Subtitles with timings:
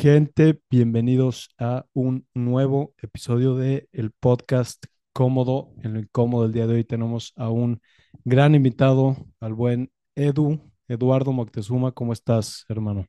[0.00, 5.72] Gente, bienvenidos a un nuevo episodio de el podcast Cómodo.
[5.82, 7.80] En el Cómodo del día de hoy tenemos a un
[8.22, 11.90] gran invitado, al buen Edu, Eduardo Moctezuma.
[11.90, 13.06] ¿Cómo estás, hermano?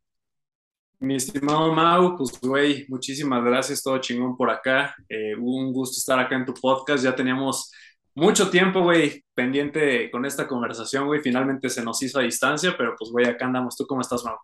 [0.97, 4.95] Mi estimado Mau, pues güey, muchísimas gracias, todo chingón por acá.
[5.07, 7.03] Eh, un gusto estar acá en tu podcast.
[7.03, 7.71] Ya teníamos
[8.15, 11.21] mucho tiempo, güey, pendiente con esta conversación, güey.
[11.21, 13.77] Finalmente se nos hizo a distancia, pero pues güey, acá andamos.
[13.77, 14.37] ¿Tú cómo estás, Mau?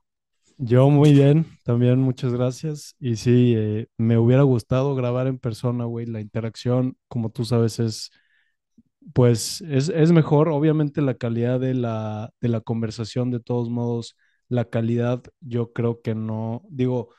[0.58, 2.96] Yo muy bien, también muchas gracias.
[3.00, 6.06] Y sí, eh, me hubiera gustado grabar en persona, güey.
[6.06, 8.12] La interacción, como tú sabes, es,
[9.14, 10.50] pues, es, es mejor.
[10.50, 14.16] Obviamente la calidad de la, de la conversación, de todos modos,
[14.50, 17.10] la calidad, yo creo que no, digo,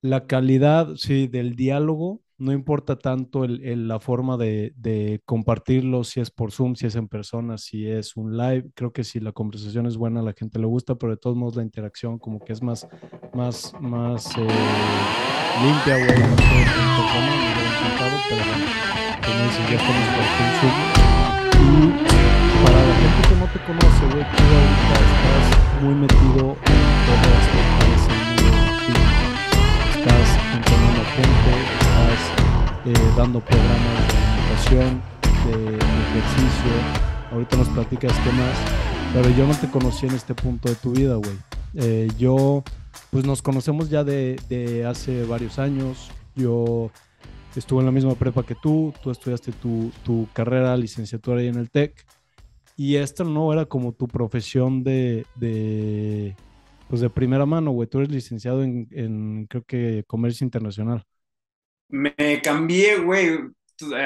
[0.00, 6.20] la calidad, sí, del diálogo, no importa tanto el, la forma de, de, compartirlo, si
[6.20, 8.70] es por Zoom, si es en persona, si es un live.
[8.74, 11.36] Creo que si la conversación es buena, a la gente le gusta, pero de todos
[11.36, 12.86] modos la interacción como que es más,
[13.34, 14.46] más, más eh,
[15.62, 16.18] limpia, güey.
[21.58, 26.78] Y para la gente que no te conoce, güey, tú ahorita estás muy metido en
[27.06, 28.62] todo esto que es el mundo
[29.90, 31.87] Estás entrenando gente,
[32.88, 35.02] eh, dando programas de meditación,
[35.44, 36.72] de, ejercicio.
[37.30, 38.58] Ahorita nos platicas qué más.
[39.12, 41.36] Pero yo no te conocí en este punto de tu vida, güey.
[41.74, 42.64] Eh, yo,
[43.10, 46.10] pues nos conocemos ya de, de, hace varios años.
[46.34, 46.90] Yo
[47.56, 48.94] estuve en la misma prepa que tú.
[49.02, 52.06] Tú estudiaste tu, tu carrera, licenciatura ahí en el TEC.
[52.74, 56.36] Y esto no era como tu profesión de, de
[56.88, 57.86] pues de primera mano, güey.
[57.86, 61.04] Tú eres licenciado en, en, creo que, comercio internacional.
[61.88, 63.38] Me cambié, güey.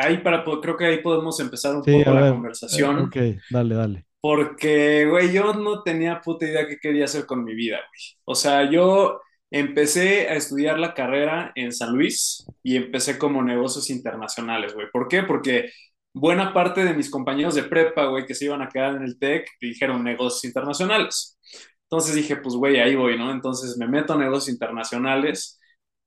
[0.03, 2.99] Ahí para, creo que ahí podemos empezar un poco la conversación.
[3.01, 3.17] ok,
[3.51, 4.07] dale, dale.
[4.21, 8.01] Porque, güey, yo no tenía puta idea qué quería hacer con mi vida, güey.
[8.25, 13.91] O sea, yo empecé a estudiar la carrera en San Luis y empecé como negocios
[13.91, 14.87] internacionales, güey.
[14.93, 15.25] ¿Por qué?
[15.25, 15.71] Porque
[16.15, 19.19] buena parte de mis compañeros de prepa, güey, que se iban a quedar en el
[19.19, 21.39] TEC, dijeron negocios internacionales.
[21.85, 23.31] Entonces dije, pues, güey, ahí voy, ¿no?
[23.31, 25.61] Entonces me meto a negocios internacionales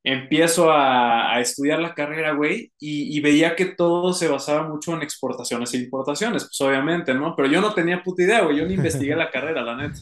[0.06, 5.74] empiezo a, estudiar la carrera, güey, y, veía que todo se basaba mucho en exportaciones
[5.74, 7.36] e importaciones, pues obviamente, ¿no?
[7.36, 10.00] Pero yo no tenía puta idea, güey, yo ni investigué la carrera, la neta.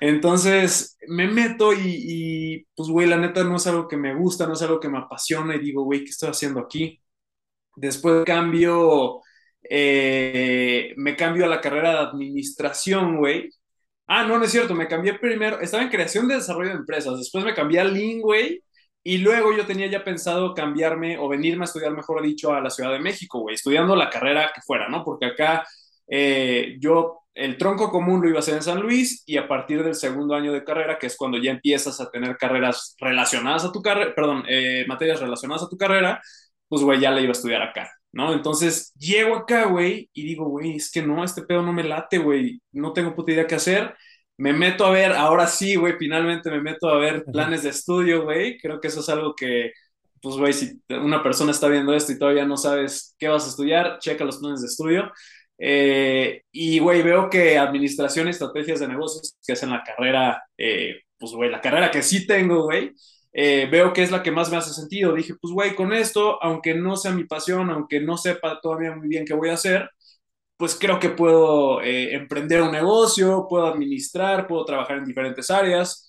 [0.00, 4.54] Entonces me meto y, pues, güey, la neta no es algo que me gusta, no
[4.54, 7.00] es algo que me apasiona y digo, güey, ¿qué estoy haciendo aquí?
[7.76, 9.20] Después cambio,
[9.68, 13.50] eh, me cambio a la carrera de administración, güey.
[14.06, 17.18] Ah, no, no es cierto, me cambié primero, estaba en creación de desarrollo de empresas,
[17.18, 18.62] después me cambié a Lean, güey,
[19.04, 22.70] y luego yo tenía ya pensado cambiarme o venirme a estudiar, mejor dicho, a la
[22.70, 25.04] Ciudad de México, güey, estudiando la carrera que fuera, ¿no?
[25.04, 25.66] Porque acá
[26.08, 29.82] eh, yo el tronco común lo iba a hacer en San Luis y a partir
[29.82, 33.72] del segundo año de carrera, que es cuando ya empiezas a tener carreras relacionadas a
[33.72, 36.20] tu carrera, perdón, eh, materias relacionadas a tu carrera,
[36.68, 38.32] pues, güey, ya la iba a estudiar acá, ¿no?
[38.32, 42.18] Entonces, llego acá, güey, y digo, güey, es que no, este pedo no me late,
[42.18, 43.94] güey, no tengo puta idea qué hacer
[44.38, 48.24] me meto a ver, ahora sí, güey, finalmente me meto a ver planes de estudio,
[48.24, 48.58] güey.
[48.58, 49.72] Creo que eso es algo que,
[50.20, 53.50] pues, güey, si una persona está viendo esto y todavía no sabes qué vas a
[53.50, 55.12] estudiar, checa los planes de estudio.
[55.58, 60.42] Eh, y, güey, veo que administración y estrategias de negocios, que es en la carrera,
[60.58, 62.92] eh, pues, güey, la carrera que sí tengo, güey,
[63.32, 65.14] eh, veo que es la que más me hace sentido.
[65.14, 69.08] Dije, pues, güey, con esto, aunque no sea mi pasión, aunque no sepa todavía muy
[69.08, 69.88] bien qué voy a hacer,
[70.62, 76.08] pues creo que puedo eh, emprender un negocio, puedo administrar, puedo trabajar en diferentes áreas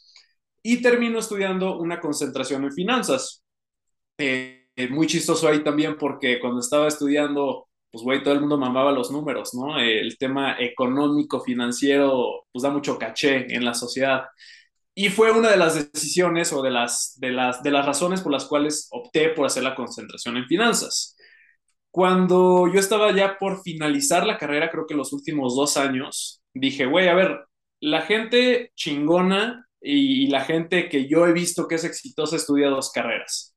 [0.62, 3.44] y termino estudiando una concentración en finanzas.
[4.16, 8.91] Eh, muy chistoso ahí también porque cuando estaba estudiando, pues güey, todo el mundo mamaba
[8.91, 9.80] los números, ¿no?
[9.80, 14.25] el tema económico, financiero, pues da mucho caché en la sociedad.
[14.94, 18.31] Y fue una de las decisiones o de las, de las, de las razones por
[18.31, 21.12] las cuales opté por hacer la concentración en finanzas.
[21.94, 26.88] Cuando yo estaba ya por finalizar la carrera, creo que los últimos dos años, dije,
[26.88, 27.46] güey, a ver,
[27.81, 32.91] la gente chingona y la gente que yo he visto que es exitosa estudia dos
[32.91, 33.56] carreras.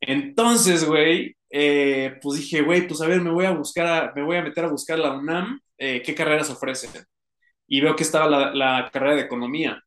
[0.00, 4.36] Entonces, güey, eh, pues dije, güey, pues a ver, me voy a buscar, me voy
[4.36, 6.90] a meter a buscar la UNAM, eh, qué carreras ofrecen.
[7.68, 9.80] Y veo que estaba la, la carrera de economía.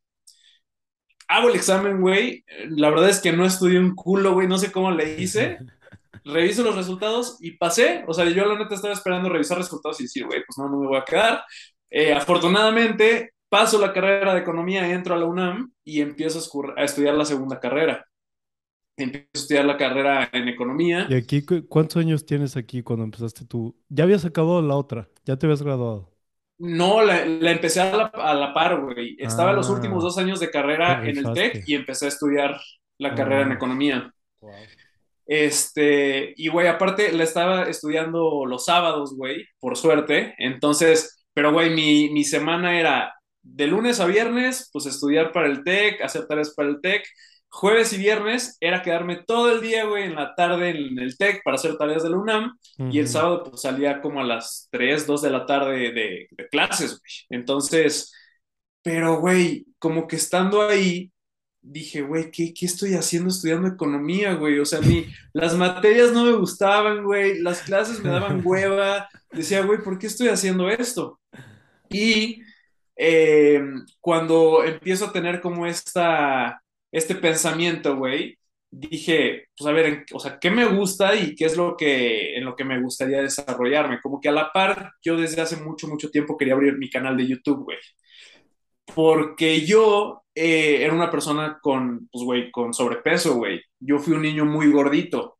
[1.28, 2.46] Hago el examen, güey.
[2.70, 5.58] La verdad es que no estudié un culo, güey, no sé cómo le hice.
[6.26, 8.04] reviso los resultados y pasé.
[8.08, 10.80] O sea, yo la neta estaba esperando revisar resultados y decir, güey, pues no, no
[10.80, 11.44] me voy a quedar.
[11.90, 16.40] Eh, afortunadamente, paso la carrera de economía, entro a la UNAM y empiezo
[16.78, 18.06] a, estudiar la segunda carrera.
[18.98, 21.08] Empiezo a estudiar la carrera en economía.
[21.10, 23.76] ¿Y aquí cuántos años tienes aquí cuando empezaste tú?
[23.90, 26.12] Ya habías acabado la otra, ya te habías graduado.
[26.58, 29.16] No, la, la empecé a la, a la par, güey.
[29.20, 32.10] Estaba en los últimos Ah, dos años de carrera en el TEC y empecé a
[32.10, 32.60] estudiar
[32.98, 34.14] la carrera en Ah, economía.
[34.42, 34.68] wow.
[35.26, 40.36] Este, y güey, aparte la estaba estudiando los sábados, güey, por suerte.
[40.38, 45.64] Entonces, pero güey, mi, mi semana era de lunes a viernes, pues estudiar para el
[45.64, 47.04] TEC, hacer tareas para el TEC.
[47.50, 51.42] Jueves y viernes era quedarme todo el día, güey, en la tarde en el TEC
[51.44, 52.58] para hacer tareas de la UNAM.
[52.90, 56.48] Y el sábado, pues salía como a las 3 2 de la tarde de, de
[56.50, 57.12] clases, güey.
[57.30, 58.12] Entonces,
[58.84, 61.13] pero, güey, como que estando ahí,
[61.64, 64.60] dije, güey, ¿qué, ¿qué estoy haciendo estudiando economía, güey?
[64.60, 69.10] O sea, a mí las materias no me gustaban, güey, las clases me daban hueva.
[69.32, 71.20] Decía, güey, ¿por qué estoy haciendo esto?
[71.90, 72.42] Y
[72.96, 73.62] eh,
[74.02, 76.62] cuando empiezo a tener como esta,
[76.92, 78.38] este pensamiento, güey,
[78.72, 82.36] dije, pues a ver, en- o sea, ¿qué me gusta y qué es lo que,
[82.38, 84.02] en lo que me gustaría desarrollarme?
[84.02, 87.18] Como que a la par, yo desde hace mucho, mucho tiempo quería abrir mi canal
[87.18, 87.78] de YouTube, güey
[88.96, 93.62] porque yo eh, era una persona con, pues, güey, con sobrepeso, güey.
[93.80, 95.38] Yo fui un niño muy gordito.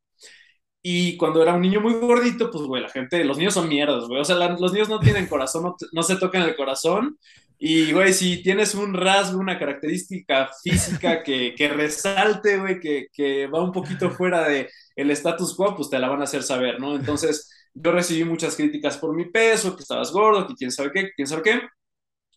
[0.82, 4.06] Y cuando era un niño muy gordito, pues, güey, la gente, los niños son mierdas,
[4.06, 4.20] güey.
[4.20, 7.18] O sea, la- los niños no tienen corazón, no, no se tocan el corazón.
[7.58, 13.46] Y, güey, si tienes un rasgo, una característica física que, que resalte, güey, que, que
[13.46, 16.78] va un poquito fuera de el status quo, pues te la van a hacer saber,
[16.80, 16.96] ¿no?
[16.96, 21.10] Entonces, yo recibí muchas críticas por mi peso, que estabas gordo, que quién sabe qué,
[21.16, 21.60] quién sabe qué.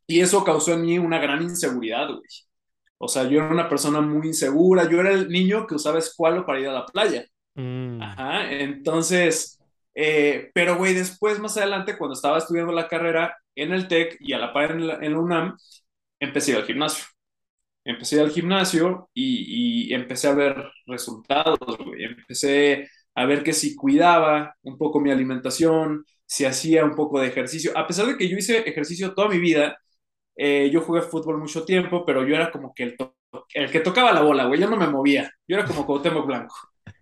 [0.08, 2.22] Y eso causó en mí una gran inseguridad, güey.
[2.98, 4.90] O sea, yo era una persona muy insegura.
[4.90, 7.26] Yo era el niño que usaba escualo para ir a la playa.
[7.56, 8.52] Mm, Ajá.
[8.52, 9.60] Entonces,
[9.96, 14.34] eh, pero, güey, después, más adelante, cuando estaba estudiando la carrera en el TEC y
[14.34, 15.58] a la par en la, en la UNAM,
[16.20, 17.06] empecé a ir al gimnasio.
[17.86, 20.56] Empecé a ir al gimnasio y, y empecé a ver
[20.88, 22.04] resultados, güey.
[22.04, 27.28] Empecé a ver que si cuidaba un poco mi alimentación, si hacía un poco de
[27.28, 27.72] ejercicio.
[27.78, 29.78] A pesar de que yo hice ejercicio toda mi vida,
[30.38, 32.98] eh, yo jugué fútbol mucho tiempo, pero yo era como que el,
[33.54, 34.60] el que tocaba la bola, güey.
[34.60, 35.32] Yo no me movía.
[35.48, 36.56] Yo era como Cuauhtémoc Blanco.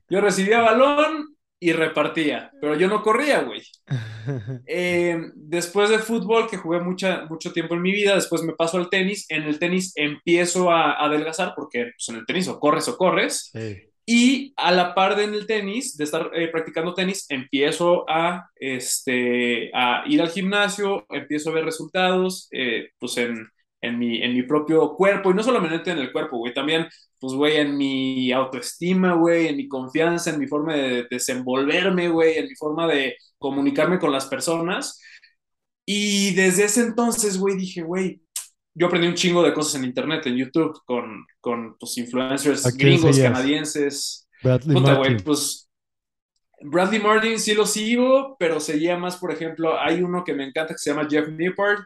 [0.10, 3.62] Yo recibía balón y repartía, pero yo no corría, güey.
[4.68, 8.78] Eh, después de fútbol, que jugué mucha, mucho tiempo en mi vida, después me paso
[8.78, 9.28] al tenis.
[9.30, 12.98] En el tenis empiezo a, a adelgazar, porque pues, en el tenis o corres o
[12.98, 13.52] corres.
[13.54, 13.84] Sí.
[14.06, 18.50] Y a la par de en el tenis, de estar eh, practicando tenis, empiezo a,
[18.56, 23.48] este, a ir al gimnasio, empiezo a ver resultados, eh, pues en,
[23.82, 26.88] en, mi, en mi propio cuerpo, y no solamente en el cuerpo, güey, también,
[27.20, 32.38] pues, güey, en mi autoestima, güey, en mi confianza, en mi forma de desenvolverme, güey,
[32.38, 35.02] en mi forma de comunicarme con las personas.
[35.86, 38.22] Y desde ese entonces, güey, dije, güey,
[38.76, 42.78] yo aprendí un chingo de cosas en internet, en YouTube, con, con pues, ¿A influencers
[42.78, 44.28] gringos, canadienses.
[44.44, 45.18] Bradley Puta, Martin.
[45.24, 45.70] pues
[46.62, 50.74] Bradley Martin sí lo sigo, pero seguía más, por ejemplo, hay uno que me encanta
[50.74, 51.80] que se llama Jeff Nippard.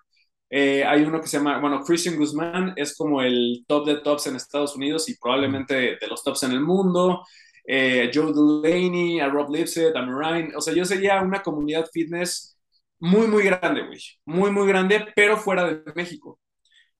[0.49, 4.25] Eh, hay uno que se llama, bueno, Christian Guzmán es como el top de tops
[4.25, 7.23] en Estados Unidos y probablemente de los tops en el mundo.
[7.67, 10.55] Eh, Joe Delaney, a Rob Lipset, a Marine.
[10.55, 12.57] O sea, yo seguía una comunidad fitness
[12.97, 13.99] muy, muy grande, güey.
[14.25, 16.39] Muy, muy grande, pero fuera de México.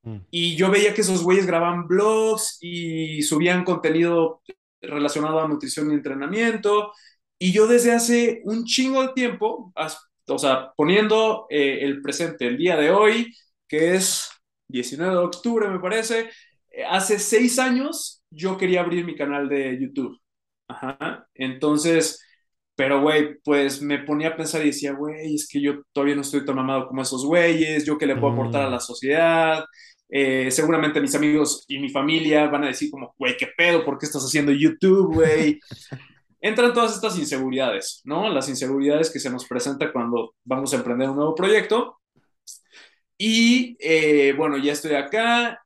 [0.03, 0.17] Mm.
[0.31, 4.41] Y yo veía que esos güeyes grababan blogs y subían contenido
[4.81, 6.91] relacionado a nutrición y entrenamiento.
[7.37, 9.73] Y yo desde hace un chingo de tiempo,
[10.27, 13.33] o sea, poniendo eh, el presente, el día de hoy,
[13.67, 14.29] que es
[14.67, 16.29] 19 de octubre, me parece,
[16.71, 20.17] eh, hace seis años yo quería abrir mi canal de YouTube.
[20.67, 21.27] Ajá.
[21.33, 22.21] Entonces,
[22.75, 26.21] pero, güey, pues me ponía a pensar y decía, güey, es que yo todavía no
[26.21, 28.81] estoy tan mamado como esos güeyes, yo qué le puedo aportar a la Mm.
[28.81, 29.63] sociedad.
[30.11, 33.99] Eh, seguramente mis amigos y mi familia van a decir como, güey, qué pedo, ¿por
[33.99, 35.59] qué estás haciendo YouTube, güey?
[36.41, 38.29] Entran todas estas inseguridades, ¿no?
[38.29, 41.99] Las inseguridades que se nos presenta cuando vamos a emprender un nuevo proyecto.
[43.17, 45.61] Y eh, bueno, ya estoy acá.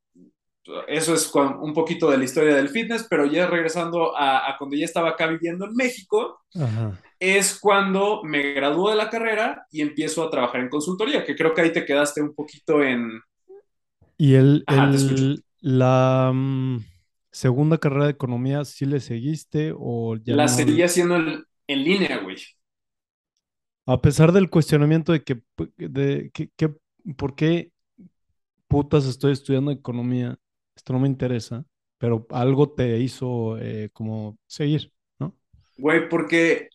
[0.88, 4.58] Eso es con un poquito de la historia del fitness, pero ya regresando a, a
[4.58, 7.00] cuando ya estaba acá viviendo en México, Ajá.
[7.20, 11.54] es cuando me graduó de la carrera y empiezo a trabajar en consultoría, que creo
[11.54, 13.22] que ahí te quedaste un poquito en...
[14.24, 16.80] ¿Y Ajá, el, la mm,
[17.32, 20.50] segunda carrera de economía sí le seguiste o ya La no?
[20.50, 22.36] seguía haciendo en, en línea, güey.
[23.86, 25.42] A pesar del cuestionamiento de que,
[25.78, 26.74] de que, que-
[27.18, 27.72] ¿por qué
[28.68, 30.38] putas estoy estudiando economía?
[30.76, 31.66] Esto no me interesa,
[32.00, 35.36] pero algo te hizo eh, como seguir, ¿no?
[35.78, 36.70] Güey, porque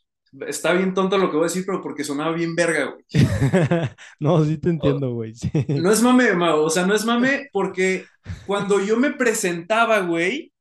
[0.46, 3.04] está bien tonto lo que voy a decir, pero porque sonaba bien verga, güey.
[4.20, 5.34] No, sí te entiendo, güey.
[5.34, 5.50] sí.
[5.68, 8.10] no es mame, Mau, o sea, no es mame porque
[8.44, 10.52] cuando yo me presentaba, güey,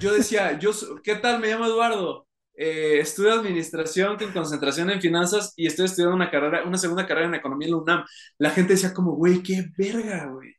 [0.00, 1.40] yo decía, yo, ¿qué tal?
[1.40, 2.26] Me llamo Eduardo.
[2.54, 7.28] eh, estudio administración con concentración en finanzas y estoy estudiando una carrera, una segunda carrera
[7.28, 8.04] en economía en la UNAM.
[8.38, 10.54] La gente decía como, güey, qué verga, güey.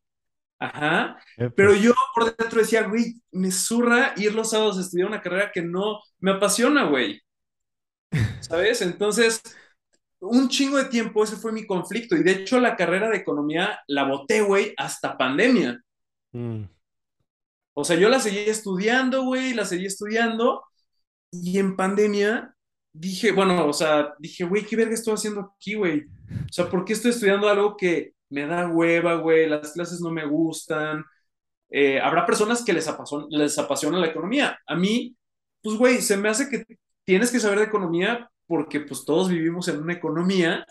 [0.59, 1.17] Ajá.
[1.55, 5.51] Pero yo por dentro decía, güey, me zurra ir los sábados a estudiar una carrera
[5.53, 7.21] que no me apasiona, güey.
[8.41, 8.82] ¿Sabes?
[8.82, 9.41] Entonces,
[10.20, 12.15] un chingo de tiempo ese fue mi conflicto.
[12.15, 15.82] Y de hecho, la carrera de economía la boté, güey, hasta pandemia.
[16.32, 16.63] Mm.
[17.74, 20.63] O sea, yo la seguí estudiando, güey, la seguí estudiando.
[21.32, 22.56] Y en pandemia
[22.94, 26.01] dije, bueno, o sea, dije, güey, ¿qué verga estoy haciendo aquí, güey?
[26.01, 29.48] O sea, ¿por qué estoy estudiando algo que me da hueva, güey?
[29.48, 31.03] Las clases no me gustan.
[31.70, 34.60] Eh, habrá personas que les apasiona, les apasiona la economía.
[34.68, 35.15] A mí,
[35.63, 36.65] pues, güey, se me hace que
[37.12, 40.65] tienes que saber de economía porque pues todos vivimos en una economía,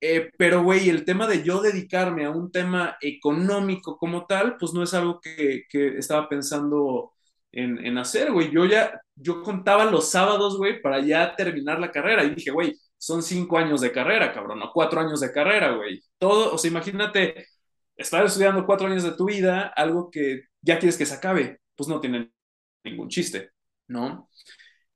[0.00, 4.72] eh, pero güey, el tema de yo dedicarme a un tema económico como tal, pues
[4.72, 7.12] no es algo que, que estaba pensando
[7.52, 8.50] en, en hacer, güey.
[8.50, 12.74] Yo ya, yo contaba los sábados, güey, para ya terminar la carrera y dije, güey,
[12.98, 16.00] son cinco años de carrera, cabrón, o cuatro años de carrera, güey.
[16.18, 17.46] Todo, o sea, imagínate
[17.96, 21.88] estar estudiando cuatro años de tu vida, algo que ya quieres que se acabe, pues
[21.90, 22.32] no tiene
[22.84, 23.50] ningún chiste,
[23.88, 24.28] ¿no?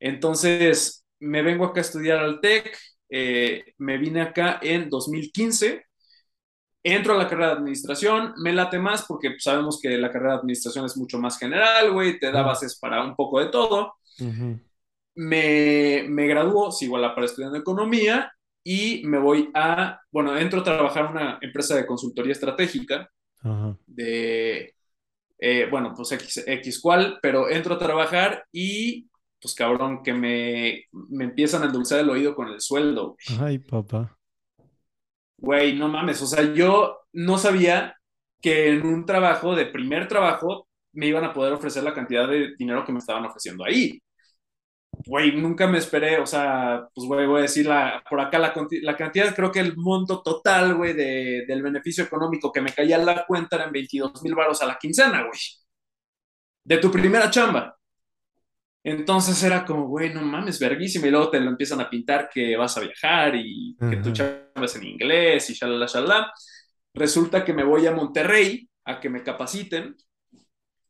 [0.05, 2.77] Entonces, me vengo acá a estudiar al TEC,
[3.09, 5.85] eh, me vine acá en 2015,
[6.83, 10.39] entro a la carrera de administración, me late más porque sabemos que la carrera de
[10.41, 13.95] administración es mucho más general, güey, te da bases para un poco de todo.
[15.15, 18.33] me, me graduó, sigo a la para estudiando economía
[18.65, 23.09] y me voy a, bueno, entro a trabajar en una empresa de consultoría estratégica
[23.87, 24.75] de,
[25.39, 29.09] eh, bueno, pues X, X cual, pero entro a trabajar y
[29.43, 33.17] pues cabrón, que me, me empiezan a endulzar el oído con el sueldo.
[33.41, 34.19] Ay, papá.
[35.39, 37.97] Güey, no mames, o sea, yo no sabía
[38.41, 42.55] que en un trabajo, de primer trabajo, me iban a poder ofrecer la cantidad de
[42.57, 44.01] dinero que me estaban ofreciendo ahí.
[45.07, 48.55] Güey, nunca me esperé, o sea, pues güey, voy a decir la, por acá la,
[48.83, 52.97] la cantidad, creo que el monto total, güey, de, del beneficio económico que me caía
[52.97, 55.41] en la cuenta eran 22 mil baros a la quincena, güey.
[56.65, 57.77] De tu primera chamba.
[58.85, 61.07] Entonces era como, güey, no mames, verguísima.
[61.07, 64.65] Y luego te lo empiezan a pintar que vas a viajar y que tu chamba
[64.65, 66.33] es en inglés y shalala, shalala.
[66.95, 69.97] Resulta que me voy a Monterrey a que me capaciten.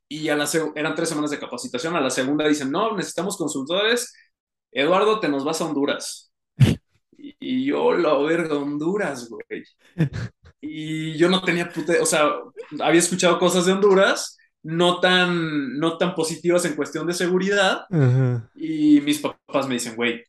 [0.08, 1.96] Y a la eran tres semanas de capacitación.
[1.96, 4.12] A la segunda dicen, no, necesitamos consultores.
[4.70, 6.32] Eduardo, te nos vas a Honduras.
[7.16, 9.64] Y, yo, la verga, Honduras, güey.
[10.64, 12.30] Y yo no tenía puta, o sea,
[12.80, 17.86] había escuchado cosas de Honduras, no tan, no tan positivas en cuestión de seguridad.
[18.54, 20.24] Y mis papás me dicen, güey,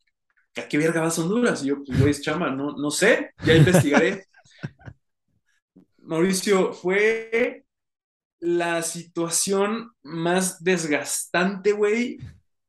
[0.55, 1.63] ¿a qué verga vas a Honduras?
[1.63, 4.25] Y yo, pues, güey, chama, no, no sé, ya investigaré.
[5.99, 7.65] Mauricio, fue
[8.39, 12.17] la situación más desgastante, güey.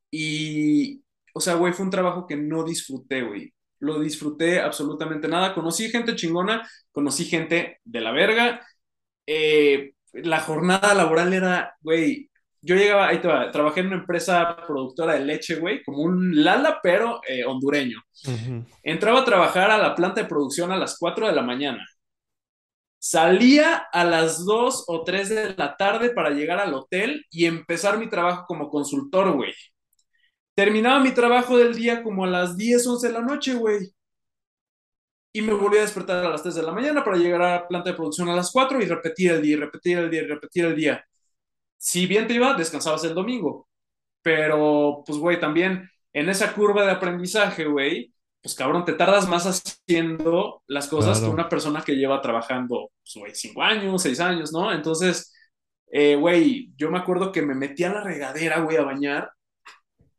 [0.09, 1.03] Y,
[1.33, 3.53] o sea, güey, fue un trabajo que no disfruté, güey.
[3.79, 5.53] Lo disfruté absolutamente nada.
[5.53, 8.65] Conocí gente chingona, conocí gente de la verga.
[9.27, 12.29] Eh, la jornada laboral era, güey,
[12.61, 16.43] yo llegaba, ahí te va, trabajé en una empresa productora de leche, güey, como un
[16.43, 18.01] Lala, pero eh, hondureño.
[18.81, 21.85] Entraba a trabajar a la planta de producción a las 4 de la mañana.
[22.97, 27.99] Salía a las 2 o 3 de la tarde para llegar al hotel y empezar
[27.99, 29.53] mi trabajo como consultor, güey.
[30.55, 33.95] Terminaba mi trabajo del día como a las 10, 11 de la noche, güey
[35.35, 37.67] y me volví a despertar a las 3 de la mañana para llegar a la
[37.67, 40.75] planta de producción a las 4 y repetir el día, repetir el día, repetir el
[40.77, 41.05] día.
[41.77, 43.67] Si bien te iba, descansabas el domingo.
[44.21, 49.45] Pero, pues, güey, también en esa curva de aprendizaje, güey, pues cabrón, te tardas más
[49.45, 54.53] haciendo las cosas que una persona que lleva trabajando, pues, güey, 5 años, 6 años,
[54.53, 54.71] ¿no?
[54.71, 55.33] Entonces,
[55.91, 59.31] eh, güey, yo me acuerdo que me metí a la regadera, güey, a bañar.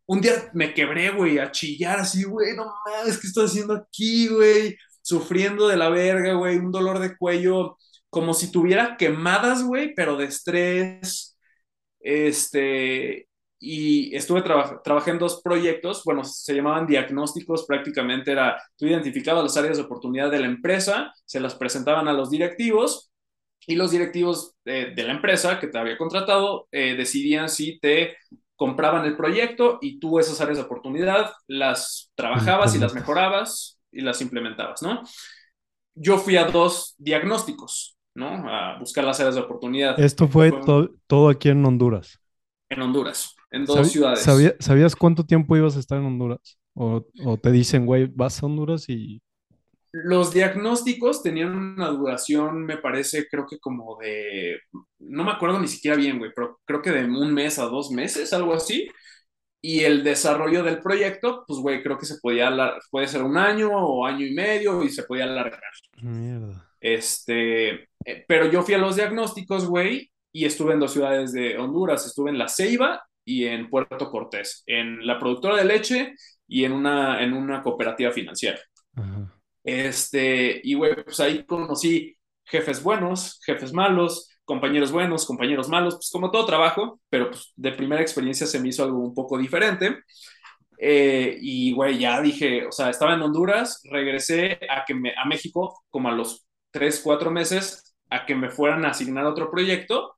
[0.06, 4.28] Un día me quebré, güey, a chillar así, güey, no mames, ¿qué estoy haciendo aquí,
[4.28, 4.76] güey?
[5.06, 7.78] Sufriendo de la verga, güey, un dolor de cuello,
[8.10, 11.38] como si tuviera quemadas, güey, pero de estrés.
[12.00, 13.28] Este,
[13.60, 19.56] y estuve trabajando en dos proyectos, bueno, se llamaban diagnósticos, prácticamente era, tú identificabas las
[19.56, 23.12] áreas de oportunidad de la empresa, se las presentaban a los directivos
[23.64, 28.16] y los directivos de, la empresa que te había contratado eh, decidían si te
[28.56, 34.02] compraban el proyecto y tú esas áreas de oportunidad las trabajabas y las mejorabas y
[34.02, 35.02] las implementabas, ¿no?
[35.94, 38.28] Yo fui a dos diagnósticos, ¿no?
[38.48, 39.98] A buscar las áreas de oportunidad.
[39.98, 40.52] Esto fue,
[41.06, 42.20] todo aquí en Honduras.
[42.68, 44.20] En Honduras, en dos ciudades.
[44.58, 46.58] ¿Sabías cuánto tiempo ibas a estar en Honduras?
[46.74, 47.02] O,
[47.42, 49.22] te dicen, güey, vas a Honduras y
[49.92, 54.58] los diagnósticos tenían una duración, me parece, creo que como de,
[54.98, 57.90] no me acuerdo ni siquiera bien, güey, pero creo que de un mes a dos
[57.90, 58.86] meses, algo así.
[59.60, 62.50] Y el desarrollo del proyecto, pues, güey, creo que se podía,
[62.90, 65.60] puede ser un año o año y medio y se podía alargar.
[66.02, 66.70] Mierda.
[66.80, 71.58] Este, eh, pero yo fui a los diagnósticos, güey, y estuve en dos ciudades de
[71.58, 72.06] Honduras.
[72.06, 76.14] Estuve en La Ceiba y en Puerto Cortés, en la productora de leche
[76.46, 78.60] y en una, en una cooperativa financiera.
[78.94, 79.32] Ajá.
[79.66, 86.10] Este, y güey, pues ahí conocí jefes buenos, jefes malos, compañeros buenos, compañeros malos, pues
[86.10, 89.98] como todo trabajo, pero pues de primera experiencia se me hizo algo un poco diferente.
[90.78, 95.26] Eh, y güey, ya dije, o sea, estaba en Honduras, regresé a, que me, a
[95.26, 100.14] México como a los tres, cuatro meses a que me fueran a asignar otro proyecto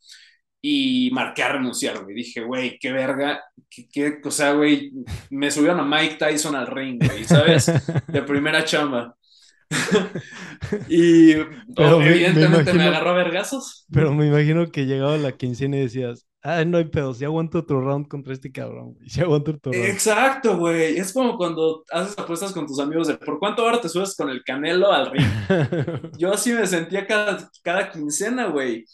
[0.61, 2.17] y marqué a renunciar, güey.
[2.17, 4.93] Dije, güey, qué verga, qué, qué, o sea, güey,
[5.31, 7.67] me subieron a Mike Tyson al ring, güey, ¿sabes?
[8.09, 9.17] De primera chamba.
[10.89, 11.35] y
[11.77, 13.87] pero evidentemente me, agarró a vergazos.
[13.93, 17.59] Pero me imagino que llegaba la quincena y decías, ah, no hay pedo, si aguanto
[17.59, 19.09] otro round contra este cabrón, güey.
[19.09, 19.87] Si aguanto otro round.
[19.87, 20.97] Exacto, güey.
[20.97, 24.31] Es como cuando haces apuestas con tus amigos de por cuánto ahora te subes con
[24.31, 25.27] el canelo al ring.
[26.19, 28.85] Yo así me sentía cada, cada quincena, güey.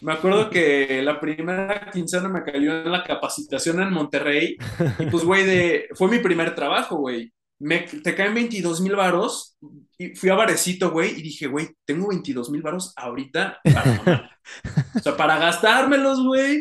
[0.00, 4.56] Me acuerdo que la primera quincena me cayó en la capacitación en Monterrey.
[4.98, 9.56] Y pues, güey, de, fue mi primer trabajo, güey me, te caen 22 mil varos.
[9.98, 14.30] Y fui a Varecito, güey, y dije, güey, tengo 22 mil varos ahorita para
[14.96, 16.60] o sea, para gastármelos, güey.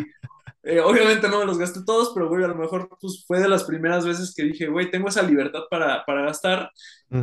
[0.61, 3.47] Eh, obviamente no me los gasté todos, pero, güey, a lo mejor pues, fue de
[3.47, 6.69] las primeras veces que dije, güey, tengo esa libertad para, para gastar.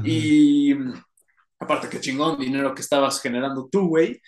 [0.03, 0.75] Y
[1.59, 4.21] aparte, que chingón dinero que estabas generando tú, güey.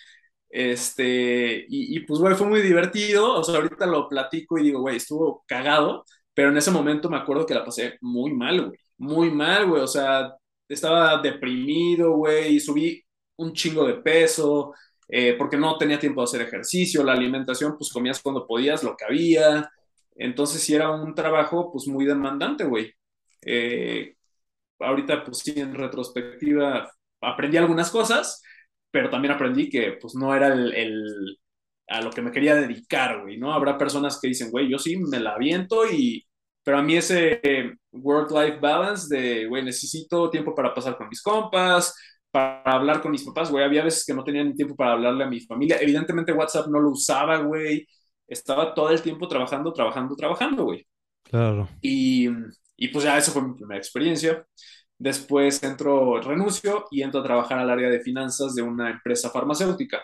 [0.49, 3.33] Este, y, y pues, güey, fue muy divertido.
[3.33, 7.17] O sea, ahorita lo platico y digo, güey, estuvo cagado, pero en ese momento me
[7.17, 9.81] acuerdo que la pasé muy mal, güey muy mal, güey.
[9.83, 10.35] O sea,
[10.67, 13.03] estaba deprimido, güey, y subí
[13.37, 14.73] un chingo de peso,
[15.07, 18.95] eh, porque no tenía tiempo de hacer ejercicio, la alimentación, pues comías cuando podías, lo
[18.95, 19.71] que había.
[20.15, 22.93] Entonces sí era un trabajo, pues muy demandante, güey.
[23.45, 24.15] Eh,
[24.79, 26.91] ahorita, pues sí, en retrospectiva,
[27.21, 28.43] aprendí algunas cosas,
[28.91, 31.39] pero también aprendí que, pues no era el, el
[31.87, 33.53] a lo que me quería dedicar, güey, ¿no?
[33.53, 36.25] Habrá personas que dicen, güey, yo sí me la aviento y
[36.63, 37.41] pero a mí ese
[37.91, 41.95] work-life balance de, güey, necesito tiempo para pasar con mis compas,
[42.31, 45.23] para hablar con mis papás, güey, había veces que no tenía ni tiempo para hablarle
[45.23, 45.77] a mi familia.
[45.81, 47.87] Evidentemente WhatsApp no lo usaba, güey.
[48.27, 50.85] Estaba todo el tiempo trabajando, trabajando, trabajando, güey.
[51.23, 51.67] Claro.
[51.81, 52.29] Y,
[52.77, 54.45] y pues ya eso fue mi primera experiencia.
[54.97, 60.03] Después entro, renuncio y entro a trabajar al área de finanzas de una empresa farmacéutica.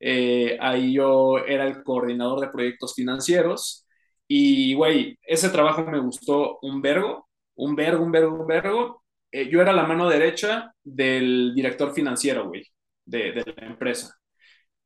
[0.00, 3.86] Eh, ahí yo era el coordinador de proyectos financieros
[4.28, 9.04] y, güey, ese trabajo me gustó un vergo, un vergo, un vergo, un vergo.
[9.32, 12.64] Eh, yo era la mano derecha del director financiero, güey,
[13.04, 14.14] de, de, la empresa.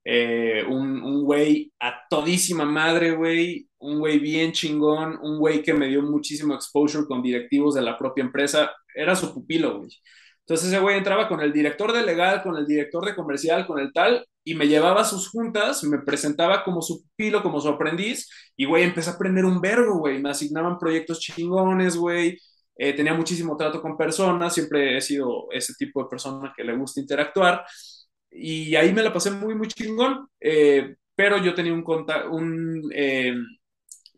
[0.05, 5.88] Eh, un güey a todísima madre, güey, un güey bien chingón, un güey que me
[5.88, 8.72] dio muchísimo exposure con directivos de la propia empresa.
[8.94, 9.90] Era su pupilo, güey.
[10.42, 13.78] Entonces ese güey entraba con el director de legal, con el director de comercial, con
[13.78, 17.68] el tal, y me llevaba a sus juntas, me presentaba como su pupilo, como su
[17.68, 20.20] aprendiz, y güey, empecé a aprender un vergo, güey.
[20.20, 22.38] Me asignaban proyectos chingones, güey.
[22.76, 26.76] Eh, tenía muchísimo trato con personas, siempre he sido ese tipo de persona que le
[26.76, 27.64] gusta interactuar.
[28.31, 30.26] Y ahí me la pasé muy, muy chingón.
[30.40, 31.85] Eh, pero yo tenía un,
[32.31, 33.35] un eh,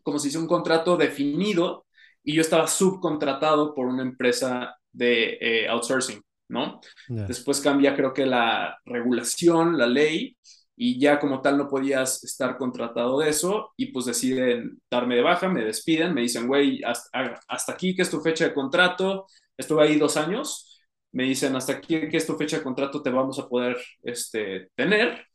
[0.03, 1.85] como se dice, un contrato definido
[2.23, 6.79] y yo estaba subcontratado por una empresa de eh, outsourcing, ¿no?
[7.07, 10.37] Después cambia creo que la regulación, la ley,
[10.77, 15.21] y ya como tal no podías estar contratado de eso y pues deciden darme de
[15.21, 19.25] baja, me despiden, me dicen, güey, hasta, aquí que es tu fecha de contrato,
[19.57, 20.81] estuve ahí dos años,
[21.11, 24.69] me dicen, hasta aquí que es tu fecha de contrato te vamos a poder este,
[24.75, 25.25] tener.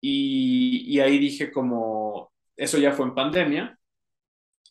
[0.00, 3.78] Y, y ahí dije como, eso ya fue en pandemia,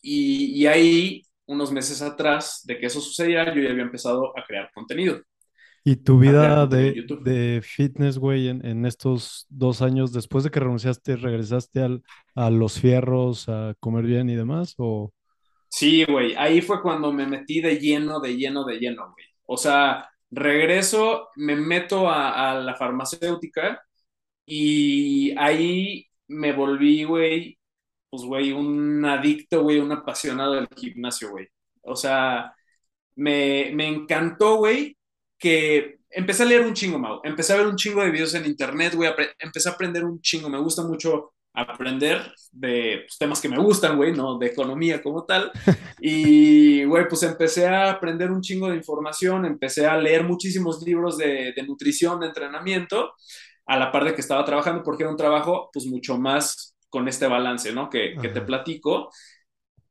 [0.01, 4.43] y, y ahí unos meses atrás de que eso sucediera, yo ya había empezado a
[4.45, 5.21] crear contenido.
[5.87, 10.59] ¿Y tu vida de, de, fitness, güey, en, en, estos dos años, después de que
[10.59, 12.01] renunciaste, regresaste al,
[12.33, 14.73] a los fierros, a comer bien y demás?
[14.79, 15.13] ¿o?
[15.69, 19.25] Sí, güey, ahí fue cuando me metí de lleno, de lleno, de lleno, güey.
[19.45, 23.83] O sea, regreso, me meto a, a la farmacéutica
[24.45, 27.59] y ahí me volví, güey,
[28.15, 31.47] pues, güey, un adicto, güey, un apasionado del gimnasio, güey.
[31.81, 32.53] O sea,
[33.15, 34.97] me, me encantó, güey,
[35.37, 37.19] que empecé a leer un chingo, Mau.
[37.23, 39.11] Empecé a ver un chingo de videos en internet, güey.
[39.39, 40.49] Empecé a aprender un chingo.
[40.49, 44.37] Me gusta mucho aprender de pues, temas que me gustan, güey, ¿no?
[44.37, 45.51] De economía como tal.
[45.99, 51.17] Y, güey, pues empecé a aprender un chingo de información, empecé a leer muchísimos libros
[51.17, 53.13] de, de, nutrición, de entrenamiento,
[53.65, 57.07] a la par de que estaba trabajando, porque era un trabajo, pues, mucho más con
[57.07, 57.89] este balance, ¿no?
[57.89, 59.09] Que, que te platico.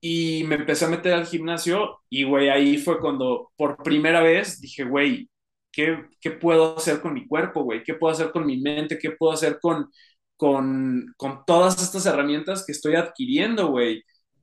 [0.00, 4.60] y me empecé a meter al gimnasio y, güey, ahí fue cuando por primera vez
[4.60, 5.30] dije, güey,
[5.72, 7.82] ¿qué, ¿qué, puedo hacer con mi cuerpo, güey?
[7.82, 8.98] ¿Qué puedo hacer con mi mente?
[8.98, 9.90] ¿Qué puedo hacer con,
[10.36, 14.02] con, con todas estas herramientas que estoy adquiriendo, güey?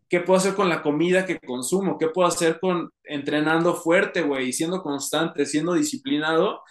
[0.10, 1.98] ¿Qué puedo hacer con la comida que consumo?
[1.98, 4.52] ¿Qué puedo hacer con entrenando fuerte, güey?
[4.54, 6.62] Siendo constante, siendo disciplinado.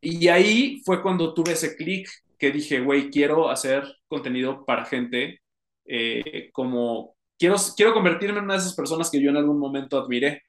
[0.00, 5.40] Y ahí fue cuando tuve ese clic que dije, güey, quiero hacer contenido para gente
[5.84, 9.98] eh, como, quiero, quiero convertirme en una de esas personas que yo en algún momento
[9.98, 10.42] admiré.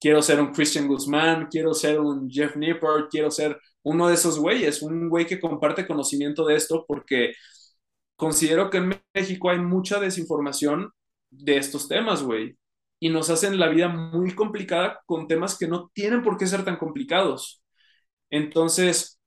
[0.00, 4.38] Quiero ser un Christian Guzmán, quiero ser un Jeff Nippert, quiero ser uno de esos
[4.38, 7.34] güeyes, un güey que comparte conocimiento de esto porque
[8.16, 10.92] considero que en México hay mucha desinformación
[11.30, 12.56] de estos temas, güey.
[13.00, 16.64] Y nos hacen la vida muy complicada con temas que no tienen por qué ser
[16.64, 17.62] tan complicados.
[18.30, 19.17] Entonces,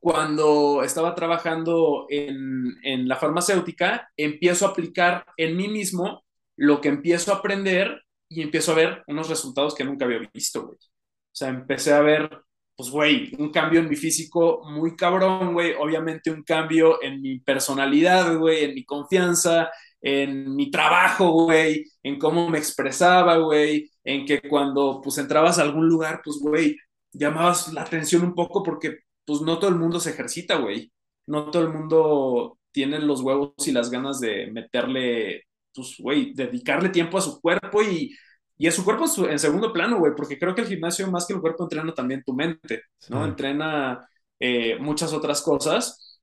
[0.00, 6.24] cuando estaba trabajando en, en, la farmacéutica, empiezo a aplicar en mí mismo
[6.56, 10.66] lo que empiezo a aprender y empiezo a ver unos resultados que nunca había visto,
[10.66, 10.76] güey.
[10.76, 12.30] O sea, empecé a ver,
[12.76, 15.74] pues, güey, un cambio en mi físico muy cabrón, güey.
[15.78, 22.18] Obviamente un cambio en mi personalidad, güey, en mi confianza, en mi trabajo, güey, en
[22.18, 26.76] cómo me expresaba, güey, en que cuando, pues, entrabas a algún lugar, pues, güey,
[27.12, 30.92] llamabas la atención un poco porque pues no todo el mundo se ejercita, güey.
[31.26, 36.90] No todo el mundo tiene los huevos y las ganas de meterle, pues, güey, dedicarle
[36.90, 38.14] tiempo a su cuerpo y,
[38.56, 41.34] y a su cuerpo en segundo plano, güey, porque creo que el gimnasio más que
[41.34, 43.24] el cuerpo entrena también tu mente, ¿no?
[43.24, 44.08] Entrena
[44.38, 46.20] eh, muchas otras cosas.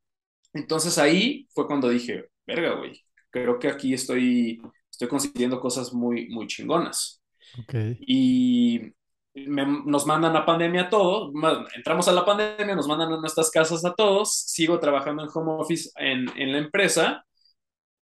[0.53, 6.29] Entonces ahí fue cuando dije, verga, güey, creo que aquí estoy, estoy consiguiendo cosas muy,
[6.29, 7.21] muy chingonas.
[7.63, 7.97] Okay.
[7.99, 8.93] Y
[9.35, 11.31] nos mandan a pandemia a todos,
[11.75, 15.53] entramos a la pandemia, nos mandan a nuestras casas a todos, sigo trabajando en home
[15.61, 17.25] office en, en la empresa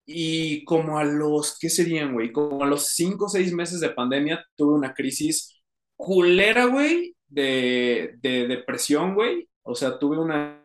[0.04, 2.32] y como a los, ¿qué serían, güey?
[2.32, 5.62] Como a los cinco o seis meses de pandemia tuve una crisis
[5.96, 9.48] culera, güey, de, de depresión, güey.
[9.62, 10.64] O sea, tuve una,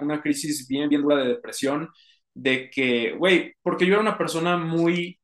[0.00, 1.88] una crisis bien, bien dura de depresión,
[2.34, 5.20] de que, güey, porque yo era una persona muy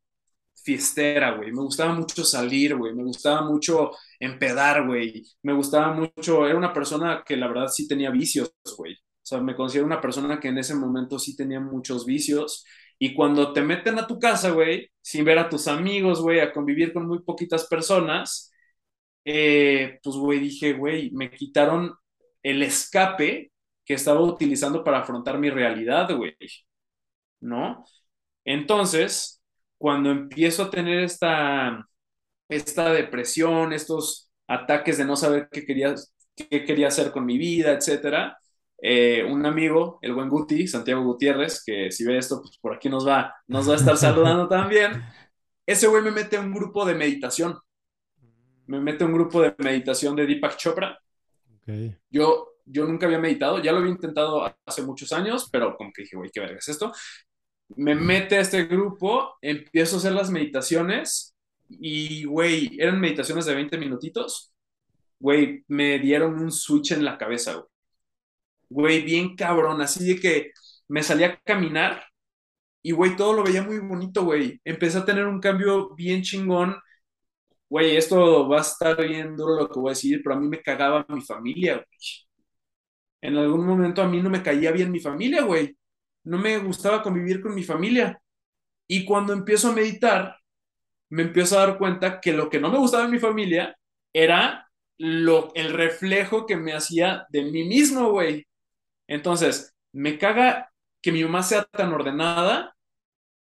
[0.65, 1.53] fiestera, güey.
[1.53, 2.95] Me gustaba mucho salir, güey.
[2.95, 5.25] Me gustaba mucho empedar, güey.
[5.43, 8.95] Me gustaba mucho, era una persona que la verdad sí tenía vicios, güey.
[8.95, 12.65] O sea, me considero una persona que en ese momento sí tenía muchos vicios.
[12.99, 16.53] Y cuando te meten a tu casa, güey, sin ver a tus amigos, güey, a
[16.53, 18.53] convivir con muy poquitas personas,
[19.25, 21.95] eh, pues, güey, dije, güey, me quitaron
[22.43, 23.53] el escape
[23.85, 26.35] que estaba utilizando para afrontar mi realidad, güey.
[27.41, 27.85] ¿No?
[28.45, 29.40] Entonces,
[29.81, 31.89] cuando empiezo a tener esta,
[32.51, 35.95] esta depresión, estos ataques de no saber qué quería,
[36.37, 38.37] qué quería hacer con mi vida, etcétera,
[38.77, 42.91] eh, un amigo, el buen Guti, Santiago Gutiérrez, que si ve esto, pues por aquí
[42.91, 45.03] nos va, nos va a estar saludando también.
[45.65, 47.59] Ese güey me mete a un grupo de meditación.
[48.67, 50.99] Me mete a un grupo de meditación de Deepak Chopra.
[51.63, 51.97] Okay.
[52.11, 56.03] Yo, yo nunca había meditado, ya lo había intentado hace muchos años, pero como que
[56.03, 56.93] dije, güey, qué verga es esto
[57.77, 61.35] me mete a este grupo, empiezo a hacer las meditaciones
[61.69, 64.53] y, güey, eran meditaciones de 20 minutitos.
[65.21, 67.67] Güey, me dieron un switch en la cabeza, güey.
[68.69, 70.53] Güey, bien cabrón, así de que
[70.89, 72.05] me salí a caminar
[72.83, 74.61] y, güey, todo lo veía muy bonito, güey.
[74.65, 76.77] Empecé a tener un cambio bien chingón.
[77.69, 80.49] Güey, esto va a estar bien duro lo que voy a decir, pero a mí
[80.49, 81.87] me cagaba mi familia, güey.
[83.23, 85.77] En algún momento a mí no me caía bien mi familia, güey
[86.25, 88.21] no me gustaba convivir con mi familia.
[88.87, 90.37] Y cuando empiezo a meditar,
[91.11, 93.77] me empiezo a dar cuenta que lo que no me gustaba en mi familia
[94.13, 98.47] era lo, el reflejo que me hacía de mí mismo, güey.
[99.09, 100.71] Entonces, me caga
[101.03, 102.77] que mi mamá sea tan ordenada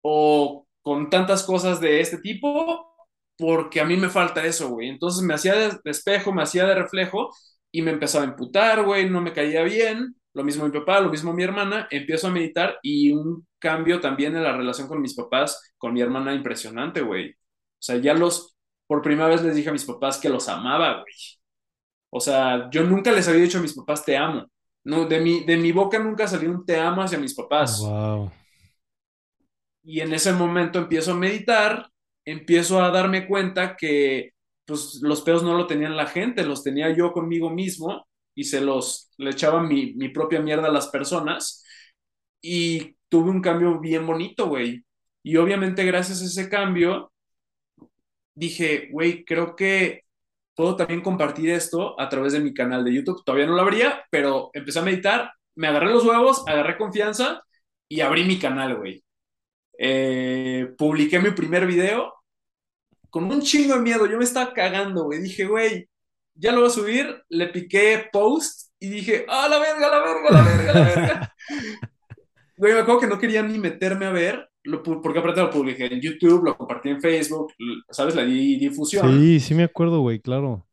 [0.03, 2.95] o con tantas cosas de este tipo,
[3.37, 4.89] porque a mí me falta eso, güey.
[4.89, 7.31] Entonces me hacía de, espejo, me hacía de reflejo
[7.73, 11.09] y me empezaba a imputar, güey, no me caía bien lo mismo mi papá, lo
[11.09, 15.14] mismo mi hermana, empiezo a meditar y un cambio también en la relación con mis
[15.14, 17.31] papás, con mi hermana impresionante, güey.
[17.31, 17.35] O
[17.79, 18.55] sea, ya los,
[18.87, 21.14] por primera vez les dije a mis papás que los amaba, güey.
[22.11, 24.44] O sea, yo nunca les había dicho a mis papás te amo.
[24.85, 27.81] No, de mi, de mi boca nunca salió un te amo hacia mis papás.
[27.81, 28.31] Wow.
[29.85, 31.88] Y en ese momento empiezo a meditar,
[32.27, 34.33] empiezo a darme cuenta que
[34.66, 38.05] pues los peos no lo tenían la gente, los tenía yo conmigo mismo
[38.37, 41.64] y se los, le echaba mi, mi propia mierda a las personas
[42.42, 44.85] y tuve un cambio bien bonito, güey.
[45.25, 47.12] Y obviamente gracias a ese cambio,
[48.35, 50.03] dije, güey, creo que
[50.55, 53.22] puedo también compartir esto a través de mi canal de YouTube.
[53.25, 57.42] Todavía no lo abría, pero empecé a meditar, me agarré los huevos, agarré confianza
[57.88, 59.05] y abrí mi canal, güey.
[59.79, 62.14] Eh, publiqué mi primer video
[63.11, 65.20] con un chingo de miedo, yo me estaba cagando, güey.
[65.22, 65.88] Dije, güey,
[66.37, 70.31] ya lo voy a subir, le piqué post y dije, ah, la verga, la verga,
[70.31, 71.35] la verga, la verga.
[72.59, 75.87] Güey, me acuerdo que no quería ni meterme a ver, lo, porque aparte lo publiqué
[75.87, 77.53] en YouTube, lo compartí en Facebook,
[77.90, 78.14] ¿sabes?
[78.14, 79.20] Le di difusión.
[79.20, 80.66] Sí, sí me acuerdo, güey, claro.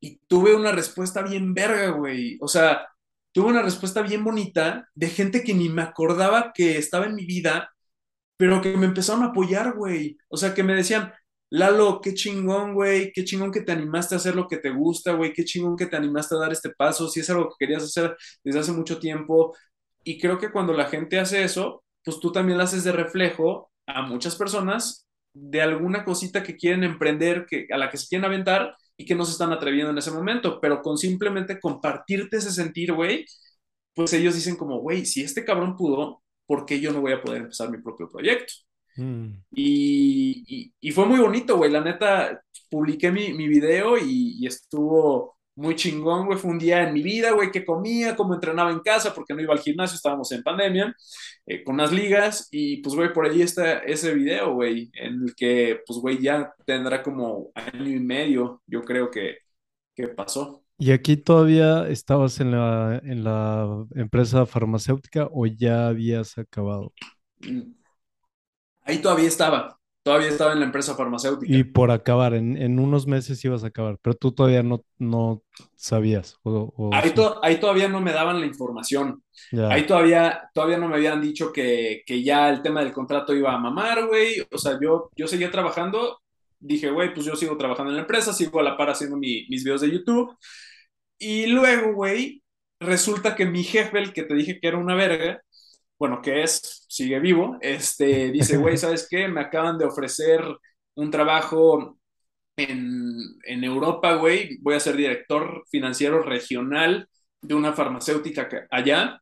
[0.00, 2.38] Y tuve una respuesta bien verga, güey.
[2.40, 2.86] O sea,
[3.32, 7.26] tuve una respuesta bien bonita de gente que ni me acordaba que estaba en mi
[7.26, 7.70] vida,
[8.36, 10.16] pero que me empezaron a apoyar, güey.
[10.28, 11.12] O sea, que me decían,
[11.52, 15.12] Lalo, qué chingón, güey, qué chingón que te animaste a hacer lo que te gusta,
[15.14, 17.82] güey, qué chingón que te animaste a dar este paso, si es algo que querías
[17.82, 19.56] hacer desde hace mucho tiempo.
[20.04, 23.70] Y creo que cuando la gente hace eso, pues tú también lo haces de reflejo
[23.86, 28.24] a muchas personas de alguna cosita que quieren emprender, que, a la que se quieren
[28.26, 32.52] aventar y que no se están atreviendo en ese momento, pero con simplemente compartirte ese
[32.52, 33.24] sentir, güey,
[33.94, 37.22] pues ellos dicen como, güey, si este cabrón pudo, ¿por qué yo no voy a
[37.22, 38.54] poder empezar mi propio proyecto?
[39.00, 39.44] Mm.
[39.52, 41.70] Y, y, fue muy bonito, güey.
[41.70, 46.38] La neta, publiqué mi, mi video y, y, estuvo muy chingón, güey.
[46.38, 49.40] Fue un día en mi vida, güey, que comía, como entrenaba en casa, porque no
[49.40, 50.94] iba al gimnasio, estábamos en pandemia,
[51.46, 52.48] eh, con las ligas.
[52.50, 56.52] Y pues, güey, por allí está ese video, güey, en el que, pues, güey, ya
[56.66, 59.38] tendrá como año y medio, yo creo que,
[59.94, 60.62] que pasó.
[60.78, 66.92] ¿Y aquí todavía estabas en la, en la empresa farmacéutica o ya habías acabado?
[67.40, 67.72] Mm,
[68.90, 71.54] Ahí todavía estaba, todavía estaba en la empresa farmacéutica.
[71.54, 75.44] Y por acabar, en, unos meses ibas a acabar, pero tú todavía no, no
[75.76, 76.40] sabías.
[76.92, 79.22] ahí, ahí, todavía no me daban la información.
[79.70, 83.58] Ahí todavía, todavía no me habían dicho que, ya el tema del contrato iba a
[83.58, 84.44] mamar, güey.
[84.50, 86.18] O sea, yo, yo seguía trabajando.
[86.58, 89.62] Dije, güey, pues yo sigo trabajando en la empresa, sigo a la par haciendo mis
[89.62, 90.36] videos de YouTube.
[91.16, 92.42] Y luego, güey,
[92.80, 95.40] resulta que mi jefe, el que te dije que era una verga,
[96.00, 99.28] bueno, que es, sigue vivo, este, dice, güey, ¿sabes qué?
[99.28, 100.42] Me acaban de ofrecer
[100.96, 101.98] un trabajo
[102.56, 107.08] en, en Europa, güey, voy a ser director financiero regional
[107.42, 109.20] de una farmacéutica allá,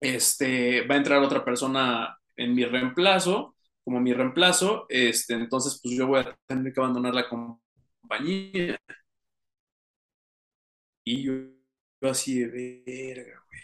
[0.00, 5.96] este, va a entrar otra persona en mi reemplazo, como mi reemplazo, este, entonces pues
[5.96, 8.78] yo voy a tener que abandonar la compañía.
[11.04, 11.32] Y yo,
[12.00, 13.62] yo así de verga, güey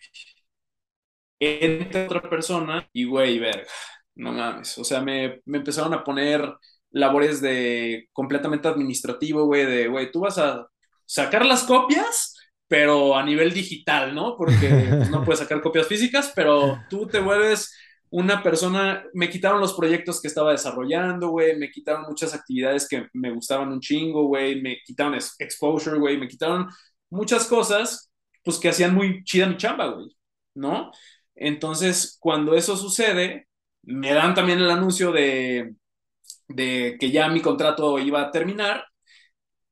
[1.41, 3.67] entra otra persona y, güey, verga,
[4.17, 4.77] no mames.
[4.79, 6.43] O sea, me, me empezaron a poner
[6.91, 10.67] labores de completamente administrativo, güey, de, güey, tú vas a
[11.05, 12.35] sacar las copias,
[12.67, 14.37] pero a nivel digital, ¿no?
[14.37, 17.75] Porque pues, no puedes sacar copias físicas, pero tú te vuelves
[18.11, 23.07] una persona, me quitaron los proyectos que estaba desarrollando, güey, me quitaron muchas actividades que
[23.13, 26.69] me gustaban un chingo, güey, me quitaron exposure, güey, me quitaron
[27.11, 28.11] muchas cosas,
[28.43, 30.09] pues que hacían muy chida mi chamba, güey,
[30.55, 30.91] ¿no?
[31.41, 33.47] Entonces, cuando eso sucede,
[33.83, 35.75] me dan también el anuncio de,
[36.49, 38.85] que ya mi contrato iba a terminar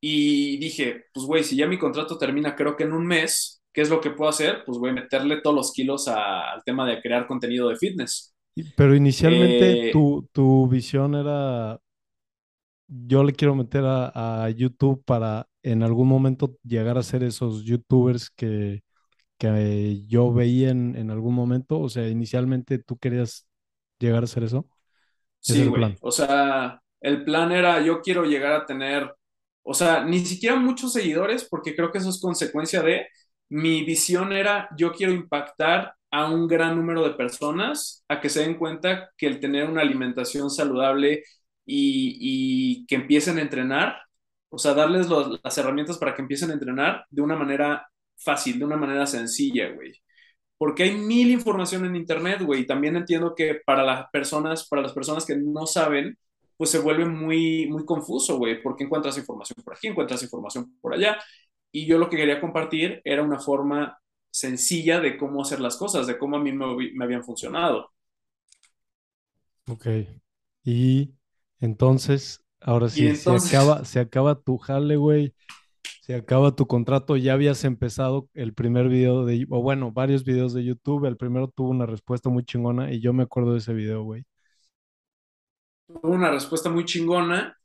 [0.00, 3.80] y dije, pues güey, si ya mi contrato termina creo que en un mes, ¿qué
[3.82, 4.62] es lo que puedo hacer?
[4.64, 8.34] Pues voy a meterle todos los kilos al tema de crear contenido de fitness.
[8.76, 11.80] Pero inicialmente eh, tu, visión era,
[12.86, 17.64] yo le quiero meter a, a, YouTube para en algún momento llegar a ser esos
[17.64, 18.82] youtubers que,
[19.38, 21.80] que yo veía en, algún momento?
[21.80, 23.46] O sea, inicialmente tú querías
[23.98, 24.68] llegar a hacer eso.
[25.40, 25.96] Sí, güey.
[26.00, 29.14] O sea, el plan era, yo quiero llegar a tener,
[29.62, 33.06] o sea, ni siquiera muchos seguidores, porque creo que eso es consecuencia de,
[33.48, 38.40] mi visión era, yo quiero impactar a un gran número de personas a que se
[38.40, 41.22] den cuenta que el tener una alimentación saludable
[41.64, 43.96] y, y que empiecen a entrenar,
[44.48, 45.08] o sea, darles
[45.42, 49.70] las herramientas para que empiecen a entrenar de una manera fácil, de una manera sencilla,
[49.70, 49.92] güey.
[50.58, 52.66] Porque hay mil información en internet, güey.
[52.66, 56.18] También entiendo que para las personas, para las personas que no saben,
[56.56, 60.94] pues se vuelve muy, muy confuso, güey, porque encuentras información por aquí, encuentras información por
[60.94, 61.18] allá.
[61.70, 63.98] Y yo lo que quería compartir era una forma
[64.30, 67.92] sencilla de cómo hacer las cosas, de cómo a mí me, habían funcionado.
[69.68, 69.86] Ok.
[70.64, 71.10] Y
[71.60, 75.34] entonces, ahora sí, Se, acaba, se acaba tu jale, güey
[76.06, 80.54] se acaba tu contrato, ya habías empezado el primer video de, o bueno, varios videos
[80.54, 83.74] de YouTube, el primero tuvo una respuesta muy chingona y yo me acuerdo de ese
[83.74, 84.22] video, güey.
[85.88, 87.56] Tuvo una respuesta muy chingona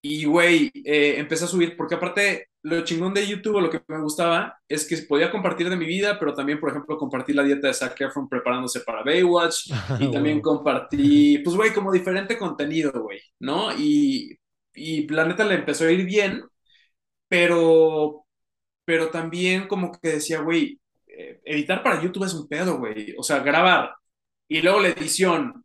[0.00, 4.00] y, güey, eh, empecé a subir, porque aparte, lo chingón de YouTube, lo que me
[4.00, 7.66] gustaba, es que podía compartir de mi vida, pero también, por ejemplo, compartir la dieta
[7.66, 13.18] de Zac Efron preparándose para Baywatch y también compartí, pues, güey, como diferente contenido, güey,
[13.40, 13.76] ¿no?
[13.76, 14.38] Y,
[14.72, 16.44] y la neta le empezó a ir bien
[17.28, 18.24] pero,
[18.84, 23.14] pero también como que decía, güey, eh, editar para YouTube es un pedo, güey.
[23.18, 23.94] O sea, grabar
[24.48, 25.64] y luego la edición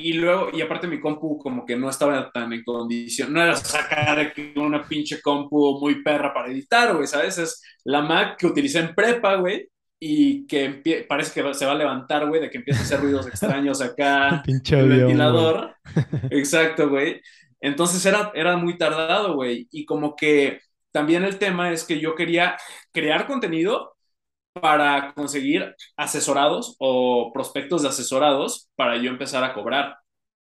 [0.00, 3.56] y luego, y aparte mi compu como que no estaba tan en condición, no era
[3.56, 7.36] sacar una pinche compu muy perra para editar, güey, ¿sabes?
[7.38, 9.68] Es la Mac que utilicé en prepa, güey,
[9.98, 13.26] y que parece que se va a levantar, güey, de que empieza a hacer ruidos
[13.26, 15.74] extraños acá, pinche el ventilador.
[16.30, 17.20] Exacto, güey.
[17.60, 22.14] Entonces era, era muy tardado, güey, y como que también el tema es que yo
[22.14, 22.56] quería
[22.92, 23.96] crear contenido
[24.60, 29.96] para conseguir asesorados o prospectos de asesorados para yo empezar a cobrar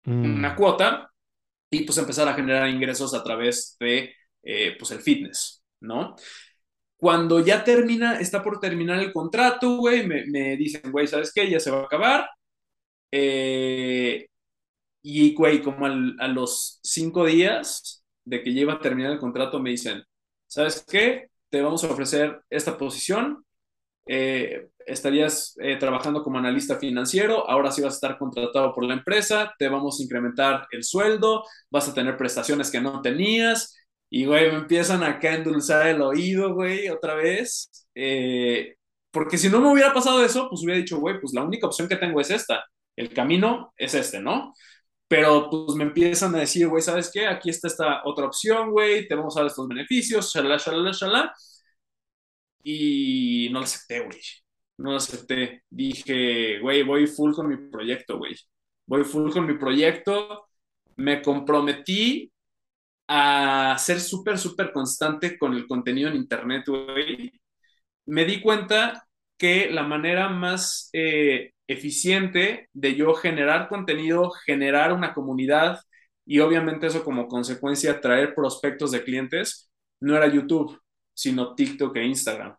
[0.06, 0.38] mm.
[0.38, 1.12] una cuota
[1.70, 6.16] y pues empezar a generar ingresos a través de eh, pues el fitness, ¿no?
[6.98, 11.50] Cuando ya termina, está por terminar el contrato, güey, me, dicen, güey, ¿sabes qué?
[11.50, 12.30] Ya se va a acabar.
[13.12, 14.28] Eh,
[15.02, 19.60] y, güey, como a los cinco días de que ya iba a terminar el contrato,
[19.60, 20.04] me dicen,
[20.50, 21.30] ¿sabes qué?
[21.50, 23.46] Te vamos a ofrecer esta posición
[24.12, 28.96] eh, estarías eh, trabajando como analista financiero, ahora sí vas a estar contratado por la
[28.96, 33.76] empresa, te vamos a incrementar el sueldo, vas a tener prestaciones que no tenías,
[34.10, 37.70] y güey, me empiezan acá a endulzar el oído, güey, otra vez.
[37.94, 38.76] Eh,
[39.12, 41.88] porque si no me hubiera pasado eso, pues hubiera dicho, güey, pues la única opción
[41.88, 42.64] que tengo es esta,
[42.96, 44.54] el camino es este, ¿no?
[45.10, 47.28] Pero pues me empiezan a decir, güey, ¿sabes qué?
[47.28, 51.34] Aquí está esta otra opción, güey, te vamos a dar estos beneficios, shalala, shalala, shalala
[52.64, 54.20] y no lo acepté, güey.
[54.78, 55.64] No lo acepté.
[55.70, 58.36] Dije, güey, voy full con mi proyecto, güey.
[58.86, 60.48] Voy full con mi proyecto.
[60.98, 62.32] Me comprometí
[63.08, 67.32] a ser súper, súper constante con el contenido en Internet, güey.
[68.08, 69.08] Me di cuenta
[69.40, 75.80] que la manera más eh, eficiente de yo generar contenido, generar una comunidad
[76.26, 79.72] y obviamente eso como consecuencia traer prospectos de clientes,
[80.02, 80.80] no era YouTube,
[81.14, 82.56] sino TikTok e Instagram.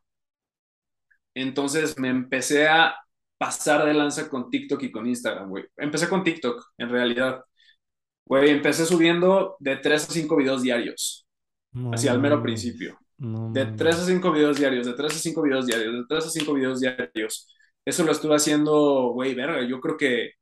[1.35, 2.97] Entonces me empecé a
[3.39, 5.65] pasar de lanza con TikTok y con Instagram, güey.
[5.77, 7.45] Empecé con TikTok, en realidad.
[8.27, 11.27] Güey, empecé subiendo de 3 a 5 videos diarios.
[11.93, 12.99] así al mero principio.
[13.21, 16.31] De 3 a 5 videos diarios, de 3 a 5 videos diarios, de 3 a
[16.31, 17.55] 5 videos diarios.
[17.85, 20.33] Eso lo estuve haciendo, güey, verga, yo creo que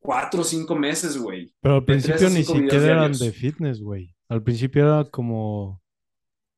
[0.00, 1.54] 4 o 5 meses, güey.
[1.60, 4.14] Pero al principio ni siquiera eran de fitness, güey.
[4.28, 5.80] Al principio era como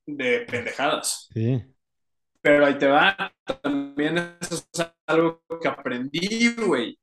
[0.06, 1.28] de pendejadas.
[1.32, 1.62] Sí.
[2.40, 6.98] Pero ahí te va, también eso es algo que aprendí, güey.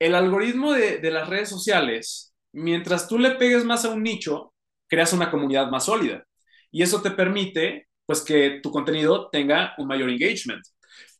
[0.00, 4.52] El algoritmo de, de las redes sociales, mientras tú le pegues más a un nicho,
[4.88, 6.26] creas una comunidad más sólida.
[6.74, 10.64] Y eso te permite, pues, que tu contenido tenga un mayor engagement.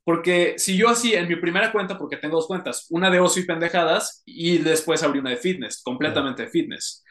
[0.03, 3.43] Porque si yo así, en mi primera cuenta, porque tengo dos cuentas, una de ocio
[3.43, 7.05] y pendejadas, y después abrí una de fitness, completamente de fitness.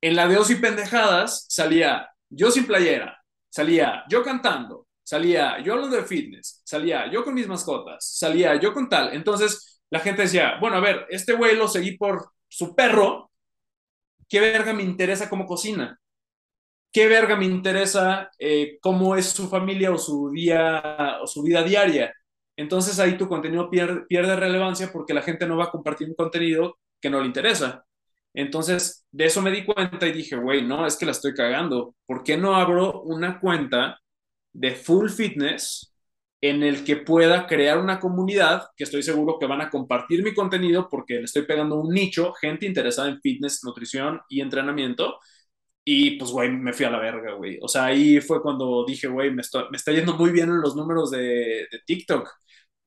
[0.00, 5.74] En la de ocio y pendejadas salía yo sin playera, salía yo cantando, salía yo
[5.74, 9.14] hablando de fitness, salía yo con mis mascotas, salía yo con tal.
[9.14, 13.30] Entonces la gente decía, bueno, a ver, este güey lo seguí por su perro,
[14.28, 16.00] ¿qué verga me interesa cómo cocina?
[16.92, 21.62] ¿Qué verga me interesa eh, cómo es su familia o su día o su vida
[21.62, 22.14] diaria?
[22.56, 26.14] Entonces ahí tu contenido pierde, pierde relevancia porque la gente no va a compartir un
[26.14, 27.84] contenido que no le interesa.
[28.34, 31.94] Entonces, de eso me di cuenta y dije, güey, no, es que la estoy cagando.
[32.06, 33.98] ¿Por qué no abro una cuenta
[34.52, 35.94] de full fitness
[36.40, 40.34] en el que pueda crear una comunidad que estoy seguro que van a compartir mi
[40.34, 45.18] contenido porque le estoy pegando un nicho, gente interesada en fitness, nutrición y entrenamiento.
[45.84, 47.58] Y pues, güey, me fui a la verga, güey.
[47.60, 50.76] O sea, ahí fue cuando dije, güey, me, me está yendo muy bien en los
[50.76, 51.18] números de,
[51.70, 52.26] de TikTok.
[52.28, 52.30] O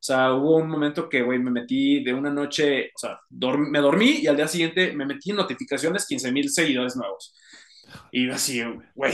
[0.08, 4.19] sea, hubo un momento que, güey, me metí de una noche, o sea, me dormí
[4.21, 7.34] y al día siguiente me metí en notificaciones 15 mil seguidores nuevos.
[8.12, 8.62] Y así,
[8.95, 9.13] güey,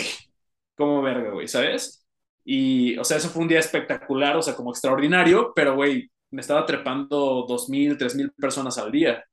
[0.75, 2.05] como verga, güey, ¿sabes?
[2.43, 6.41] Y, o sea, eso fue un día espectacular, o sea, como extraordinario, pero, güey, me
[6.41, 9.23] estaba trepando 2.000, 3.000 personas al día.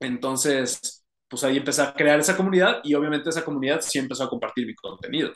[0.00, 4.28] Entonces, pues ahí empecé a crear esa comunidad y obviamente esa comunidad sí empezó a
[4.28, 5.32] compartir mi contenido.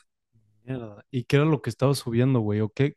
[1.10, 2.60] ¿Y qué era lo que estaba subiendo, güey?
[2.60, 2.94] ¿O qué,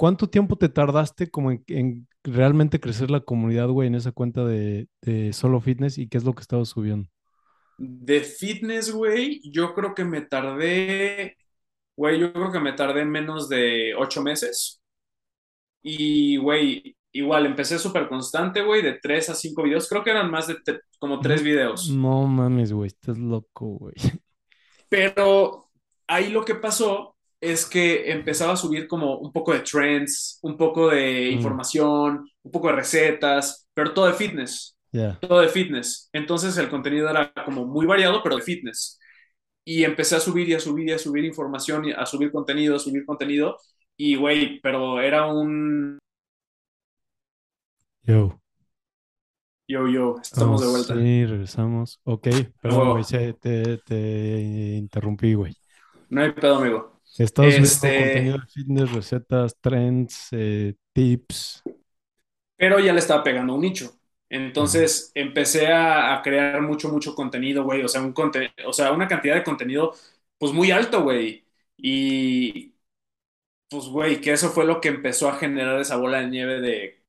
[0.00, 4.88] ¿Cuánto tiempo te tardaste como en, realmente crecer la comunidad, güey, en esa cuenta de,
[5.34, 7.06] Solo Fitness y qué es lo que estabas subiendo?
[7.76, 11.36] De fitness, güey, yo creo que me tardé,
[11.96, 14.80] güey, yo creo que me tardé menos de ocho meses.
[15.82, 19.88] Y, güey, igual empecé súper constante, güey, de tres a cinco videos.
[19.88, 20.56] Creo que eran más de
[20.98, 21.90] como tres videos.
[21.90, 23.94] No mames, güey, estás loco, güey.
[24.88, 25.70] Pero
[26.06, 30.56] ahí lo que pasó es que empezaba a subir como un poco de trends, un
[30.56, 31.34] poco de mm.
[31.34, 34.76] información, un poco de recetas, pero todo de fitness.
[35.20, 36.10] Todo de fitness.
[36.12, 38.98] Entonces el contenido era como muy variado, pero de fitness.
[39.64, 42.76] Y empecé a subir y a subir y a subir información, y a subir contenido,
[42.76, 43.56] a subir contenido.
[43.96, 45.98] Y, güey, pero era un...
[48.02, 48.40] Yo.
[49.68, 51.02] Yo, yo, estamos de Oh, vuelta.
[51.02, 52.00] sí, regresamos.
[52.04, 52.28] Ok,
[52.60, 54.40] perdón, güey, te, te
[54.78, 55.56] interrumpí, güey.
[56.08, 57.00] no hay pedo, amigo.
[57.18, 61.62] Estás subiendo contenido Este, de fitness, recetas, trends, eh, tips.
[62.56, 63.98] pero ya le estaba pegando un nicho.
[64.28, 67.82] Entonces empecé a, a crear mucho, mucho contenido, güey.
[67.82, 69.94] O sea, un conte- o sea, una cantidad de contenido,
[70.38, 71.44] pues muy alto, güey.
[71.76, 72.74] Y
[73.70, 76.99] pues, güey, que eso fue lo que empezó a generar esa bola de nieve de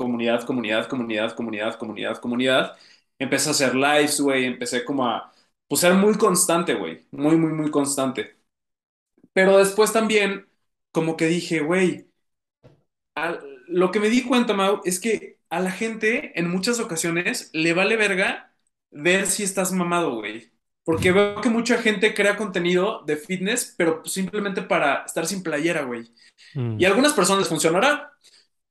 [0.00, 2.76] comunidad, comunidad, comunidad, comunidad, comunidad, comunidad.
[3.18, 4.46] Empecé a hacer lives, güey.
[4.46, 5.32] Empecé como a,
[5.68, 7.06] pues, ser muy constante, güey.
[7.12, 8.36] Muy, muy, muy constante.
[9.32, 10.48] Pero después también,
[10.92, 12.08] como que dije, güey,
[13.68, 17.72] lo que me di cuenta, Mau, es que a la gente en muchas ocasiones le
[17.74, 18.52] vale verga
[18.90, 20.52] ver si estás mamado, güey.
[20.84, 25.82] Porque veo que mucha gente crea contenido de fitness, pero simplemente para estar sin playera,
[25.84, 26.12] güey.
[26.76, 28.09] Y Mm, a algunas personas les funcionará,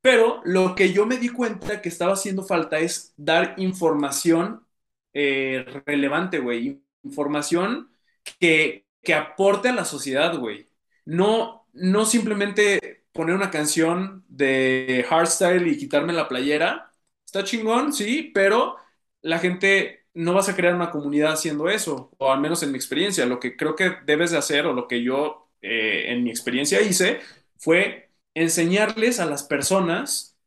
[0.01, 4.65] pero lo que yo me di cuenta que estaba haciendo falta es dar información
[5.13, 6.81] eh, relevante, güey.
[7.03, 7.91] Información
[8.39, 10.67] que, que aporte a la sociedad, güey.
[11.05, 16.91] No, no simplemente poner una canción de hardstyle y quitarme la playera.
[17.25, 18.77] Está chingón, sí, pero
[19.21, 22.77] la gente no vas a crear una comunidad haciendo eso, o al menos en mi
[22.77, 23.25] experiencia.
[23.25, 26.81] Lo que creo que debes de hacer, o lo que yo eh, en mi experiencia
[26.81, 27.19] hice,
[27.57, 30.37] fue enseñarles a las personas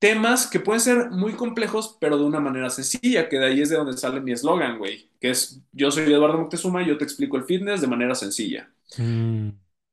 [0.00, 3.70] temas que pueden ser muy complejos, pero de una manera sencilla, que de ahí es
[3.70, 7.04] de donde sale mi eslogan, güey, que es yo soy Eduardo Moctezuma y yo te
[7.04, 8.70] explico el fitness de manera sencilla.
[8.98, 9.50] mm,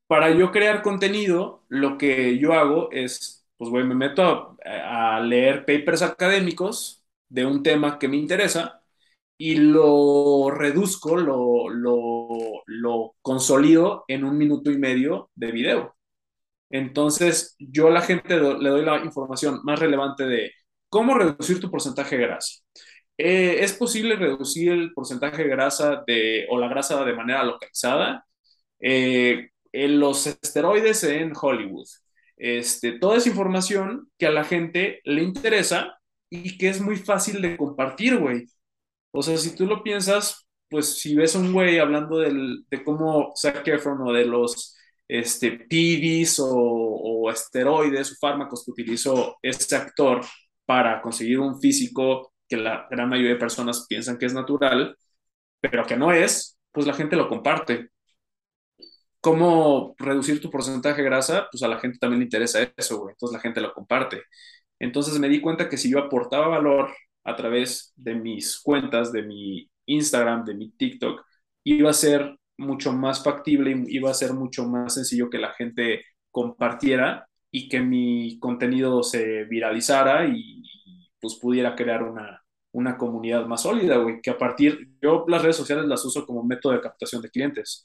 [0.07, 5.19] Para yo crear contenido, lo que yo hago es, pues, güey, me meto a, a
[5.21, 8.84] leer papers académicos de un tema que me interesa
[9.38, 15.95] y lo reduzco, lo, lo, lo consolido en un minuto y medio de video.
[16.74, 20.51] Entonces, yo a la gente le doy la información más relevante de
[20.89, 22.63] cómo reducir tu porcentaje de grasa.
[23.15, 28.26] Eh, ¿Es posible reducir el porcentaje de grasa de, o la grasa de manera localizada?
[28.80, 31.88] Eh, en los esteroides en Hollywood.
[32.38, 35.99] Este, toda esa información que a la gente le interesa
[36.32, 38.47] y que es muy fácil de compartir, güey.
[39.11, 42.84] O sea, si tú lo piensas, pues si ves a un güey hablando del, de
[42.84, 44.76] cómo Zac Efron o de los
[45.14, 50.22] este, PDs o, o esteroides o fármacos que utilizó este actor
[50.66, 54.97] para conseguir un físico que la gran mayoría de personas piensan que es natural,
[55.61, 57.89] pero que no es, pues la gente lo comparte.
[59.22, 61.47] ¿Cómo reducir tu porcentaje de grasa?
[61.51, 63.14] Pues a la gente también le interesa eso, güey.
[63.14, 64.24] Entonces la gente lo comparte.
[64.80, 66.91] Entonces me di cuenta que si yo aportaba valor
[67.24, 71.22] a través de mis cuentas, de mi Instagram, de mi TikTok,
[71.64, 75.53] iba a ser mucho más factible y iba a ser mucho más sencillo que la
[75.53, 80.63] gente compartiera y que mi contenido se viralizara y,
[81.19, 82.43] pues pudiera crear una,
[82.73, 86.43] una comunidad más sólida, güey, que a partir, yo las redes sociales las uso como
[86.43, 87.83] método de captación de clientes.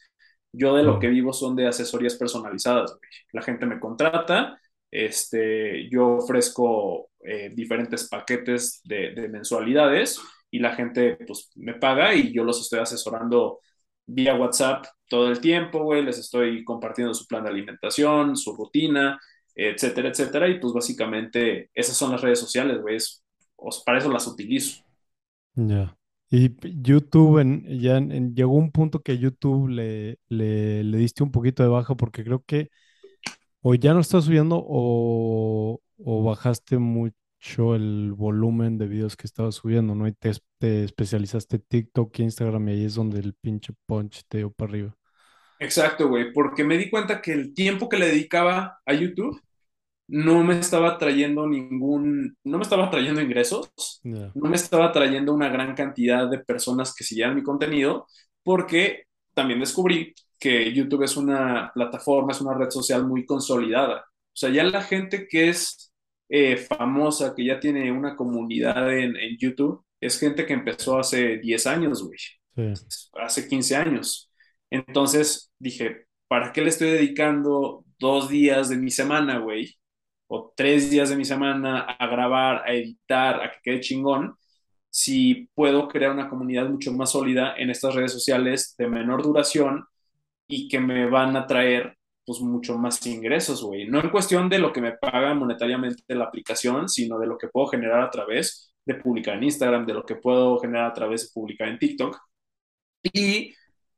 [0.52, 3.10] Yo de lo que vivo son de asesorías personalizadas, güey.
[3.32, 4.58] La gente me contrata
[4.90, 12.14] este, yo ofrezco eh, diferentes paquetes de, de, mensualidades y la gente pues me paga
[12.14, 13.60] y yo los estoy asesorando
[14.08, 19.18] vía WhatsApp todo el tiempo, güey, les estoy compartiendo su plan de alimentación, su rutina,
[19.54, 22.98] etcétera, etcétera, y pues básicamente esas son las redes sociales, güey,
[23.84, 24.82] para eso las utilizo.
[25.54, 25.96] Ya.
[26.30, 26.50] Y
[26.82, 31.70] YouTube, en, ya llegó un punto que YouTube le, le, le diste un poquito de
[31.70, 32.70] baja porque creo que
[33.62, 39.56] o ya no estás subiendo o, o bajaste mucho el volumen de videos que estabas
[39.56, 40.06] subiendo, ¿no?
[40.08, 44.38] Y te, te especializaste en TikTok, Instagram y ahí es donde el pinche punch te
[44.38, 44.96] dio para arriba.
[45.60, 49.40] Exacto, güey, porque me di cuenta que el tiempo que le dedicaba a YouTube
[50.08, 53.70] no me estaba trayendo ningún, no me estaba trayendo ingresos,
[54.02, 58.06] no me estaba trayendo una gran cantidad de personas que siguieran mi contenido,
[58.42, 64.00] porque también descubrí que YouTube es una plataforma, es una red social muy consolidada.
[64.00, 65.87] O sea, ya la gente que es
[66.28, 71.38] eh, famosa, que ya tiene una comunidad en, en YouTube, es gente que empezó hace
[71.38, 72.18] 10 años, güey,
[72.56, 72.74] Sí.
[73.14, 74.30] hace 15 años.
[74.70, 79.74] Entonces dije, ¿para qué le estoy dedicando dos días de mi semana, güey?
[80.28, 84.34] o tres días de mi semana a grabar, a editar, a que quede chingón,
[84.90, 89.84] si puedo crear una comunidad mucho más sólida en estas redes sociales de menor duración
[90.48, 91.97] y que me van a traer
[92.28, 93.88] pues mucho más ingresos, güey.
[93.88, 97.48] No en cuestión de lo que me paga monetariamente la aplicación, sino de lo que
[97.48, 101.22] puedo generar a través de publicar en Instagram, de lo que puedo generar a través
[101.22, 102.18] de publicar en TikTok.
[103.02, 103.54] Y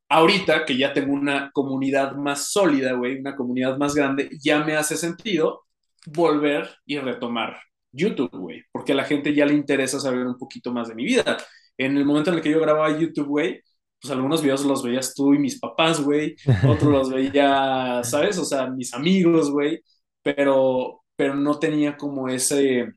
[0.09, 4.77] ahorita que ya tengo una comunidad más sólida, güey, una comunidad más grande, ya me
[4.77, 5.65] hace sentido
[6.07, 7.61] volver y retomar
[7.91, 11.05] YouTube, güey, porque a la gente ya le interesa saber un poquito más de mi
[11.05, 11.37] vida.
[11.77, 13.61] En el momento en el que yo grababa YouTube, güey,
[14.01, 16.37] pues algunos videos los veías tú y mis papás, güey,
[16.69, 18.39] otros los veía, ¿sabes?
[18.39, 19.83] O sea, mis amigos, güey,
[20.23, 22.93] pero, pero no tenía como ese,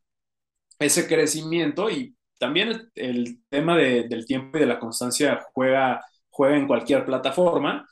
[0.80, 6.58] ese crecimiento y también el tema de, del tiempo y de la constancia juega, juega
[6.58, 7.88] en cualquier plataforma,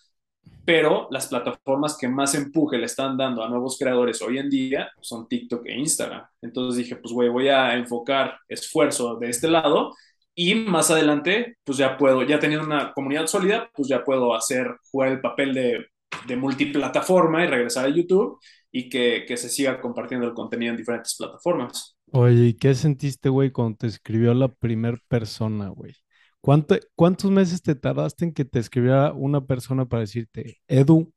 [0.66, 4.92] pero las plataformas que más empuje le están dando a nuevos creadores hoy en día
[5.02, 6.26] son TikTok e Instagram.
[6.42, 9.94] Entonces dije, pues güey, voy a enfocar esfuerzo de este lado
[10.36, 14.78] y más adelante, pues ya puedo, ya teniendo una comunidad sólida, pues ya puedo hacer,
[14.92, 15.86] jugar el papel de,
[16.28, 18.40] de multiplataforma y regresar a YouTube
[18.72, 21.98] y que, que se siga compartiendo el contenido en diferentes plataformas.
[22.12, 25.96] Oye, ¿y qué sentiste, güey, cuando te escribió la primera persona, güey?
[26.42, 31.14] ¿Cuánto, ¿Cuántos meses te tardaste en que te escribiera una persona para decirte, Edu,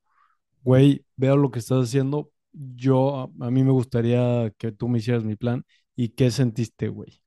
[0.62, 5.24] güey, veo lo que estás haciendo, yo, a mí me gustaría que tú me hicieras
[5.24, 5.64] mi plan,
[5.96, 7.24] ¿y qué sentiste, güey?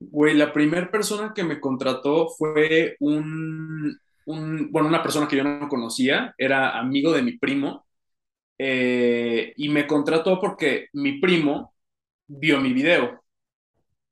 [0.00, 5.44] Güey, la primera persona que me contrató fue un, un, bueno, una persona que yo
[5.44, 7.86] no conocía, era amigo de mi primo,
[8.58, 11.74] eh, y me contrató porque mi primo
[12.28, 13.22] vio mi video.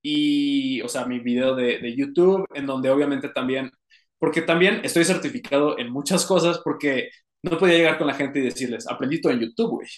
[0.03, 3.71] Y, o sea, mi video de, de YouTube, en donde obviamente también,
[4.19, 7.11] porque también estoy certificado en muchas cosas, porque
[7.43, 9.89] no podía llegar con la gente y decirles, aprendí todo en YouTube, güey.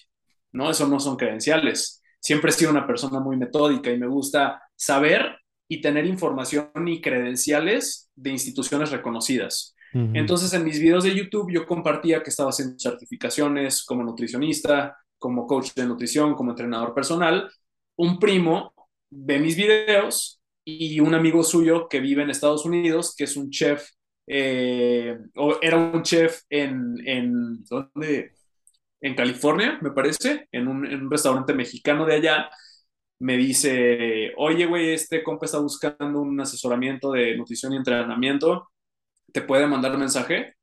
[0.52, 2.02] No, eso no son credenciales.
[2.20, 5.39] Siempre he sido una persona muy metódica y me gusta saber
[5.72, 9.76] y tener información y credenciales de instituciones reconocidas.
[9.92, 15.46] Entonces, en mis videos de YouTube yo compartía que estaba haciendo certificaciones como nutricionista, como
[15.46, 17.48] coach de nutrición, como entrenador personal.
[17.96, 18.74] Un primo
[19.10, 23.50] ve mis videos y un amigo suyo que vive en Estados Unidos, que es un
[23.50, 23.88] chef,
[24.26, 28.32] eh, o era un chef en, en, ¿dónde?
[29.00, 32.50] En California, me parece, en un, en un restaurante mexicano de allá,
[33.20, 38.70] me dice, oye, güey, este compa está buscando un asesoramiento de nutrición y entrenamiento,
[39.32, 40.56] ¿te puede mandar mensaje?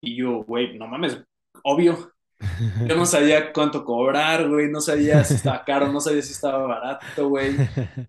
[0.00, 1.22] Y yo, güey, no mames,
[1.64, 2.12] obvio.
[2.86, 6.66] Yo no sabía cuánto cobrar, güey, no sabía si estaba caro, no sabía si estaba
[6.66, 7.54] barato, güey.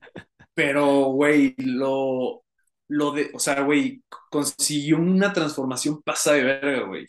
[0.53, 2.43] Pero, güey, lo,
[2.88, 7.05] lo de, o sea, güey, consiguió una transformación pasa de verga, güey.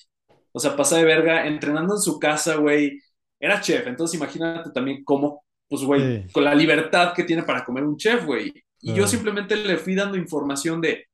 [0.52, 3.00] O sea, pasa de verga, entrenando en su casa, güey.
[3.40, 7.64] Era chef, entonces imagínate también cómo, pues, güey, Sí, con la libertad que tiene para
[7.64, 8.52] comer un chef, güey.
[8.78, 9.08] Y yo claro.
[9.08, 11.06] simplemente le fui dando información de,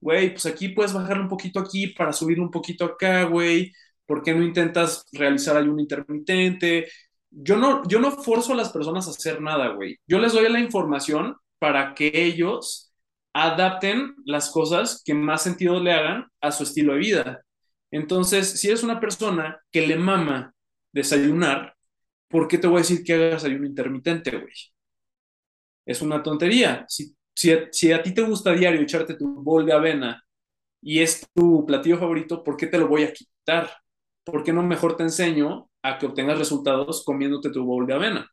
[0.00, 3.72] güey, pues aquí puedes bajarle un poquito aquí para subirle un poquito acá, güey.
[4.06, 6.86] ¿Por qué no intentas realizar ayuno intermitente?
[7.28, 9.96] Yo no, yo no forzo a las personas a hacer nada, güey.
[10.06, 12.94] Yo les doy la información para que ellos
[13.32, 17.42] adapten las cosas que más sentido le hagan a su estilo de vida.
[17.90, 20.54] Entonces, si eres una persona que le mama
[20.92, 21.74] desayunar,
[22.34, 24.52] ¿por qué te voy a decir que hagas ayuno intermitente, güey?
[25.86, 26.84] Es una tontería.
[26.88, 30.20] Si, si, a, si a ti te gusta diario echarte tu bol de avena
[30.82, 33.70] y es tu platillo favorito, ¿por qué te lo voy a quitar?
[34.24, 38.28] ¿Por qué no mejor te enseño a que obtengas resultados comiéndote tu bowl de avena?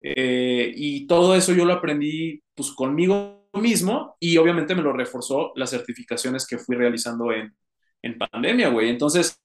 [0.00, 5.52] Eh, y todo eso yo lo aprendí pues conmigo mismo y obviamente me lo reforzó
[5.56, 7.54] las certificaciones que fui realizando en,
[8.00, 8.88] en pandemia, güey.
[8.88, 9.38] Entonces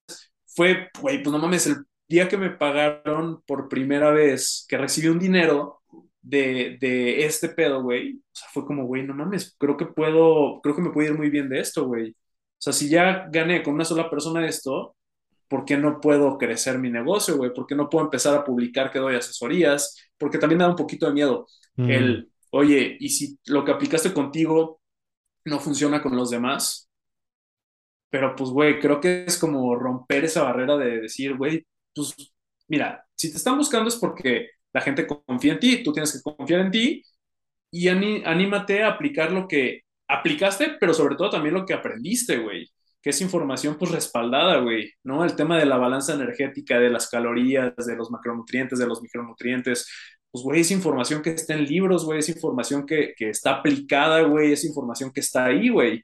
[0.45, 5.07] fue, güey, pues no mames, el día que me pagaron por primera vez, que recibí
[5.09, 5.81] un dinero
[6.21, 10.61] de, de este pedo, güey, o sea, fue como, güey, no mames, creo que puedo,
[10.61, 12.11] creo que me puede ir muy bien de esto, güey.
[12.11, 12.15] O
[12.59, 14.95] sea, si ya gané con una sola persona esto,
[15.47, 17.53] ¿por qué no puedo crecer mi negocio, güey?
[17.53, 19.97] ¿Por qué no puedo empezar a publicar que doy asesorías?
[20.17, 21.47] Porque también da un poquito de miedo
[21.77, 21.87] Ujú.
[21.87, 24.81] el, oye, ¿y si lo que aplicaste contigo
[25.45, 26.89] no funciona con los demás?
[28.09, 31.65] Pero pues, güey, creo que es como romper esa barrera de decir, güey,
[31.97, 32.33] pues
[32.69, 36.21] mira, si te están buscando es porque la gente confía en ti, tú tienes que
[36.35, 37.03] confiar en ti
[37.71, 42.37] y aní- anímate a aplicar lo que aplicaste, pero sobre todo también lo que aprendiste,
[42.39, 42.69] güey,
[43.01, 45.23] que es información pues respaldada, güey, ¿no?
[45.25, 49.87] El tema de la balanza energética, de las calorías, de los macronutrientes, de los micronutrientes,
[50.31, 54.21] pues, güey, es información que está en libros, güey, es información que, que está aplicada,
[54.23, 56.03] güey, es información que está ahí, güey,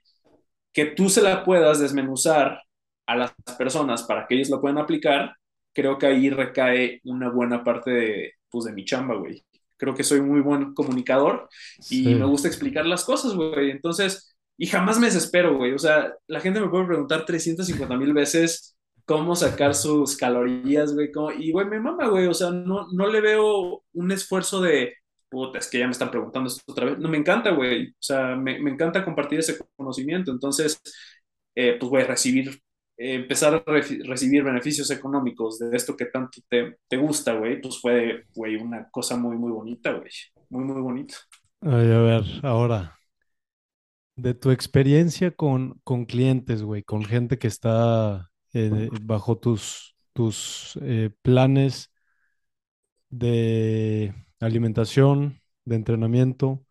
[0.72, 2.60] que tú se la puedas desmenuzar
[3.06, 5.34] a las personas para que ellos lo puedan aplicar,
[5.74, 9.44] creo que ahí recae una buena parte de, pues, de mi chamba, güey.
[9.78, 11.48] Creo que soy muy buen comunicador
[11.88, 13.70] y me Sí, gusta explicar las cosas, güey.
[13.70, 15.72] Entonces, y jamás me desespero, güey.
[15.72, 21.10] O sea, la gente me puede preguntar 350 mil veces cómo sacar sus calorías, güey.
[21.12, 22.26] cómo- Y, güey, me mama, güey.
[22.28, 24.94] O sea, no, no le veo un esfuerzo de,
[25.28, 26.98] puta, es que ya me están preguntando esto otra vez.
[26.98, 27.88] No, me encanta, güey.
[27.90, 30.30] O sea, me, me encanta compartir ese conocimiento.
[30.32, 30.80] Entonces,
[31.54, 32.60] eh, pues, güey, recibir,
[32.96, 37.80] empezar a re recibir beneficios económicos de esto que tanto te, te gusta, güey, pues
[37.80, 40.10] fue, güey, una cosa muy, muy bonita, güey.
[40.50, 41.14] muy, muy bonito.
[41.60, 42.98] Ay, a ver, ahora,
[44.16, 50.78] de tu experiencia con, con clientes, güey, con gente que está eh, bajo tus, tus
[50.82, 51.90] eh, planes
[53.10, 56.64] de alimentación, de entrenamiento,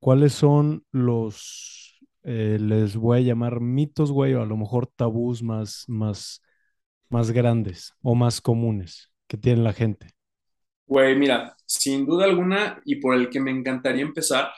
[0.00, 1.81] ¿cuáles son los,
[2.24, 6.42] eh, les voy a llamar mitos, güey, o a lo mejor tabús más, más,
[7.08, 10.08] más grandes o más comunes que tiene la gente?
[10.86, 14.52] Güey, mira, sin duda alguna y por el que me encantaría empezar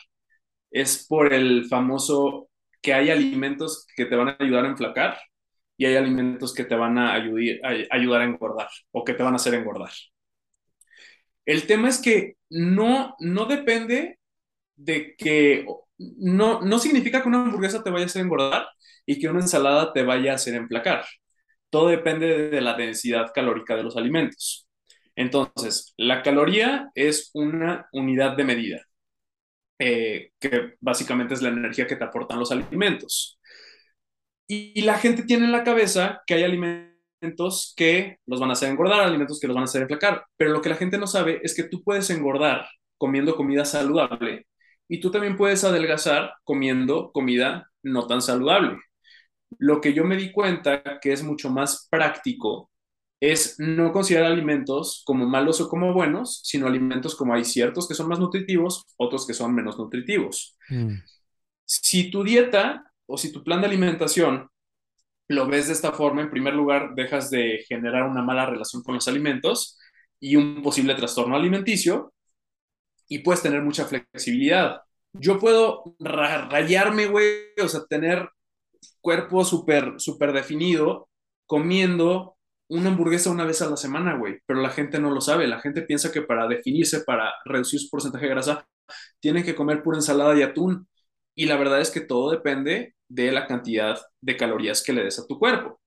[0.71, 2.49] es por el famoso
[2.83, 5.19] que hay alimentos que te van a ayudar a enflacar
[5.77, 7.17] y hay alimentos que te van a a
[7.91, 9.91] ayudar a engordar o que te van a hacer engordar.
[11.47, 14.19] El tema es que no, no depende
[14.77, 15.67] de que,
[15.99, 18.68] no, no significa que una hamburguesa te vaya a hacer engordar
[19.07, 21.05] y que una ensalada te vaya a hacer emplacar.
[21.70, 24.68] Todo depende de la densidad calórica de los alimentos.
[25.16, 28.82] Entonces, la caloría es una unidad de medida,
[29.78, 33.38] eh, que básicamente es la energía que te aportan los alimentos.
[34.47, 38.53] Y, y la gente tiene en la cabeza que hay alimentos que los van a
[38.55, 41.07] hacer engordar, alimentos que los van a hacer enflacar, pero lo que la gente no
[41.07, 42.66] sabe es que tú puedes engordar
[42.99, 44.47] comiendo comida saludable
[44.89, 48.78] y tú también puedes adelgazar comiendo comida no tan saludable.
[49.59, 52.70] Lo que yo me di cuenta que es mucho más práctico
[53.20, 57.95] es no considerar alimentos como malos o como buenos, sino alimentos como hay ciertos que
[57.95, 60.57] son más nutritivos, otros que son menos nutritivos.
[60.70, 61.03] Mm,
[61.66, 64.49] Si tu dieta o si tu plan de alimentación
[65.28, 68.97] lo ves de esta forma, en primer lugar, dejas de generar una mala relación con
[68.97, 69.78] los alimentos
[70.20, 72.14] y un posible trastorno alimenticio
[73.09, 74.81] y puedes tener mucha flexibilidad.
[75.13, 77.27] Yo puedo ra- rayarme, güey,
[77.63, 78.29] o sea, tener
[79.01, 81.09] cuerpo súper, súper definido
[81.47, 82.37] comiendo
[82.69, 85.47] una hamburguesa una vez a la semana, güey, pero la gente no lo sabe.
[85.47, 88.67] La gente piensa que para definirse, para reducir su porcentaje de grasa,
[89.21, 90.89] tienen que comer pura ensalada y atún.
[91.35, 95.19] Y la verdad es que todo depende de la cantidad de calorías que le des
[95.19, 95.81] a tu cuerpo.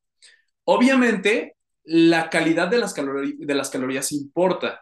[0.65, 4.82] Obviamente, la calidad de las, de las calorías importa.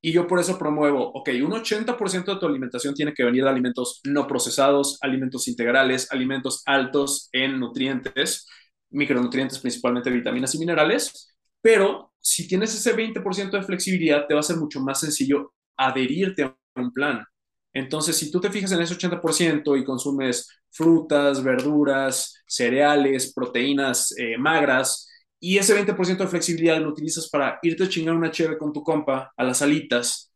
[0.00, 3.50] Y yo por eso promuevo, ok, un 80% de tu alimentación tiene que venir de
[3.50, 8.46] alimentos no procesados, alimentos integrales, alimentos altos en nutrientes,
[8.90, 14.42] micronutrientes, principalmente vitaminas y minerales, pero si tienes ese 20% de flexibilidad, te va a
[14.44, 17.24] ser mucho más sencillo adherirte a un plan.
[17.72, 24.38] Entonces, si tú te fijas en ese 80% y consumes frutas, verduras, cereales, proteínas eh,
[24.38, 25.07] magras,
[25.40, 28.82] y ese 20% de flexibilidad lo utilizas para irte a chingar una cheve con tu
[28.82, 30.32] compa a las alitas,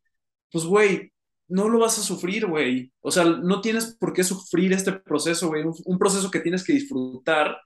[0.51, 1.13] pues, güey,
[1.49, 2.93] no lo vas a sufrir, güey.
[3.01, 5.65] O sea, no tienes por qué sufrir este proceso, güey.
[5.85, 7.59] Un, proceso que tienes que disfrutar.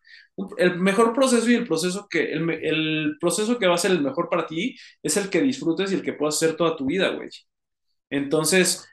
[0.58, 4.02] El mejor proceso y el proceso que, el, el proceso que va a ser el
[4.02, 7.10] mejor para ti es el que disfrutes y el que puedas hacer toda tu vida,
[7.10, 7.28] güey.
[8.10, 8.86] Entonces,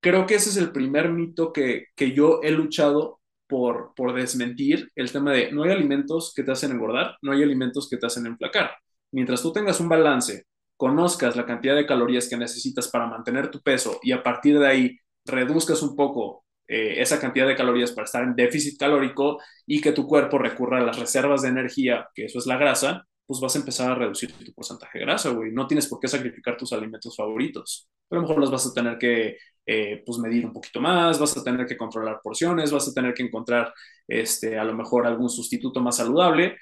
[0.00, 3.19] creo que ese es el primer mito que, que yo he luchado
[3.50, 7.42] por, por desmentir, el tema de no hay alimentos que te hacen engordar, no hay
[7.42, 8.70] alimentos que te hacen enflacar.
[9.12, 10.44] Mientras tú tengas un balance,
[10.76, 14.66] conozcas la cantidad de calorías que necesitas para mantener tu peso y a partir de
[14.66, 19.80] ahí reduzcas un poco eh, esa cantidad de calorías para estar en déficit calórico y
[19.80, 23.40] que tu cuerpo recurra a las reservas de energía, que eso es la grasa, pues
[23.40, 25.52] vas a empezar a reducir tu porcentaje de grasa, güey.
[25.52, 27.88] No tienes por qué sacrificar tus alimentos favoritos.
[28.08, 29.36] Pero a lo mejor los vas a tener que
[29.72, 33.14] eh, pues medir un poquito más, vas a tener que controlar porciones, vas a tener
[33.14, 33.72] que encontrar
[34.08, 36.56] este, a lo mejor algún sustituto más saludable,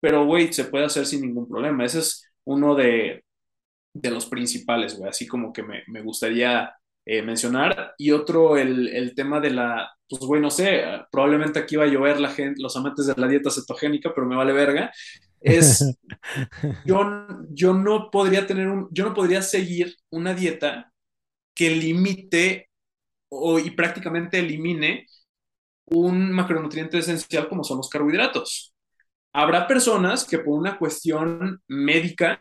[0.00, 1.84] pero güey, se puede hacer sin ningún problema.
[1.84, 3.24] Ese es uno de,
[3.94, 6.72] de los principales, güey, así como que me, me gustaría
[7.06, 7.94] eh, mencionar.
[7.98, 11.88] Y otro, el, el tema de la, pues güey, no sé, probablemente aquí va a
[11.88, 14.92] llover la gente, los amantes de la dieta cetogénica, pero me vale verga.
[15.40, 15.96] Es,
[16.84, 20.92] yo, yo no podría tener un, yo no podría seguir una dieta
[21.56, 22.70] que limite
[23.30, 25.06] o, y prácticamente elimine
[25.86, 28.74] un macronutriente esencial como son los carbohidratos.
[29.32, 32.38] Habrá personas que por una cuestión médica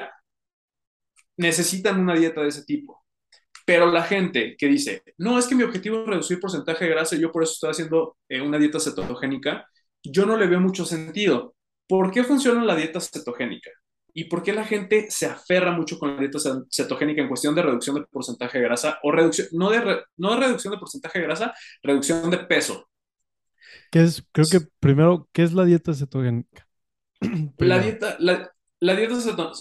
[1.38, 3.06] necesitan una dieta de ese tipo,
[3.66, 7.16] pero la gente que dice, no, es que mi objetivo es reducir porcentaje de grasa
[7.16, 9.68] y yo por eso estoy haciendo eh, una dieta cetogénica,
[10.04, 11.56] yo no le veo mucho sentido.
[11.88, 13.72] ¿Por qué funciona la dieta cetogénica?
[14.16, 16.40] ¿Y por qué la gente se aferra mucho con la dieta
[16.72, 20.32] cetogénica en cuestión de reducción de porcentaje de grasa o reducción, no de, re, no
[20.36, 21.54] de reducción de porcentaje de grasa,
[21.84, 22.90] reducción de peso?
[23.92, 24.26] ¿Qué es?
[24.32, 26.68] Creo que primero, ¿qué es la dieta cetogénica?
[27.58, 28.52] La dieta, la,
[28.82, 29.52] la dieta, ceto-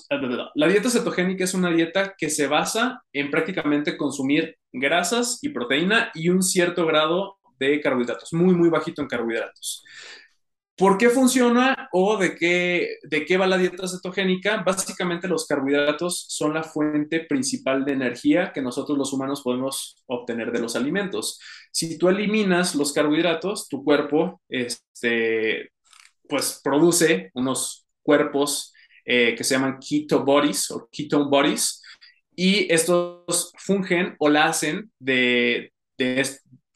[0.55, 6.11] la dieta cetogénica es una dieta que se basa en prácticamente consumir grasas y proteína
[6.15, 9.85] y un cierto grado de carbohidratos, muy, muy bajito en carbohidratos.
[10.77, 14.62] ¿Por qué funciona o de qué, de qué va la dieta cetogénica?
[14.64, 20.51] Básicamente los carbohidratos son la fuente principal de energía que nosotros los humanos podemos obtener
[20.51, 21.39] de los alimentos.
[21.70, 25.70] Si tú eliminas los carbohidratos, tu cuerpo este,
[26.29, 28.72] pues, produce unos cuerpos
[29.05, 31.83] eh, que se llaman keto bodies o ketone bodies
[32.35, 36.29] y estos fungen o la hacen de, de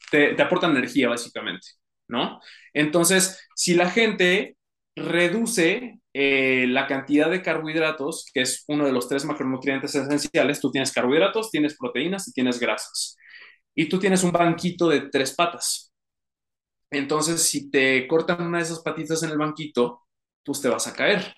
[0.09, 1.78] te, te aportan energía básicamente.
[2.09, 2.41] ¿No?
[2.73, 4.57] Entonces, si la gente
[4.95, 10.71] reduce eh, la cantidad de carbohidratos, que es uno de los tres macronutrientes esenciales, tú
[10.71, 13.15] tienes carbohidratos, tienes proteínas y tienes grasas.
[13.75, 15.93] Y tú tienes un banquito de tres patas.
[16.91, 20.03] Entonces, si te cortan una de esas patitas en el banquito,
[20.43, 21.33] pues te vas a caer.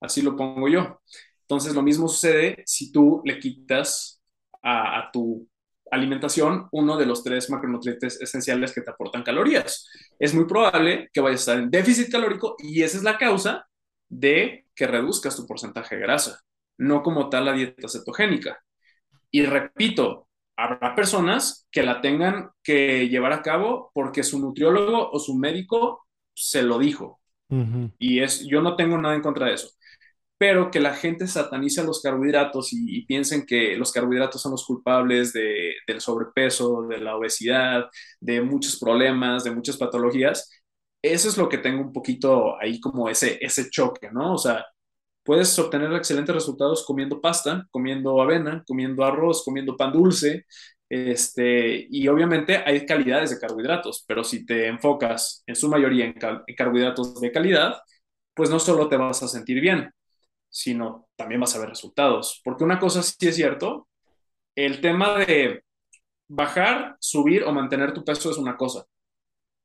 [0.00, 1.00] Así lo pongo yo.
[1.42, 4.22] Entonces, lo mismo sucede si tú le quitas
[4.62, 5.46] a, a tu
[5.90, 9.86] alimentación uno de los tres macronutrientes esenciales que te aportan calorías.
[10.18, 13.66] Es muy probable que vayas a estar en déficit calórico y esa es la causa
[14.08, 16.40] de que reduzcas tu porcentaje de grasa,
[16.78, 18.58] no como tal la dieta cetogénica.
[19.30, 25.18] Y repito, habrá personas que la tengan que llevar a cabo porque su nutriólogo o
[25.18, 27.20] su médico se lo dijo.
[27.48, 27.92] Uh -huh.
[27.98, 29.68] Y es, yo no tengo nada en contra de eso
[30.38, 34.64] pero que la gente satanice los carbohidratos y, y, piensen que los carbohidratos son los
[34.66, 37.86] culpables de, del sobrepeso, de la obesidad,
[38.20, 40.50] de muchos problemas, de muchas patologías,
[41.04, 44.34] eso es lo que tengo un poquito ahí como ese, ese choque, ¿no?
[44.34, 44.64] O sea,
[45.22, 50.46] puedes obtener excelentes resultados comiendo pasta, comiendo avena, comiendo arroz, comiendo pan dulce,
[50.88, 56.14] este, y obviamente hay calidades de carbohidratos, pero si te enfocas en su mayoría en,
[56.46, 57.76] en carbohidratos de calidad,
[58.34, 59.90] pues no solo te vas a sentir bien,
[60.54, 62.40] sino también vas a ver resultados.
[62.44, 63.88] Porque una cosa sí es cierto,
[64.54, 65.64] el tema de
[66.28, 68.84] bajar, subir o mantener tu peso es una cosa,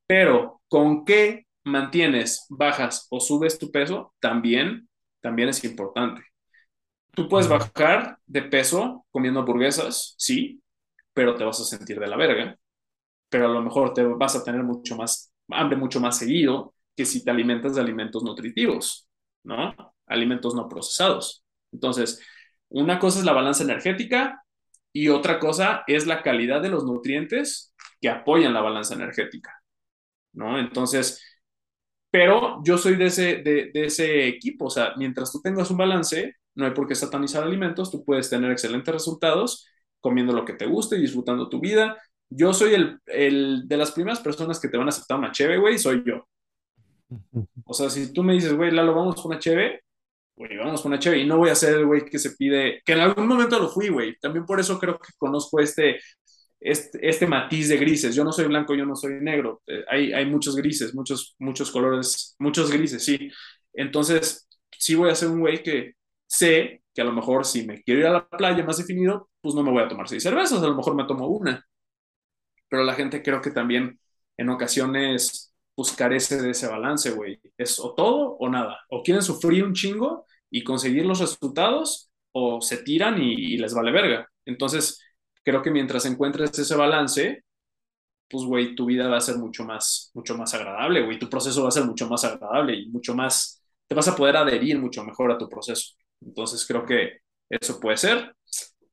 [0.06, 4.88] pero con qué mantienes, bajas o subes tu peso también,
[5.20, 6.22] también es importante.
[7.12, 10.60] Tú puedes bajar de peso comiendo hamburguesas, sí,
[11.12, 12.56] pero te vas a sentir de la verga.
[13.28, 17.04] Pero a lo mejor te vas a tener mucho más hambre mucho más seguido que
[17.04, 19.08] si te alimentas de alimentos nutritivos,
[19.44, 19.74] ¿no?
[20.10, 21.44] Alimentos no procesados.
[21.72, 22.20] Entonces,
[22.68, 24.44] una cosa es la balanza energética
[24.92, 29.52] y otra cosa es la calidad de los nutrientes que apoyan la balanza energética,
[30.34, 30.58] ¿no?
[30.58, 31.22] Entonces,
[32.10, 35.76] pero yo soy de ese, de, de ese equipo, o sea, mientras tú tengas un
[35.78, 39.66] balance, no hay por qué satanizar alimentos, tú puedes tener excelentes resultados
[40.00, 41.96] comiendo lo que te guste y disfrutando tu vida.
[42.28, 45.58] Yo soy el, el de las primeras personas que te van a aceptar una cheve,
[45.58, 46.26] güey, soy yo.
[47.64, 49.82] O sea, si tú me dices, güey, Lalo, vamos con una cheve,
[50.40, 51.18] güey, vamos con una cheve.
[51.18, 53.68] Y no voy a ser el güey que se pide, que en algún momento lo
[53.68, 54.16] fui, güey.
[54.18, 56.00] También por eso creo que conozco este,
[56.58, 58.14] este, este matiz de grises.
[58.14, 59.62] Yo no soy blanco, yo no soy negro.
[59.66, 63.30] Eh, hay, hay muchos grises, muchos, muchos colores, muchos grises, sí.
[63.74, 65.92] Entonces, sí voy a ser un güey que
[66.26, 69.54] sé que a lo mejor si me quiero ir a la playa más definido, pues
[69.54, 71.66] no me voy a tomar seis cervezas, a lo mejor me tomo una.
[72.68, 74.00] Pero la gente creo que también
[74.38, 77.40] en ocasiones pues carece de ese balance, güey.
[77.58, 78.78] Es o todo o nada.
[78.90, 83.74] O quieren sufrir un chingo y conseguir los resultados o se tiran y, y les
[83.74, 84.28] vale verga.
[84.44, 85.00] Entonces,
[85.44, 87.44] creo que mientras encuentres ese balance,
[88.28, 91.18] pues, güey, tu vida va a ser mucho más, mucho más agradable, güey.
[91.18, 94.36] Tu proceso va a ser mucho más agradable y mucho más, te vas a poder
[94.36, 95.94] adherir mucho mejor a tu proceso.
[96.20, 98.34] Entonces, creo que eso puede ser.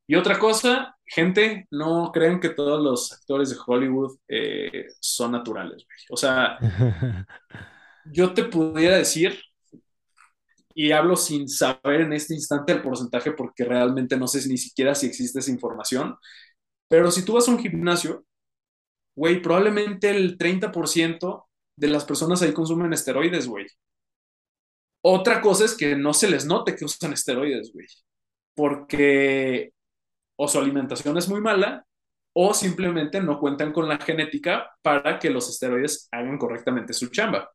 [0.07, 5.85] Y otra cosa, gente, no creen que todos los actores de Hollywood eh, son naturales,
[5.85, 5.97] güey.
[6.09, 6.57] O sea,
[8.05, 9.39] yo te pudiera decir,
[10.79, 14.93] y hablo sin saber en este instante el porcentaje porque realmente no sé ni siquiera
[14.93, 16.15] si existe esa información,
[16.87, 18.23] pero si tú vas a un gimnasio,
[19.15, 23.65] güey, probablemente el 30% de las personas ahí consumen esteroides, güey.
[25.03, 27.87] Otra cosa es que no se les note que usan esteroides, güey.
[28.55, 29.73] Porque
[30.37, 31.87] o su alimentación es muy mala
[32.33, 37.49] o simplemente no cuentan con la genética para que los esteroides hagan correctamente su chamba.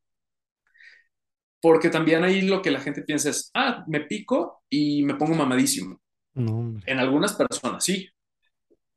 [1.63, 5.35] Porque también ahí lo que la gente piensa es, ah, me pico y me pongo
[5.35, 5.99] mamadísimo.
[6.35, 8.09] No, en algunas personas sí,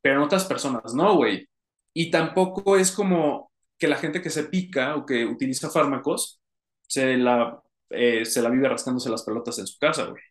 [0.01, 1.47] pero en otras personas no, güey.
[1.93, 6.41] Y tampoco es como que la gente que se pica o que utiliza fármacos
[6.81, 10.21] se la, eh, se la vive rascándose las pelotas en su casa, güey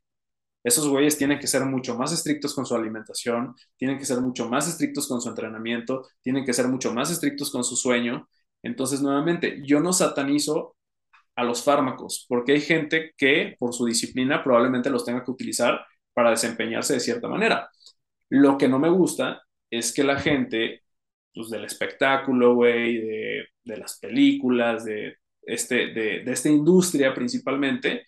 [0.65, 4.49] esos güeyes tienen que ser mucho más estrictos con su alimentación, tienen que ser mucho
[4.49, 8.29] más estrictos con su entrenamiento, tienen que ser mucho más estrictos con su sueño.
[8.63, 10.75] Entonces, nuevamente, yo no satanizo
[11.37, 15.85] a los fármacos, porque hay gente que por su disciplina probablemente los tenga que utilizar
[16.13, 17.69] para desempeñarse de cierta manera.
[18.29, 20.83] Lo que no me gusta es que la gente,
[21.35, 28.05] pues del espectáculo, güey, de, de las películas, de este, de, de esta industria principalmente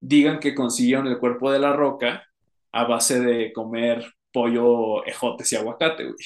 [0.00, 2.24] digan que consiguieron el cuerpo de la roca
[2.72, 6.16] a base de comer pollo, ejotes y aguacate, güey.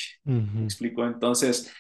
[0.59, 1.07] ¿Me explico?
[1.07, 1.73] Entonces,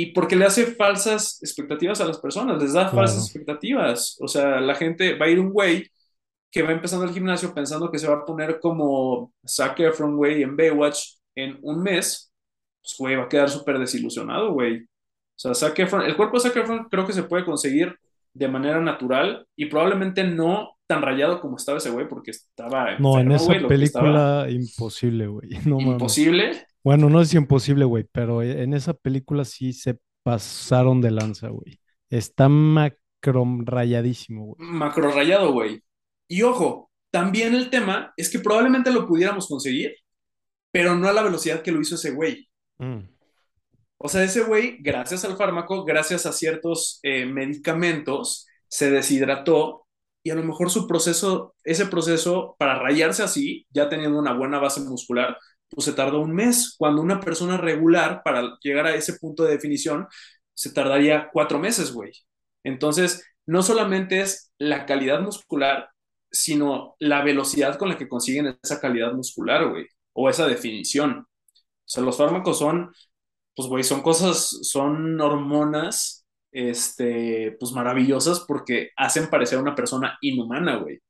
[0.00, 2.98] y porque le hace falsas expectativas a las personas, les da claro.
[2.98, 4.16] falsas expectativas.
[4.20, 5.90] O sea, la gente va a ir un güey
[6.52, 10.44] que va empezando el gimnasio pensando que se va a poner como Zac Efron, güey,
[10.44, 12.32] en Baywatch en un mes,
[12.80, 14.84] pues, güey, va a quedar súper desilusionado, güey.
[14.84, 14.86] O
[15.34, 17.98] sea, Zac Efron, el cuerpo de Zac Efron creo que se puede conseguir
[18.32, 22.96] de manera natural y probablemente no tan rayado como estaba ese güey, porque estaba.
[23.00, 25.48] No, en esa película, imposible, güey.
[25.66, 26.67] No, ¿Imposible?
[26.84, 31.80] Bueno, no es imposible, güey, pero en esa película sí se pasaron de lanza, güey.
[32.10, 34.68] Está macro rayadísimo, güey.
[34.70, 35.82] Macro rayado, güey.
[36.28, 39.94] Y ojo, también el tema es que probablemente lo pudiéramos conseguir,
[40.70, 42.48] pero no a la velocidad que lo hizo ese güey.
[42.78, 43.00] Mm.
[43.98, 49.86] O sea, ese güey, gracias al fármaco, gracias a ciertos eh, medicamentos, se deshidrató
[50.22, 54.58] y a lo mejor su proceso, ese proceso para rayarse así, ya teniendo una buena
[54.58, 55.36] base muscular,
[55.70, 59.52] pues se tardó un mes, cuando una persona regular para llegar a ese punto de
[59.52, 60.06] definición
[60.54, 62.12] se tardaría cuatro meses, güey.
[62.64, 65.90] Entonces, no solamente es la calidad muscular,
[66.30, 71.20] sino la velocidad con la que consiguen esa calidad muscular, güey, o esa definición.
[71.20, 71.26] O
[71.86, 72.92] sea, los fármacos son,
[73.54, 80.18] pues, güey, son cosas, son hormonas, este, pues, maravillosas porque hacen parecer a una persona
[80.20, 81.00] inhumana, güey.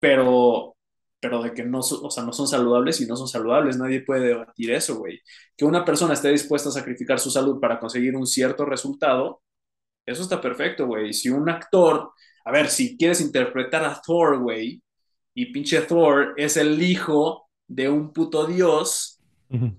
[0.00, 0.76] Pero,
[1.20, 4.28] pero de que no, o sea, no son saludables y no son saludables, nadie puede
[4.28, 5.20] debatir eso, güey.
[5.56, 9.42] Que una persona esté dispuesta a sacrificar su salud para conseguir un cierto resultado,
[10.06, 11.12] eso está perfecto, güey.
[11.12, 12.12] Si un actor
[12.48, 14.82] a ver, si quieres interpretar a Thor, güey,
[15.34, 19.20] y pinche Thor es el hijo de un puto dios,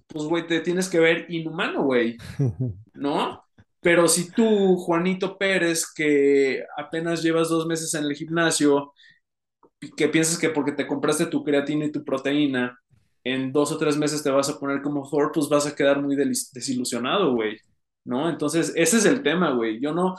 [0.05, 2.15] pues, güey, te tienes que ver inhumano, güey,
[2.93, 3.43] ¿no?
[3.81, 8.93] Pero si tú, Juanito Pérez, que apenas llevas dos meses en el gimnasio,
[9.95, 12.79] que piensas que porque te compraste tu creatina y tu proteína,
[13.23, 16.01] en dos o tres meses te vas a poner como Thor, pues vas a quedar
[16.01, 17.57] muy desilusionado, güey,
[18.05, 18.29] ¿no?
[18.29, 19.79] Entonces, ese es el tema, güey.
[19.81, 20.15] Yo no,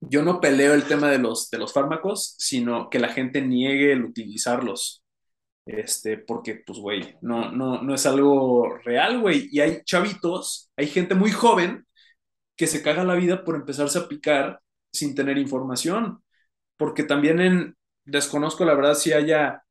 [0.00, 3.92] yo no peleo el tema de los, de los fármacos, sino que la gente niegue
[3.92, 5.02] el utilizarlos.
[5.66, 9.48] Este, porque, pues, güey, no, no, no es algo real, güey.
[9.52, 11.86] Y hay chavitos, hay gente muy joven
[12.56, 14.60] que se caga la vida por empezarse a picar
[14.92, 16.22] sin tener información.
[16.76, 19.62] Porque también en, desconozco la verdad si haya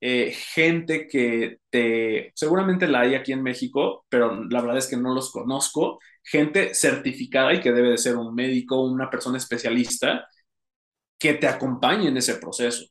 [0.00, 4.96] eh, gente que te, seguramente la hay aquí en México, pero la verdad es que
[4.96, 10.26] no los conozco, gente certificada y que debe de ser un médico, una persona especialista,
[11.18, 12.86] que te acompañe en ese proceso.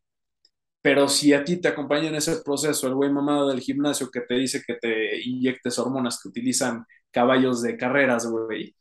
[0.82, 4.22] Pero si a ti te acompaña en ese proceso el güey mamado del gimnasio que
[4.22, 8.76] te dice que te inyectes hormonas que utilizan caballos de carreras, güey,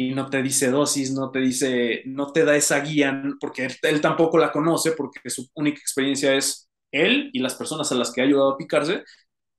[0.00, 4.00] y no te dice dosis, no te dice, no te da esa guía, porque él,
[4.00, 8.20] tampoco la conoce, porque su única experiencia es él y las personas a las que
[8.20, 9.02] ha ayudado a picarse,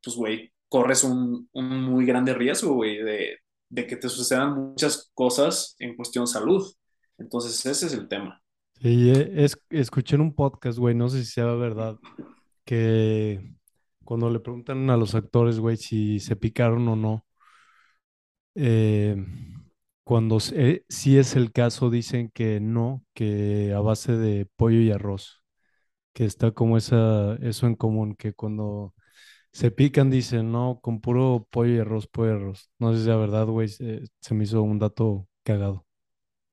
[0.02, 5.76] pues, güey, corres un, muy grande riesgo, güey, de, de, que te sucedan muchas cosas
[5.78, 6.66] en cuestión salud.
[7.18, 8.42] Entonces, ese es el tema.
[8.82, 11.98] Sí, e, es, escuché en un podcast, güey, no sé si sea verdad,
[12.64, 13.58] que
[14.06, 17.26] cuando le preguntan a los actores, güey, si se picaron o no,
[18.56, 19.18] eh,
[20.10, 24.90] cuando eh, sí es el caso, dicen que no, que a base de pollo y
[24.90, 25.44] arroz
[26.14, 28.96] que está como esa, eso en común, que cuando
[29.52, 32.72] se pican dicen, no, con puro pollo y arroz, pollo y arroz.
[32.80, 34.02] No sé si es verdad, güey, se,
[34.32, 35.86] me hizo un dato cagado.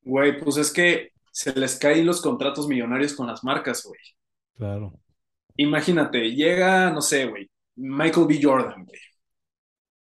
[0.02, 3.98] Güey, pues es que se les caen los contratos millonarios con las marcas, güey.
[4.58, 5.00] Claro.
[5.56, 8.38] Imagínate, llega, no sé, güey, Michael B.
[8.42, 9.00] Jordan, güey.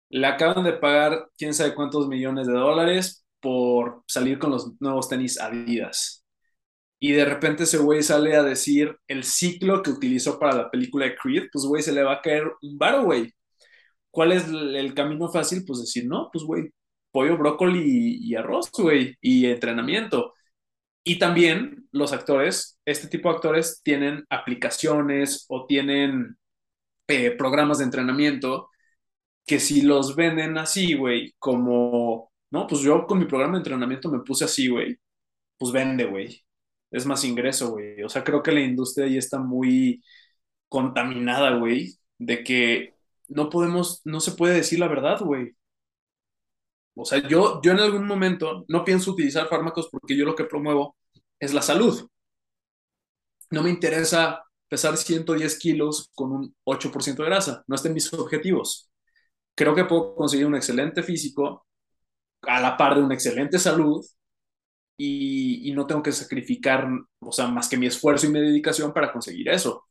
[0.09, 5.09] Le acaban de pagar quién sabe cuántos millones de dólares por salir con los nuevos
[5.09, 6.23] tenis Adidas
[7.03, 11.05] y de repente ese güey sale a decir el ciclo que utilizó para la película
[11.05, 13.29] de Creed, pues güey, se le va a caer un varo, güey.
[14.11, 15.65] ¿Cuál es el, camino fácil?
[15.67, 16.71] Pues decir, no, pues güey,
[17.11, 20.33] pollo, brócoli y, arroz, güey, y entrenamiento.
[21.03, 26.37] Y también los actores, este tipo de actores tienen aplicaciones o tienen
[27.07, 28.69] eh, programas de entrenamiento
[29.45, 34.09] que si los venden así, güey, como, no, pues yo con mi programa de entrenamiento
[34.11, 34.97] me puse así, güey,
[35.57, 36.43] pues vende, güey
[36.93, 38.03] es más ingreso, güey.
[38.03, 40.03] O sea, creo que la industria ahí está muy
[40.69, 42.95] contaminada, güey, de que
[43.29, 45.55] no podemos, no se puede decir la verdad, güey.
[46.95, 50.45] O sea, yo, yo en algún momento no pienso utilizar fármacos porque yo lo que
[50.45, 50.95] promuevo
[51.39, 52.07] es la salud.
[53.49, 57.63] No me interesa pesar 110 kilos con un 8% de grasa.
[57.67, 58.91] No estén mis objetivos.
[59.55, 61.65] Creo que puedo conseguir un excelente físico
[62.47, 64.05] a la par de una excelente salud
[64.97, 66.87] y, no tengo que sacrificar,
[67.19, 69.85] o sea, más que mi esfuerzo y mi dedicación para conseguir eso.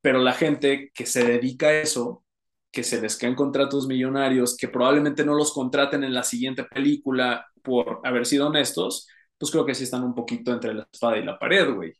[0.00, 2.24] Pero la gente que se dedica a eso,
[2.70, 7.46] que se les caen contratos millonarios, que probablemente no los contraten en la siguiente película
[7.62, 11.24] por haber sido honestos, pues creo que sí están un poquito entre la espada y
[11.24, 11.94] la pared, güey.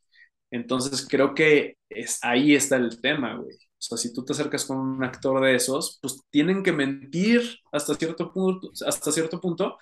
[0.51, 3.55] Entonces creo que es, ahí está el tema, güey.
[3.57, 7.43] O sea, si tú te acercas con un actor de esos, pues tienen que mentir
[7.73, 9.77] hasta cierto punto, hasta cierto punto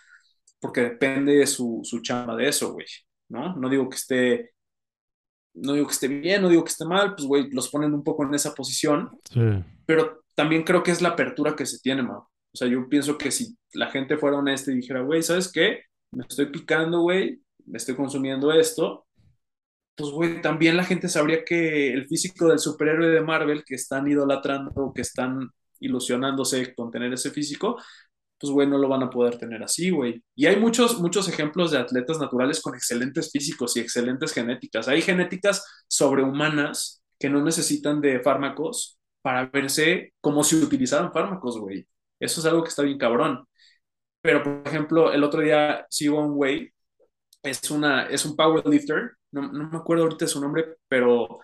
[0.60, 2.86] porque depende de su, su chamba de eso, güey.
[3.28, 3.56] ¿No?
[3.56, 4.52] No digo que esté,
[5.54, 8.02] no digo que esté bien, no digo que esté mal, pues, güey, los ponen un
[8.04, 9.40] poco en esa posición, Sí.
[9.86, 12.16] pero también creo que es la apertura que se tiene, man.
[12.18, 15.82] O sea, yo pienso que si la gente fuera honesta y dijera, güey, ¿sabes qué?
[16.12, 19.06] Me estoy picando, güey, me estoy consumiendo esto,
[19.94, 24.08] pues, güey, también la gente sabría que el físico del superhéroe de Marvel que están
[24.08, 27.76] idolatrando, que están ilusionándose con tener ese físico,
[28.38, 30.22] pues, güey, no lo van a poder tener así, güey.
[30.34, 34.88] Y hay muchos, muchos ejemplos de atletas naturales con excelentes físicos y excelentes genéticas.
[34.88, 41.86] Hay genéticas sobrehumanas que no necesitan de fármacos para verse como si utilizaran fármacos, güey.
[42.18, 43.46] Eso es algo que está bien cabrón.
[44.22, 46.72] Pero, por ejemplo, el otro día un güey,
[47.42, 51.40] es, una, es un powerlifter, no, no me acuerdo ahorita su nombre, pero,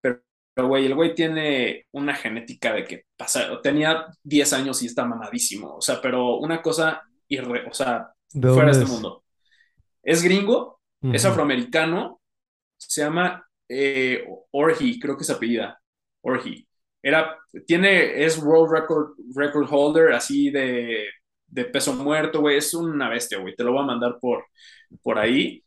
[0.00, 0.20] pero,
[0.54, 5.04] pero, güey, el güey tiene una genética de que pasa, tenía 10 años y está
[5.06, 8.92] mamadísimo, o sea, pero una cosa, irre, o sea, ¿De fuera de este es?
[8.92, 9.24] mundo.
[10.02, 10.80] Es gringo,
[11.10, 11.24] es Ujú.
[11.24, 12.20] afroamericano,
[12.78, 15.80] se llama eh, Orhi, creo que es apellida,
[16.22, 16.68] Orhi.
[17.02, 21.06] Era, tiene, es world record, record holder, así de,
[21.46, 24.44] de peso muerto, güey, es una bestia, güey, te lo voy a mandar por,
[25.02, 25.62] por ahí.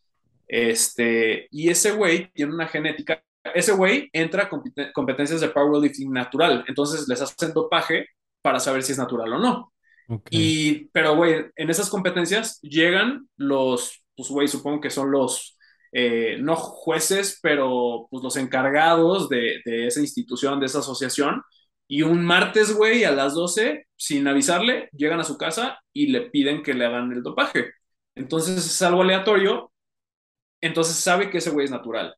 [0.49, 3.23] Este, y ese güey tiene una genética,
[3.55, 8.07] ese güey entra a competen- competencias de powerlifting natural, entonces les hacen dopaje
[8.43, 9.73] para saber si es natural o no.
[10.29, 15.57] Y, pero, güey, en esas competencias llegan los, pues, güey, supongo que son los,
[15.93, 21.41] eh, no jueces, pero pues los encargados de, de esa institución, de esa asociación.
[21.87, 26.21] Y un martes, güey, a las 12, sin avisarle, llegan a su casa y le
[26.29, 27.71] piden que le hagan el dopaje.
[28.15, 29.68] Entonces es algo aleatorio,
[30.61, 32.15] entonces sabe que ese güey es natural.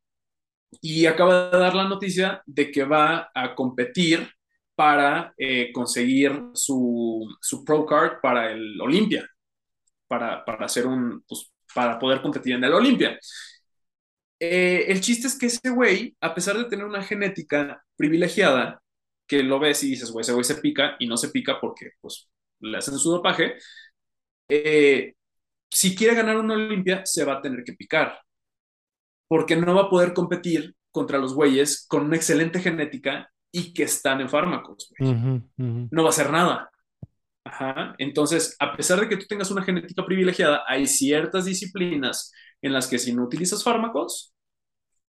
[0.81, 4.29] Y acaba de dar la noticia de que va a competir
[4.75, 9.27] para eh, conseguir su, su Pro Card para el Olimpia,
[10.07, 13.19] para, para hacer un, pues, para poder competir en el Olimpia.
[14.39, 18.81] Eh, el chiste es que ese güey, a pesar de tener una genética privilegiada,
[19.27, 21.91] que lo ves y dices, güey, ese güey se pica y no se pica porque
[22.01, 22.29] pues
[22.59, 23.55] le hacen su dopaje,
[24.49, 25.13] eh,
[25.69, 28.19] si quiere ganar una Olimpia, se va a tener que picar,
[29.31, 33.83] porque no va a poder competir contra los güeyes con una excelente genética y que
[33.83, 35.41] están en fármacos, güey.
[35.55, 36.69] No va a hacer nada.
[37.45, 37.95] Ajá.
[37.97, 42.89] Entonces, a pesar de que tú tengas una genética privilegiada, hay ciertas disciplinas en las
[42.89, 44.35] que si no utilizas fármacos,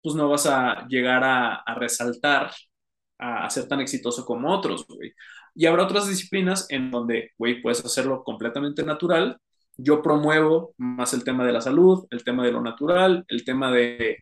[0.00, 2.52] pues no vas a llegar a, a resaltar,
[3.18, 5.12] a, a, ser tan exitoso como otros, güey.
[5.56, 9.36] Y habrá otras disciplinas en donde, güey, puedes hacerlo completamente natural.
[9.76, 13.70] Yo promuevo más el tema de la salud, el tema de lo natural, el tema
[13.72, 14.18] de,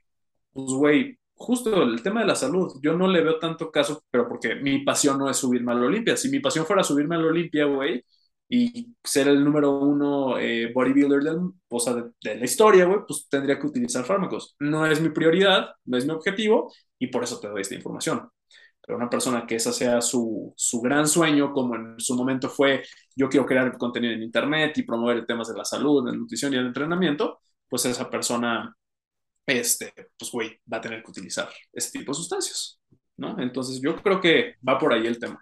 [0.53, 2.79] pues, güey, justo el tema de la salud.
[2.83, 5.87] Yo no le veo tanto caso, pero porque mi pasión no es subirme a la
[5.87, 6.17] Olimpia.
[6.17, 8.05] Si mi pasión fuera subirme a la Olimpia, güey,
[8.49, 13.67] y ser el número uno eh, bodybuilder de, de, la historia, güey, pues tendría que
[13.67, 14.57] utilizar fármacos.
[14.59, 18.29] No es mi prioridad, no es mi objetivo, y por eso te doy esta información.
[18.91, 22.83] Pero una persona que esa sea su, su gran sueño, como en su momento fue,
[23.15, 26.53] yo quiero crear contenido en Internet y promover temas de la salud, de la nutrición
[26.53, 27.39] y el entrenamiento,
[27.69, 28.77] pues esa persona,
[29.47, 32.81] este, pues, güey, va a tener que utilizar ese tipo de sustancias,
[33.17, 33.39] ¿no?
[33.39, 35.41] Entonces yo creo que va por ahí el tema.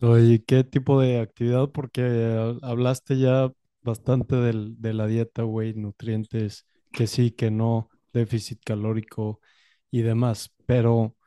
[0.00, 1.68] Oye, ¿qué tipo de actividad?
[1.68, 8.60] Porque hablaste ya bastante del, de la dieta, güey, nutrientes, que sí, que no, déficit
[8.64, 9.42] calórico
[9.90, 11.17] y demás, pero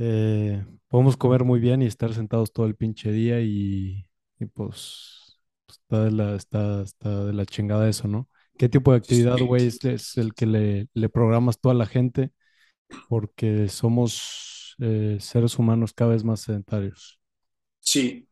[0.00, 4.06] eh, podemos comer muy bien y estar sentados todo el pinche día y,
[4.38, 8.28] y pues, pues está, de la, está, está de la chingada eso, ¿no?
[8.58, 11.86] ¿Qué tipo de actividad, güey, es, es, el que le, le programas tú a la
[11.86, 12.30] gente?
[13.08, 17.20] Porque somos eh, seres humanos cada vez más sedentarios.
[17.78, 18.26] Sí,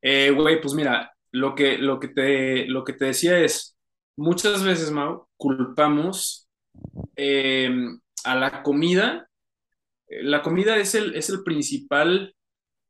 [0.00, 3.76] eh, güey, pues mira, lo que, lo, que te, lo que te decía es,
[4.16, 6.48] muchas veces, Mau, culpamos
[7.16, 7.70] eh,
[8.24, 9.29] a la comida.
[10.10, 12.34] La comida es el, es el principal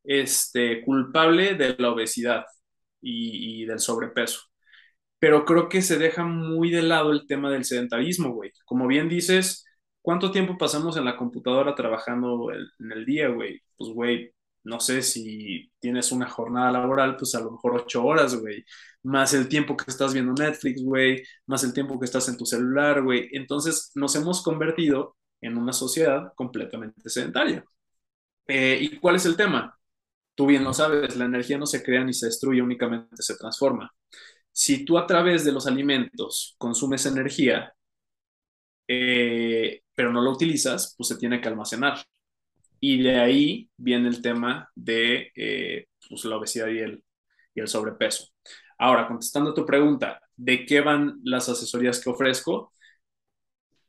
[0.03, 2.45] este, culpable de la obesidad
[3.01, 4.41] y, del sobrepeso.
[5.19, 8.51] Pero creo que se deja muy de lado el tema del sedentarismo, güey.
[8.65, 9.65] Como bien dices,
[10.01, 13.61] ¿cuánto tiempo pasamos en la computadora trabajando en el día, güey?
[13.77, 18.35] Pues, güey, no sé, si tienes una jornada laboral, pues a lo mejor ocho horas,
[18.35, 18.63] güey,
[19.03, 22.45] más el tiempo que estás viendo Netflix, güey, más el tiempo que estás en tu
[22.45, 23.29] celular, güey.
[23.33, 27.65] Entonces nos hemos convertido en una sociedad completamente sedentaria.
[28.47, 29.77] Eh, ¿Y cuál es el tema?
[30.35, 33.91] Tú bien lo sabes, la energía no se crea ni se destruye, únicamente se transforma.
[34.51, 37.73] Si tú a través de los alimentos consumes energía,
[38.87, 41.99] eh, pero no lo utilizas, pues se tiene que almacenar.
[42.79, 47.03] Y de ahí viene el tema de eh, pues, la obesidad y el,
[47.55, 48.27] y el sobrepeso.
[48.77, 52.73] Ahora, contestando a tu pregunta, ¿de qué van las asesorías que ofrezco?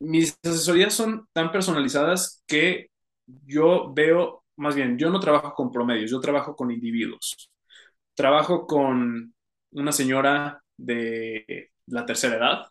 [0.03, 2.88] Mis asesorías son tan personalizadas que
[3.46, 7.50] yo veo, más bien, yo no trabajo con promedios, yo trabajo con individuos.
[8.14, 9.34] Trabajo con
[9.72, 12.66] una señora de la tercera edad,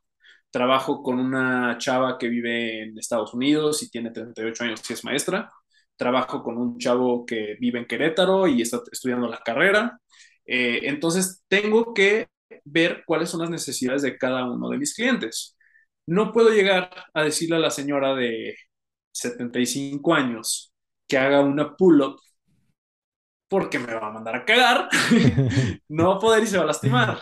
[0.52, 5.04] trabajo con una chava que vive en Estados Unidos y tiene 38 años y es
[5.06, 5.52] maestra,
[5.96, 10.00] trabajo con un chavo que vive en Querétaro y está estudiando la carrera.
[10.46, 12.28] Eh, entonces, tengo que
[12.66, 15.56] ver cuáles son las necesidades de cada uno de mis clientes.
[16.08, 18.56] No puedo llegar a decirle a la señora de
[19.12, 20.74] 75 años
[21.08, 22.20] que haga una pull-up
[23.48, 24.88] porque me va a mandar a cagar,
[25.90, 27.22] no va a poder y se va a lastimar.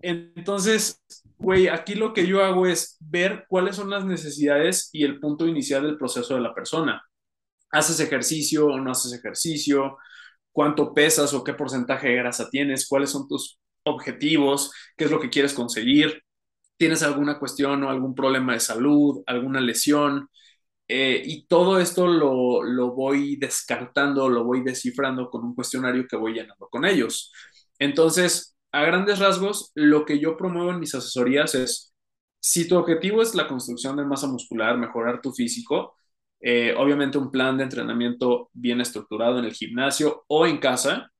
[0.00, 1.02] Entonces,
[1.36, 5.46] güey, aquí lo que yo hago es ver cuáles son las necesidades y el punto
[5.46, 7.02] inicial del proceso de la persona.
[7.70, 9.98] ¿Haces ejercicio o no haces ejercicio?
[10.52, 12.88] ¿Cuánto pesas o qué porcentaje de grasa tienes?
[12.88, 14.72] ¿Cuáles son tus objetivos?
[14.96, 16.22] ¿Qué es lo que quieres conseguir?
[16.76, 20.28] ¿Tienes alguna cuestión o algún problema de salud, alguna lesión?
[20.88, 26.16] Eh, y todo esto lo, lo voy descartando, lo voy descifrando con un cuestionario que
[26.16, 27.32] voy llenando con ellos.
[27.78, 31.94] Entonces, a grandes rasgos, lo que yo promuevo en mis asesorías es,
[32.40, 35.96] si tu objetivo es la construcción de masa muscular, mejorar tu físico,
[36.40, 41.10] eh, obviamente un plan de entrenamiento bien estructurado en el gimnasio o en casa,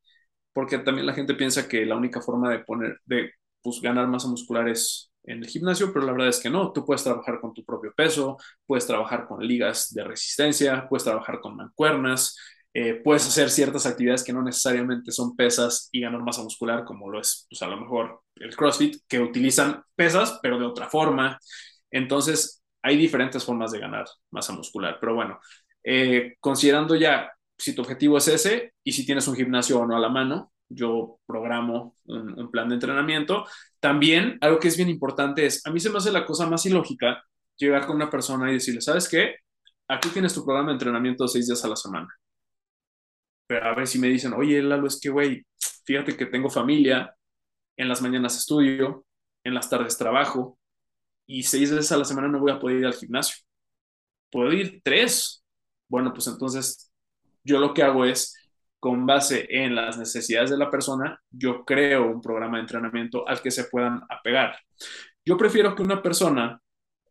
[0.52, 3.30] porque también la gente piensa que la única forma de poner, de
[3.62, 6.72] pues, ganar masa muscular es en el gimnasio, pero la verdad es que no.
[6.72, 11.40] Tú puedes trabajar con tu propio peso, puedes trabajar con ligas de resistencia, puedes trabajar
[11.40, 12.36] con mancuernas,
[12.72, 17.10] eh, puedes hacer ciertas actividades que no necesariamente son pesas y ganar masa muscular, como
[17.10, 21.38] lo es, pues a lo mejor el CrossFit, que utilizan pesas, pero de otra forma.
[21.90, 24.98] Entonces, hay diferentes formas de ganar masa muscular.
[25.00, 25.40] Pero bueno,
[25.82, 29.96] eh, considerando ya si tu objetivo es ese y si tienes un gimnasio o no
[29.96, 33.44] a la mano, yo programo un, plan de entrenamiento.
[33.80, 36.66] También, algo que es bien importante es, a mí se me hace la cosa más
[36.66, 37.22] ilógica
[37.56, 39.36] llegar con una persona y decirle, ¿sabes qué?
[39.88, 42.08] Aquí tienes tu programa de entrenamiento seis días a la semana
[43.46, 45.46] pero a ver si me dicen, oye, Lalo, es que, güey,
[45.84, 47.14] fíjate que tengo familia,
[47.76, 49.04] en las mañanas estudio,
[49.44, 50.58] en las tardes trabajo,
[51.26, 53.44] y seis veces a la semana no voy a poder ir al gimnasio.
[54.30, 55.44] ¿Puedo ir tres?
[55.88, 56.92] Bueno, pues entonces
[57.44, 58.34] yo lo que hago es,
[58.80, 63.40] con base en las necesidades de la persona, yo creo un programa de entrenamiento al
[63.40, 64.56] que se puedan apegar.
[65.24, 66.60] Yo prefiero que una persona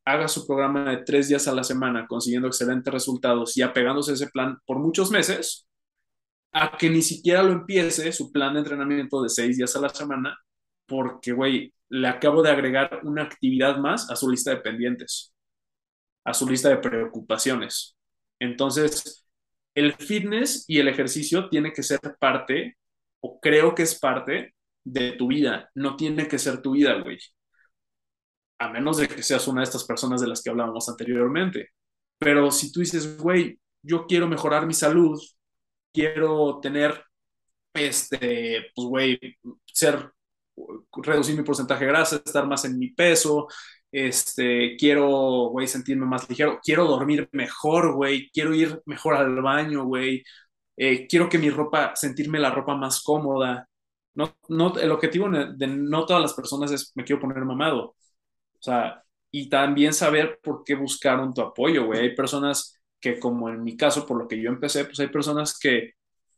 [0.06, 4.14] haga su programa de tres días a la semana consiguiendo excelentes resultados y apegándose a
[4.14, 5.68] ese plan por muchos meses,
[6.54, 9.90] a que ni siquiera lo empiece su plan de entrenamiento de seis días a la
[9.90, 10.38] semana,
[10.86, 15.34] porque, güey, le acabo de agregar una actividad más a su lista de pendientes,
[16.24, 17.98] a su lista de preocupaciones.
[18.40, 19.25] Entonces,
[19.76, 22.78] el fitness y el ejercicio tiene que ser parte,
[23.22, 27.18] o creo que es parte de tu vida, no tiene que ser tu vida, güey.
[28.60, 31.70] A menos de que seas una de estas personas de las que hablábamos anteriormente.
[32.18, 35.20] Pero si tú dices, güey, yo quiero mejorar mi salud,
[35.94, 37.04] quiero tener,
[37.74, 39.20] este, pues, güey,
[39.66, 40.12] ser,
[41.04, 43.48] reducir mi porcentaje de grasa, estar más en mi peso,
[43.96, 49.86] este, quiero, güey, sentirme más ligero, quiero dormir mejor, güey, quiero ir mejor al baño,
[49.86, 50.22] güey,
[50.78, 53.70] eh, quiero que mi ropa, sentirme la ropa más cómoda.
[54.16, 57.96] No, no, el objetivo de no todas las personas es me quiero poner mamado.
[58.60, 62.02] O sea, y también saber por qué buscaron tu apoyo, güey.
[62.02, 65.58] Hay personas que como en mi caso, por lo que yo empecé, pues hay personas
[65.60, 65.94] que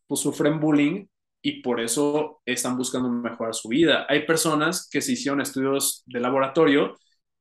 [0.07, 1.05] pues, sufren bullying
[1.41, 4.05] y por eso están buscando mejorar su vida.
[4.09, 6.97] Hay personas que se hicieron estudios de laboratorio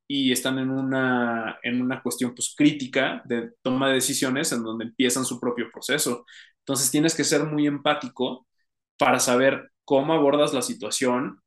[0.08, 4.86] y están en una, en una cuestión pues, crítica de toma de decisiones en donde
[4.86, 6.24] empiezan su propio proceso.
[6.60, 8.46] Entonces tienes que ser muy empático
[8.98, 11.40] para saber cómo abordas la situación,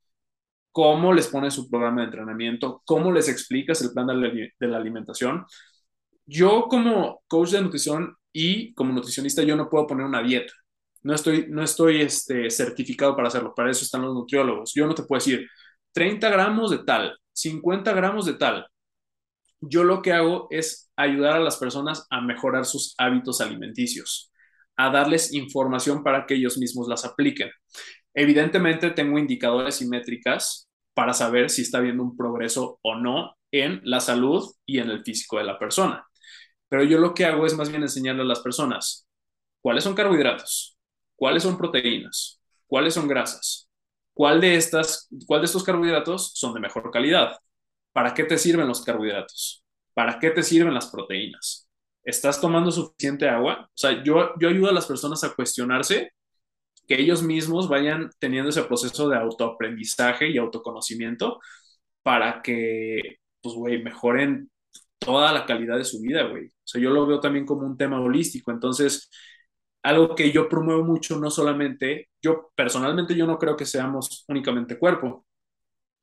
[0.71, 5.45] cómo les pones su programa de entrenamiento, cómo les explicas el plan de la alimentación
[6.29, 10.53] yo como coach de nutrición y como nutricionista, yo no puedo poner una dieta.
[11.01, 13.53] No estoy, no estoy este, certificado para hacerlo.
[13.55, 14.73] Para eso están los nutriólogos.
[14.75, 15.47] Yo no te puedo decir
[15.91, 18.67] 30 gramos de tal, 50 gramos de tal.
[19.61, 24.31] Yo lo que hago es ayudar a las personas a mejorar sus hábitos alimenticios,
[24.77, 27.49] a darles información para que ellos mismos las apliquen.
[28.13, 33.81] Evidentemente tengo indicadores y métricas para saber si está habiendo un progreso o no en
[33.83, 36.05] la salud y en el físico de la persona.
[36.67, 39.07] Pero yo lo que hago es más bien enseñarle a las personas
[39.61, 40.77] cuáles son carbohidratos,
[41.15, 43.68] cuáles son proteínas, cuáles son grasas,
[44.19, 47.37] cuál de estas, cuál de estos carbohidratos son de mejor calidad,
[47.93, 49.63] para qué te sirven los carbohidratos,
[49.93, 51.69] para qué te sirven las proteínas.
[52.03, 53.61] ¿Estás tomando suficiente agua?
[53.67, 56.11] O sea, yo, yo ayudo a las personas a cuestionarse
[56.85, 61.39] que ellos mismos vayan teniendo ese proceso de autoaprendizaje y autoconocimiento
[62.03, 64.51] para que, pues, güey, mejoren
[64.97, 66.47] toda la calidad de su vida, güey.
[66.47, 68.51] O sea, yo lo veo también como un tema holístico.
[68.51, 69.09] Entonces,
[69.83, 74.77] algo que yo promuevo mucho, no solamente, yo personalmente yo no creo que seamos únicamente
[74.77, 75.25] cuerpo,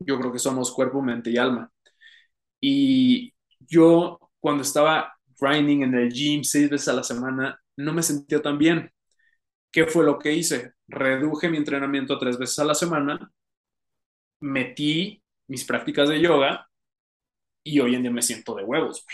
[0.01, 1.71] yo creo que somos cuerpo, mente y alma.
[2.61, 8.03] Y yo cuando estaba grinding en el gym seis veces a la semana, no me
[8.03, 8.91] sentía tan bien.
[9.71, 10.75] ¿Qué fue lo que hice?
[10.89, 13.33] Reduje mi entrenamiento tres veces a la semana,
[14.41, 16.69] metí mis prácticas de yoga
[17.65, 19.05] y hoy en día me siento de huevos.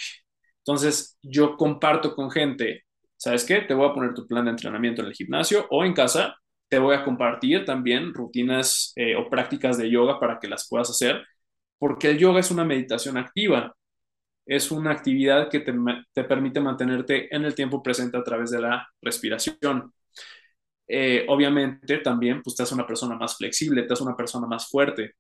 [0.59, 2.85] Entonces, yo comparto con gente,
[3.23, 3.61] ¿sabes qué?
[3.63, 6.37] Te voy a poner tu plan de entrenamiento en el gimnasio o en casa.
[6.69, 10.91] Te voy a compartir también rutinas eh, o prácticas de yoga para que las puedas
[10.91, 11.25] hacer,
[11.79, 13.75] porque el yoga es una meditación activa.
[14.47, 15.75] Es una actividad que te,
[16.13, 19.93] te permite mantenerte en el tiempo presente a través de la respiración.
[20.89, 24.69] Eh, obviamente también pues te hace una persona más flexible, te hace una persona más
[24.69, 25.13] fuerte.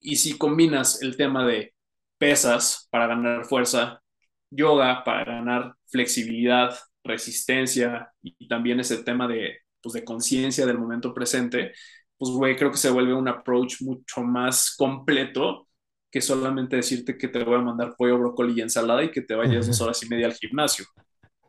[0.00, 1.74] Y si combinas el tema de
[2.18, 4.02] pesas para ganar fuerza,
[4.50, 11.12] yoga para ganar flexibilidad, resistencia y también ese tema de, pues, de conciencia del momento
[11.14, 11.72] presente,
[12.16, 15.68] pues, güey, creo que se vuelve un approach mucho más completo
[16.10, 19.34] que solamente decirte que te voy a mandar pollo, brócoli y ensalada y que te
[19.34, 20.86] vayas dos horas y media al gimnasio,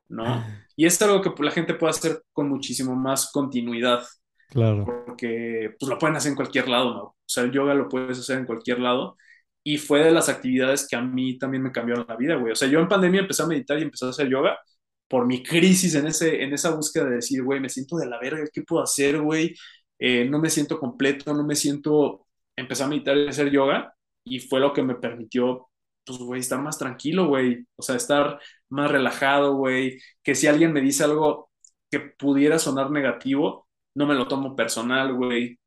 [0.10, 0.44] ¿no?
[0.78, 4.04] Y es algo que pues, la gente puede hacer con muchísimo más continuidad.
[4.50, 4.84] Claro.
[4.84, 7.04] Porque pues lo pueden hacer en cualquier lado, ¿no?
[7.04, 9.16] O sea, el yoga lo puedes hacer en cualquier lado
[9.64, 12.52] y fue de las actividades que a mí también me cambiaron la vida, güey.
[12.52, 14.60] O sea, yo en pandemia empecé a meditar y empecé a hacer yoga
[15.08, 18.20] por mi crisis en, ese, en esa búsqueda de decir, güey, me siento de la
[18.20, 19.56] verga, ¿qué puedo hacer, güey?
[20.00, 22.28] Eh, no me siento completo, no me siento...
[22.58, 25.70] Empecé a meditar y a hacer yoga y fue lo que me permitió,
[26.06, 27.66] pues, güey, estar más tranquilo, güey.
[27.76, 30.00] O sea, estar más relajado, güey.
[30.24, 31.52] Que si alguien me dice algo
[31.92, 35.58] que pudiera sonar negativo, no me lo tomo personal, güey.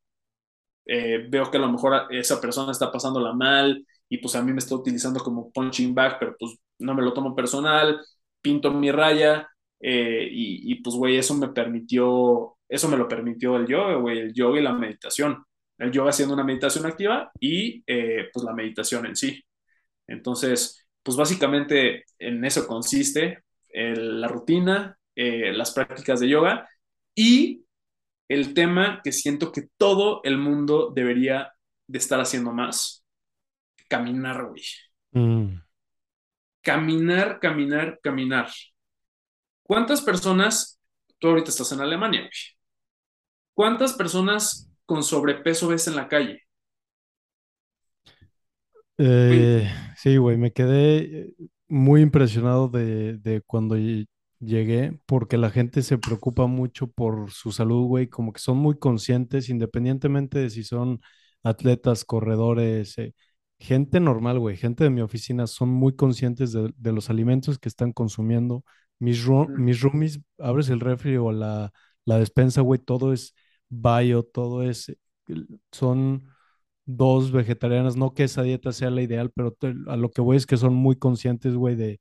[0.86, 4.52] Eh, veo que a lo mejor esa persona está pasándola mal y pues a mí
[4.52, 8.00] me está utilizando como punching bag, pero pues no me lo tomo personal,
[8.48, 9.46] pinto mi raya
[9.78, 14.32] eh, y, pues güey, eso me permitió, eso me lo permitió el yoga, güey, el
[14.32, 15.44] yoga y la meditación.
[15.76, 19.44] El yoga haciendo una meditación activa y eh, pues la meditación en sí.
[20.06, 26.66] Entonces, pues básicamente en eso consiste la rutina, las prácticas de yoga
[27.14, 27.64] y
[28.28, 31.52] el tema que siento que todo el mundo debería
[31.86, 33.04] de estar haciendo más.
[33.88, 34.62] Caminar, güey.
[35.12, 35.67] Mm.
[36.62, 38.48] Caminar, caminar, caminar.
[39.62, 40.80] ¿Cuántas personas,
[41.18, 42.30] tú ahorita estás en Alemania, güey?
[43.52, 46.44] ¿Cuántas personas con sobrepeso ves en la calle?
[48.98, 51.34] Eh, sí, güey, me quedé
[51.68, 53.76] muy impresionado de, de cuando
[54.40, 58.78] llegué porque la gente se preocupa mucho por su salud, güey, como que son muy
[58.78, 61.00] conscientes, independientemente de si son
[61.44, 63.14] atletas, corredores, eh,
[63.58, 67.92] gente normal, güey, gente de mi oficina, son muy conscientes de, los alimentos que están
[67.92, 68.64] consumiendo.
[68.98, 69.26] Mis,
[69.56, 71.72] mis roomies, abres el refri o la,
[72.04, 73.34] la despensa, güey, todo es
[73.68, 74.96] bio, todo es,
[75.72, 76.26] son
[76.84, 79.56] dos vegetarianas, no que esa dieta sea la ideal, pero
[79.88, 82.00] a lo que voy es que son muy conscientes, güey, de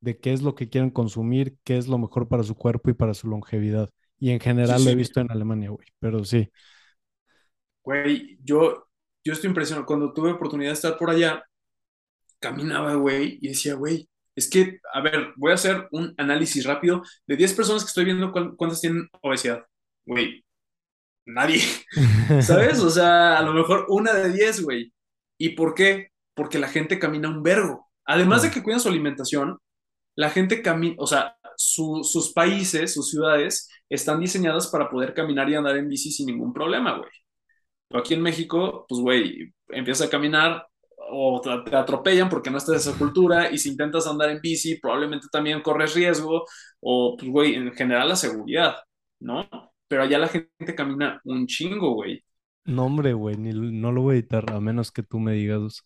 [0.00, 2.94] de qué es lo que quieren consumir, qué es lo mejor para su cuerpo y
[2.94, 3.90] para su longevidad.
[4.18, 6.50] Y en general lo he visto en Alemania, güey, pero sí.
[7.82, 8.87] Güey, yo,
[9.28, 9.84] yo estoy impresionado.
[9.84, 11.44] Cuando tuve oportunidad de estar por allá,
[12.40, 17.02] caminaba, güey, y decía, güey, es que, a ver, voy a hacer un análisis rápido.
[17.26, 19.66] De 10 personas que estoy viendo, ¿cuántas tienen obesidad?
[20.06, 20.44] Güey,
[21.26, 21.60] nadie.
[22.42, 22.78] ¿Sabes?
[22.80, 24.94] O sea, a lo mejor una de 10, güey.
[25.36, 26.08] ¿Y por qué?
[26.34, 27.90] Porque la gente camina un vergo.
[28.06, 29.58] Además de que cuidan su alimentación,
[30.16, 35.54] la gente camina, o sea, sus países, sus ciudades están diseñadas para poder caminar y
[35.54, 37.10] andar en bici sin ningún problema, güey.
[37.88, 40.66] Pero aquí en México, pues, güey, empiezas a caminar
[41.10, 44.76] o te atropellan porque no estás en esa cultura y si intentas andar en bici,
[44.78, 46.44] probablemente también corres riesgo
[46.80, 48.76] o, pues, güey, en general la seguridad,
[49.20, 49.48] ¿no?
[49.88, 52.22] Pero allá la gente camina un chingo, güey.
[52.64, 55.84] No, hombre, güey, no lo voy a editar a menos que tú me digas,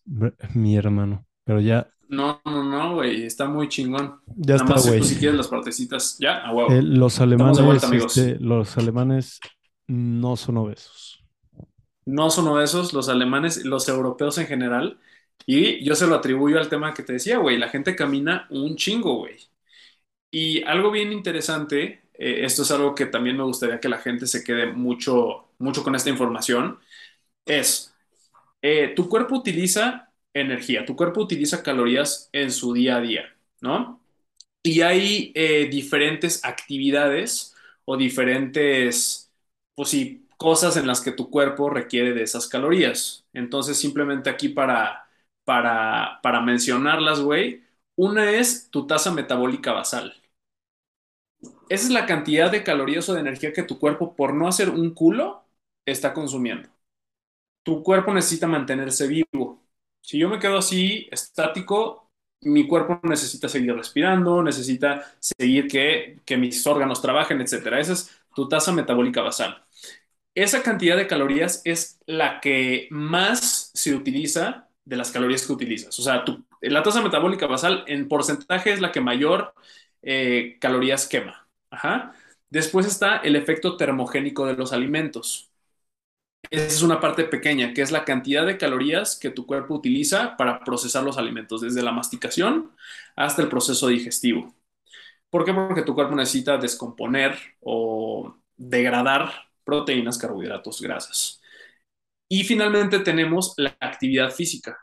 [0.54, 1.26] mi hermano.
[1.44, 4.20] Pero ya, No, no, no, güey, está muy chingón.
[4.26, 5.02] ya Nada está, más, güey.
[5.02, 6.82] si quieres las partecitas, ya, a Eh, huevo.
[6.82, 7.20] los
[7.52, 8.16] de vuelta, alemanes, amigos.
[8.16, 9.40] este, los alemanes
[9.86, 11.21] no son obesos.
[12.04, 14.98] No son obesos los alemanes, los europeos en general.
[15.46, 17.58] Y yo se lo atribuyo al tema que te decía, güey.
[17.58, 19.38] La gente camina un chingo, güey.
[20.30, 24.26] Y algo bien interesante, eh, esto es algo que también me gustaría que la gente
[24.26, 26.78] se quede mucho, mucho con esta información,
[27.46, 27.94] es,
[28.62, 34.00] eh, tu cuerpo utiliza energía, tu cuerpo utiliza calorías en su día a día, ¿no?
[34.62, 37.54] Y hay eh, diferentes actividades
[37.84, 39.30] o diferentes,
[39.74, 43.26] pues sí, cosas en las que tu cuerpo requiere de esas calorías.
[43.32, 45.08] Entonces, simplemente aquí para,
[45.44, 47.62] para, para mencionarlas, güey,
[47.96, 50.14] una es tu tasa metabólica basal.
[51.68, 54.70] Esa es la cantidad de calorías o de energía que tu cuerpo, por no hacer
[54.70, 55.44] un culo,
[55.86, 56.68] está consumiendo.
[57.62, 59.62] Tu cuerpo necesita mantenerse vivo.
[60.02, 62.10] Si yo me quedo así, estático,
[62.42, 67.80] mi cuerpo necesita seguir respirando, necesita seguir que, que mis órganos trabajen, etcétera.
[67.80, 69.64] Esa es tu tasa metabólica basal.
[70.34, 75.98] Esa cantidad de calorías es la que más se utiliza de las calorías que utilizas.
[75.98, 76.24] O sea,
[76.62, 79.54] la tasa metabólica basal en porcentaje es la que mayor
[80.02, 81.46] eh, calorías quema.
[81.70, 82.14] Ajá.
[82.50, 85.50] Después está el efecto termogénico de los alimentos.
[86.50, 90.36] Esa es una parte pequeña, que es la cantidad de calorías que tu cuerpo utiliza
[90.36, 92.72] para procesar los alimentos, desde la masticación
[93.16, 94.54] hasta el proceso digestivo.
[95.30, 95.54] ¿Por qué?
[95.54, 101.40] Porque tu cuerpo necesita descomponer o degradar proteínas, carbohidratos, grasas.
[102.28, 104.78] Y finalmente tenemos la actividad física.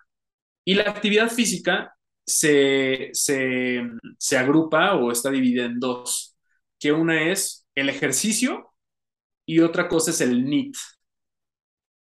[0.65, 1.95] Y la actividad física
[2.25, 3.81] se, se,
[4.17, 6.37] se agrupa o está dividida en dos,
[6.79, 8.73] que una es el ejercicio
[9.45, 10.73] y otra cosa es el NEAT.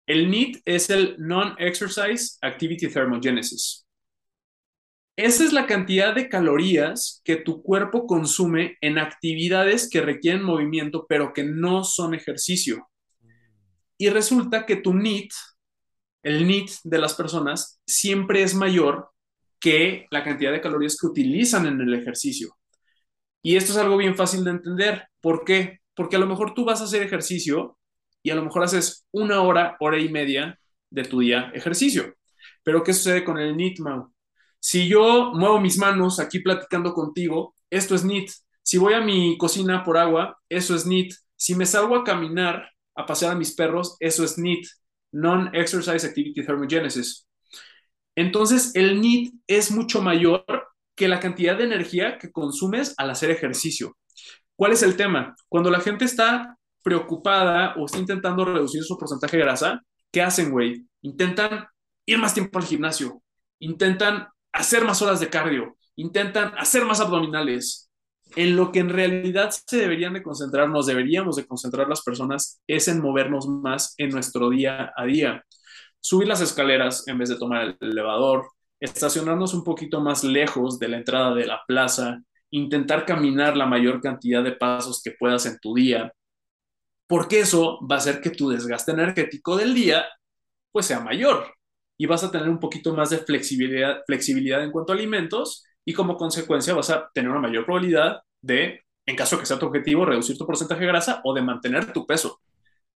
[0.07, 3.84] El NEAT es el Non-Exercise Activity Thermogenesis.
[5.17, 11.05] Esa es la cantidad de calorías que tu cuerpo consume en actividades que requieren movimiento,
[11.07, 12.89] pero que no son ejercicio.
[13.97, 15.29] Y resulta que tu NEAT,
[16.23, 19.09] el NEAT de las personas, siempre es mayor
[19.59, 22.57] que la cantidad de calorías que utilizan en el ejercicio.
[23.41, 25.07] Y esto es algo bien fácil de entender.
[25.21, 25.79] ¿Por qué?
[25.95, 27.77] Porque a lo mejor tú vas a hacer ejercicio
[28.21, 30.59] y a lo mejor haces una hora, hora y media
[30.89, 32.15] de tu día ejercicio.
[32.63, 34.14] Pero ¿qué sucede con el NEAT, Mau?
[34.67, 38.31] Si yo muevo mis manos aquí platicando contigo, esto es NEAT.
[38.63, 41.11] Si voy a mi cocina por agua, eso es NEAT.
[41.35, 44.65] Si me salgo a caminar, a pasear a mis perros, eso es NEAT,
[45.11, 47.27] Non-Exercise Activity Thermogenesis.
[48.15, 50.43] Entonces, el NEAT es mucho mayor
[50.95, 53.95] que la cantidad de energía que consumes al hacer ejercicio.
[54.55, 55.35] ¿Cuál es el tema?
[55.47, 60.49] Cuando la gente está preocupada o está intentando reducir su porcentaje de grasa, ¿qué hacen,
[60.49, 60.87] güey?
[61.03, 61.67] Intentan
[62.07, 63.21] ir más tiempo al gimnasio,
[63.59, 67.91] intentan hacer más horas de cardio, intentan hacer más abdominales.
[68.35, 72.61] En lo que en realidad se deberían de concentrar, nos deberíamos de concentrar las personas,
[72.67, 75.43] es en movernos más en nuestro día a día.
[75.99, 78.47] Subir las escaleras en vez de tomar el elevador,
[78.79, 84.01] estacionarnos un poquito más lejos de la entrada de la plaza, intentar caminar la mayor
[84.01, 86.11] cantidad de pasos que puedas en tu día,
[87.07, 90.05] porque eso va a hacer que tu desgaste energético del día
[90.71, 91.54] pues sea mayor
[91.97, 95.93] y vas a tener un poquito más de flexibilidad, flexibilidad en cuanto a alimentos y
[95.93, 100.05] como consecuencia vas a tener una mayor probabilidad de, en caso que sea tu objetivo,
[100.05, 102.41] reducir tu porcentaje de grasa o de mantener tu peso,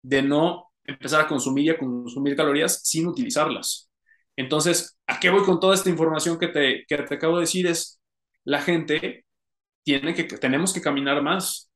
[0.01, 3.89] de no empezar a consumir y a consumir calorías sin utilizarlas.
[4.35, 7.67] Entonces, ¿a qué voy con toda esta información que te, que te acabo de decir?
[7.67, 8.01] Es,
[8.43, 9.25] la gente
[9.83, 11.71] tiene que, tenemos que caminar más.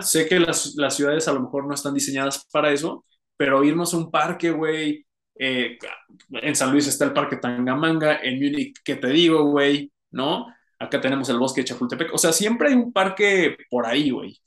[0.00, 3.04] Sé que las, las ciudades a lo mejor no están diseñadas para eso,
[3.36, 5.04] pero irnos a un parque, güey,
[5.36, 5.78] eh,
[6.30, 9.92] en San Luis está el Parque Tangamanga, en Múnich, ¿qué te digo, güey?
[10.10, 10.46] ¿No?
[10.78, 12.12] Acá tenemos el Bosque de Chapultepec.
[12.14, 14.38] O sea, siempre hay un parque por ahí, güey.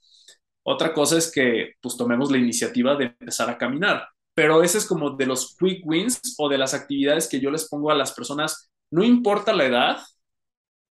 [0.63, 4.07] Otra cosa es que pues tomemos la iniciativa de empezar a caminar.
[4.33, 7.67] Pero ese es como de los quick wins o de las actividades que yo les
[7.69, 9.97] pongo a las personas, no importa la edad,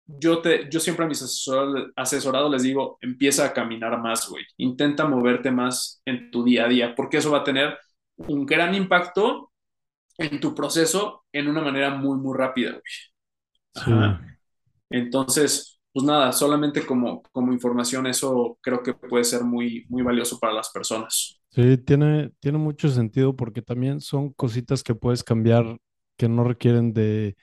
[0.08, 4.44] yo, te, yo siempre a mis asesor, asesorados les digo, empieza a caminar más, güey.
[4.58, 7.78] Intenta moverte más en tu día a día, porque eso va a tener
[8.16, 9.52] un gran impacto
[10.18, 12.84] en tu proceso en una manera muy, muy rápida, güey.
[13.74, 13.92] Sí.
[14.90, 20.40] Entonces, pues nada, solamente como, como información, eso creo que puede ser muy, muy valioso
[20.40, 21.40] para las personas.
[21.50, 25.78] Sí, tiene, tiene mucho sentido porque también son cositas que puedes cambiar
[26.16, 27.36] que no requieren de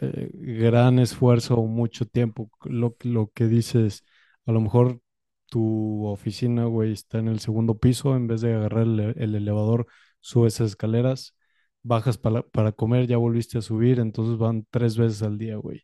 [0.00, 2.50] eh, gran esfuerzo o mucho tiempo.
[2.64, 4.04] Lo, lo que dices,
[4.46, 5.00] a lo mejor
[5.46, 9.86] tu oficina, güey, está en el segundo piso, en vez de agarrar el, el elevador,
[10.20, 11.34] subes escaleras
[11.82, 15.82] bajas para, para comer, ya volviste a subir, entonces van tres veces al día, güey.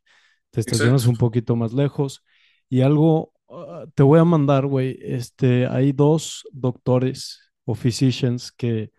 [0.51, 1.11] Te estacionas Exacto.
[1.11, 2.25] un poquito más lejos
[2.69, 8.91] y algo, ah, te voy a mandar, güey, este, hay dos doctores o physicians que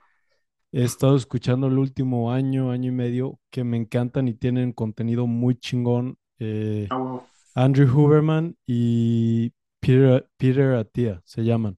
[0.71, 5.25] he estado escuchando el último año, año y medio, que me encantan y tienen contenido
[5.27, 6.17] muy chingón.
[6.39, 7.21] eh, Ah.
[7.55, 9.51] Andrew Huberman y
[9.81, 11.77] Peter, Peter Attia se llaman.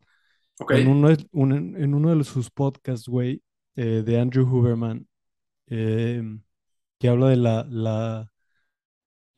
[0.60, 0.72] Ok.
[0.74, 3.42] En uno, un- en uno de sus podcasts, güey,
[3.76, 5.08] eh, de Andrew Huberman,
[5.72, 6.24] eh,
[7.00, 8.34] que habla de la, la-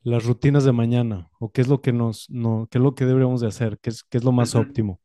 [0.02, 3.06] las rutinas de mañana, o qué es lo que nos, no, qué es lo que
[3.06, 5.00] deberíamos de hacer, qué es, qué es lo más óptimo.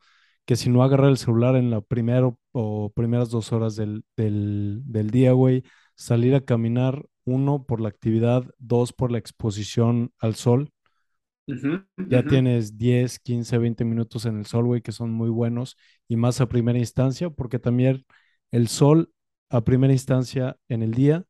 [0.45, 4.03] Que si no agarrar el celular en la primera o, o primeras dos horas del,
[4.17, 5.63] del, del día, güey,
[5.95, 10.71] salir a caminar, uno, por la actividad, dos, por la exposición al sol.
[12.05, 15.77] Ya tienes 10, 15, 20 minutos en el sol, güey, que son muy buenos
[16.07, 18.03] y más a primera instancia, porque también
[18.51, 19.13] el sol
[19.49, 21.25] a primera instancia en el día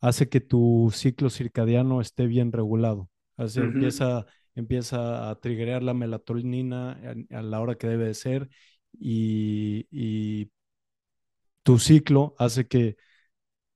[0.00, 3.10] hace que tu ciclo circadiano esté bien regulado.
[3.56, 6.92] Ujú, empieza, empieza a triggerear la melatonina
[7.30, 8.50] a, a la hora que debe de ser
[8.92, 10.50] y, y
[11.62, 12.96] tu ciclo hace que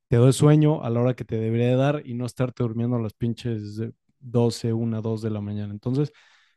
[0.09, 2.97] te doy sueño a la hora que te debería de dar y no estarte durmiendo
[2.97, 5.73] a las pinches de 12, 1, 2 de la mañana.
[5.73, 6.13] Entonces,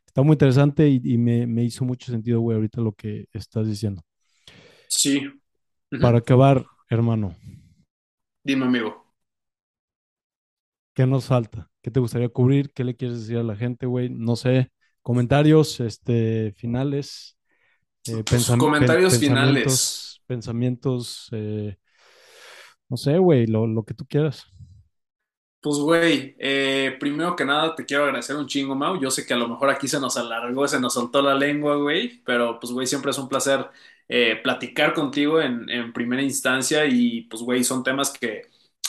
[0.06, 3.68] está muy interesante y, y me, me hizo mucho sentido, güey, ahorita lo que estás
[3.68, 4.02] diciendo.
[4.88, 5.20] Sí.
[5.98, 7.34] Para acabar, hermano,
[8.44, 9.06] Dime, amigo.
[10.94, 11.70] ¿qué nos falta?
[11.82, 12.72] ¿Qué te gustaría cubrir?
[12.72, 14.08] ¿Qué le quieres decir a la gente, güey?
[14.10, 14.70] No sé,
[15.02, 17.38] comentarios, este, finales,
[18.06, 19.70] eh, pensam- comentarios finales.
[19.70, 21.78] pensamientos, pensamientos, eh,
[22.88, 24.44] no sé, güey, lo, lo que tú quieras.
[25.60, 29.00] Pues, güey, eh, primero que nada te quiero agradecer un chingo, Mau.
[29.00, 31.74] Yo sé que a lo mejor aquí se nos alargó, se nos soltó la lengua,
[31.76, 33.68] güey, pero pues, güey, siempre es un placer
[34.08, 38.42] eh, platicar contigo en, en primera instancia y pues, güey, son temas que,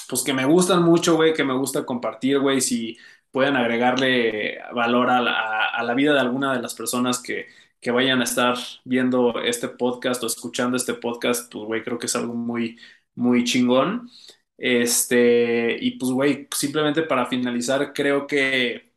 [0.07, 2.97] pues, que me gustan mucho, güey, que me gusta compartir, güey, si
[3.31, 7.47] pueden agregarle valor a la, a- la vida de alguna de las personas que,
[7.79, 12.07] que vayan a estar viendo este podcast o escuchando este podcast, pues, güey, creo que
[12.07, 12.77] es algo muy,
[13.15, 14.09] muy chingón.
[14.57, 18.93] Este, y pues, güey, simplemente para finalizar, creo que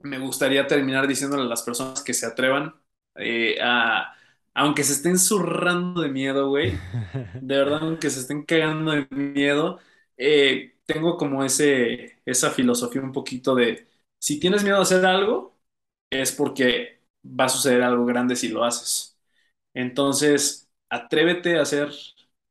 [0.00, 2.74] me gustaría terminar diciéndole a las personas que se atrevan,
[3.16, 4.14] eh, a,
[4.54, 6.86] aunque se estén zurrando de miedo, güey,
[7.38, 9.78] de verdad, aunque se estén cagando de miedo,
[10.16, 13.88] eh, tengo como ese, esa filosofía un poquito de,
[14.18, 15.58] si tienes miedo a hacer algo,
[16.10, 19.18] es porque va a suceder algo grande si lo haces.
[19.74, 21.90] Entonces, atrévete a hacer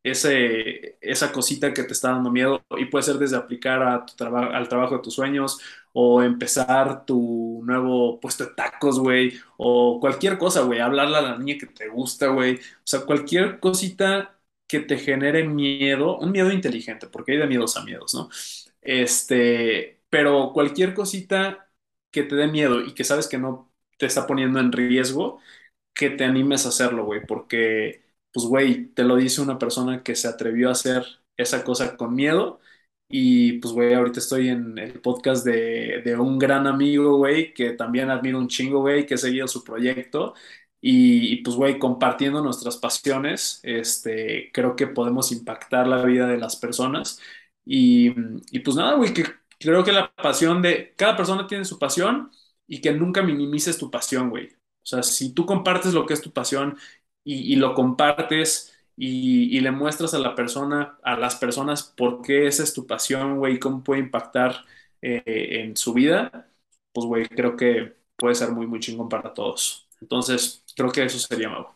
[0.03, 4.95] ese, esa cosita que te está dando miedo y puede ser desde aplicar al trabajo
[4.98, 5.60] de tus sueños
[5.94, 11.38] o empezar tu nuevo puesto de tacos, güey, o cualquier cosa, güey, hablarle a la
[11.38, 14.38] niña que te gusta, güey, o sea, cualquier cosita
[14.68, 18.30] que te genere miedo, un miedo inteligente, porque hay de miedos a miedos, ¿no?
[18.82, 21.69] Este, pero cualquier cosita
[22.11, 25.40] que te dé miedo y que sabes que no te está poniendo en riesgo,
[25.94, 28.01] que te animes a hacerlo, güey, porque,
[28.33, 31.05] pues, güey, te lo dice una persona que se atrevió a hacer
[31.37, 32.59] esa cosa con miedo.
[33.09, 37.71] Y, pues, güey, ahorita estoy en el podcast de, de un gran amigo, güey, que
[37.73, 40.33] también admiro un chingo, güey, que he seguido su proyecto.
[40.79, 46.37] Y, y, pues, güey, compartiendo nuestras pasiones, este, creo que podemos impactar la vida de
[46.37, 47.19] las personas.
[47.65, 48.09] Y,
[48.51, 49.13] y pues nada, güey,
[49.59, 52.31] creo que la pasión de cada persona tiene su pasión
[52.67, 54.47] y que nunca minimices tu pasión, güey.
[54.83, 56.77] O sea, si tú compartes lo que es tu pasión
[57.23, 62.22] y, y lo compartes y, y le muestras a la persona, a las personas por
[62.22, 64.65] qué esa es tu pasión, güey, cómo puede impactar
[65.02, 65.23] eh,
[65.64, 66.49] en su vida,
[66.93, 69.88] pues, güey, creo que puede ser muy, muy chingón para todos.
[70.02, 71.68] Entonces, creo que eso sería, Mau.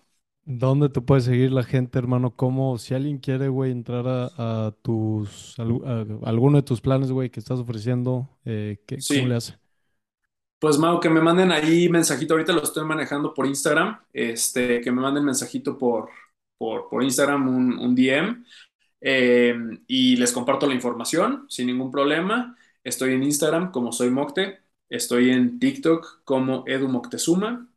[0.47, 2.35] ¿Dónde te puede seguir la gente, hermano?
[2.35, 5.63] ¿Cómo, si alguien quiere, güey, entrar a, a tus, a,
[6.29, 9.55] alguno de tus planes, güey, que estás ofreciendo, eh, ¿qué- cómo le hace?
[10.59, 14.91] Pues Mau, que me manden ahí mensajito, ahorita lo estoy manejando por Instagram, este, que
[14.91, 16.09] me manden mensajito por,
[16.57, 18.43] por, por Instagram, un, un DM,
[19.01, 19.55] eh,
[19.87, 22.57] y les comparto la información sin ningún problema.
[22.83, 27.69] Estoy en Instagram como soy Mocte, estoy en TikTok como Edu Moctezuma.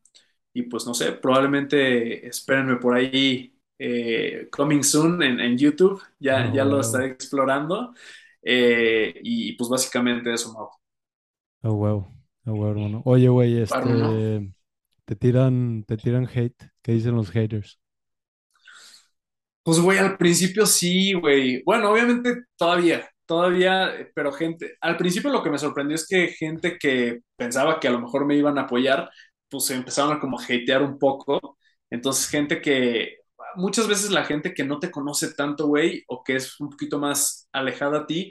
[0.52, 6.52] Y pues no sé, probablemente espérenme por ahí eh, coming soon en, en YouTube, ya,
[6.52, 7.94] ya lo estaré explorando.
[8.42, 10.70] Eh, y pues básicamente eso, Mau.
[11.62, 12.17] ah, huevo,
[12.52, 13.02] huevo, hermano.
[13.04, 14.52] Oye, güey, este,
[15.04, 17.78] te tiran, te tiran hate, ¿qué dicen los haters?
[19.62, 21.62] Pues, güey, al principio sí, güey.
[21.64, 26.78] Bueno, obviamente todavía, todavía, pero gente, al principio lo que me sorprendió es que gente
[26.78, 29.10] que pensaba que a lo mejor me iban a apoyar,
[29.48, 31.58] pues se empezaron a como hatear un poco.
[31.90, 33.18] Entonces, gente que
[33.56, 36.98] muchas veces la gente que no te conoce tanto, güey, o que es un poquito
[36.98, 38.30] más alejada a ti,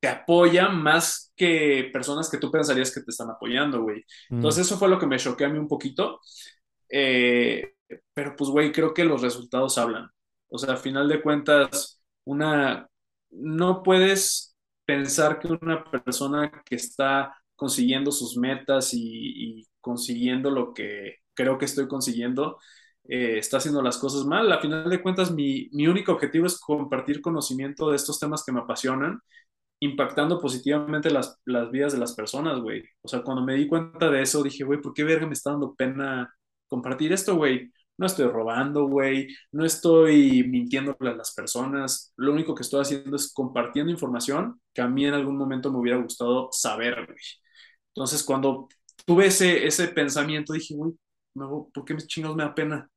[0.00, 4.04] te apoya más que personas que tú pensarías que te están apoyando, güey.
[4.30, 6.20] Mm, Entonces eso fue lo que me choqué a mí un poquito.
[6.88, 7.74] Eh,
[8.14, 10.08] pero pues, güey, creo que los resultados hablan.
[10.48, 12.88] O sea, al final de cuentas, una,
[13.30, 20.72] no puedes pensar que una persona que está consiguiendo sus metas y, y consiguiendo lo
[20.74, 22.58] que creo que estoy consiguiendo,
[23.04, 24.50] eh, está haciendo las cosas mal.
[24.52, 28.52] A final de cuentas, mi, mi único objetivo es compartir conocimiento de estos temas que
[28.52, 29.20] me apasionan
[29.80, 32.84] impactando positivamente las, las vidas de las personas, güey.
[33.02, 35.50] O sea, cuando me di cuenta de eso, dije, güey, ¿por qué verga me está
[35.52, 36.32] dando pena
[36.68, 37.72] compartir esto, güey?
[37.96, 42.12] No estoy robando, güey, no estoy mintiéndole a las personas.
[42.16, 45.78] Lo único que estoy haciendo es compartiendo información que a mí en algún momento me
[45.78, 47.18] hubiera gustado saber, güey.
[47.94, 48.68] Entonces, cuando
[49.06, 50.92] tuve ese, ese pensamiento, dije, güey,
[51.34, 52.88] no, ¿por qué chingados me da pena?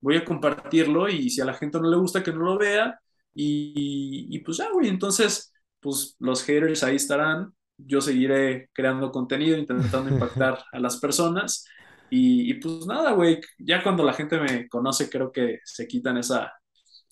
[0.00, 2.98] Voy a compartirlo y si a la gente no le gusta, que no lo vea.
[3.34, 5.51] Y, y pues ya, güey, entonces
[5.82, 7.52] pues los haters ahí estarán.
[7.76, 11.66] Yo seguiré creando contenido, intentando impactar a las personas.
[12.10, 16.18] Y, y pues nada, güey, ya cuando la gente me conoce, creo que se quitan
[16.18, 16.52] esa,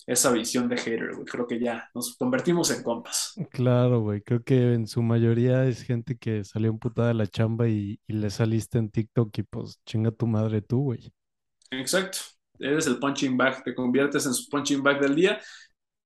[0.07, 1.25] esa visión de hater, güey.
[1.25, 3.33] Creo que ya nos convertimos en compas.
[3.51, 4.21] claro, güey.
[4.21, 8.13] Creo que en su mayoría es gente que salió emputada de la chamba y, y
[8.13, 11.13] le saliste en TikTok y pues chinga tu madre tú, güey.
[11.71, 12.19] Exacto.
[12.59, 15.39] Eres el punching bag, te conviertes en su punching bag del día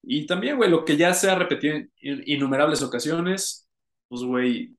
[0.07, 1.91] Y también, güey, lo que ya se ha repetido en
[2.25, 3.67] innumerables ocasiones,
[4.07, 4.77] pues, güey,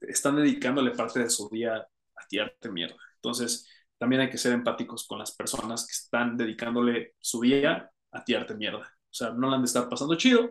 [0.00, 2.96] están dedicándole parte de su día a tirarte mierda.
[3.16, 3.68] Entonces,
[3.98, 8.54] también hay que ser empáticos con las personas que están dedicándole su día a tirarte
[8.54, 8.80] mierda.
[8.80, 10.50] O sea, no la han de estar pasando chido,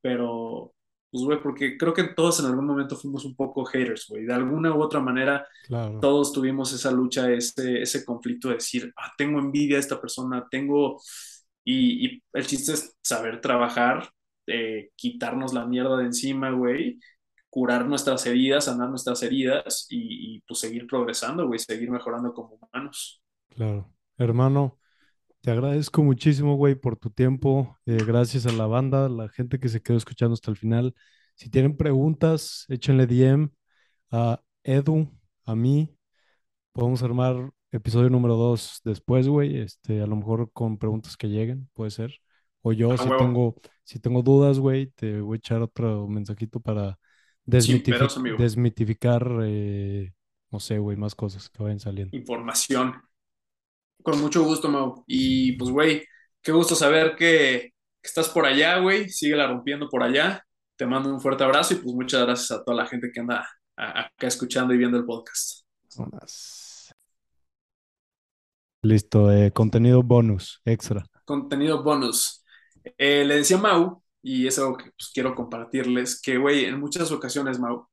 [0.00, 0.74] pero,
[1.10, 4.24] pues, güey, porque creo que todos en algún momento fuimos un poco haters, güey.
[4.24, 8.92] De alguna u otra manera, Claro, todos tuvimos esa lucha, ese, ese conflicto de decir,
[8.96, 11.00] ah, tengo envidia de esta persona, tengo
[11.64, 14.10] y, el chiste es saber trabajar,
[14.46, 16.98] eh, quitarnos la mierda de encima, güey,
[17.48, 22.54] curar nuestras heridas, sanar nuestras heridas y, y, pues seguir progresando, güey, seguir mejorando como
[22.54, 23.22] humanos.
[23.48, 23.92] claro.
[24.18, 24.78] Hermano,
[25.40, 27.78] te agradezco muchísimo, güey, por tu tiempo.
[27.86, 30.94] Eh, gracias a la banda, la gente que se quedó escuchando hasta el final.
[31.36, 33.50] Si tienen preguntas, échenle DM
[34.10, 35.10] a Edu,
[35.46, 35.96] a mí.
[36.72, 39.58] Podemos armar episodio número dos después, güey.
[39.58, 42.14] Este, a lo mejor con preguntas que lleguen, puede ser.
[42.62, 46.60] O yo, si huevo, tengo, si tengo dudas, güey, te voy a echar otro mensajito
[46.60, 46.98] para
[47.44, 50.12] desmitificar, eh,
[50.50, 52.16] no sé, güey, más cosas que vayan saliendo.
[52.16, 52.94] Información.
[54.02, 55.04] Con mucho gusto, Mau.
[55.06, 56.04] Y pues, güey,
[56.42, 57.72] qué gusto saber que,
[58.02, 59.08] que estás por allá, güey.
[59.08, 60.44] Síguela rompiendo por allá.
[60.76, 63.46] Te mando un fuerte abrazo y pues muchas gracias a toda la gente que anda
[63.76, 65.64] acá escuchando y viendo el podcast.
[68.82, 71.04] Listo, eh, contenido bonus, extra.
[71.24, 72.44] Contenido bonus.
[72.96, 77.12] Eh, le decía Mau, y es algo que pues, quiero compartirles, que, güey, en muchas
[77.12, 77.88] ocasiones, Mau,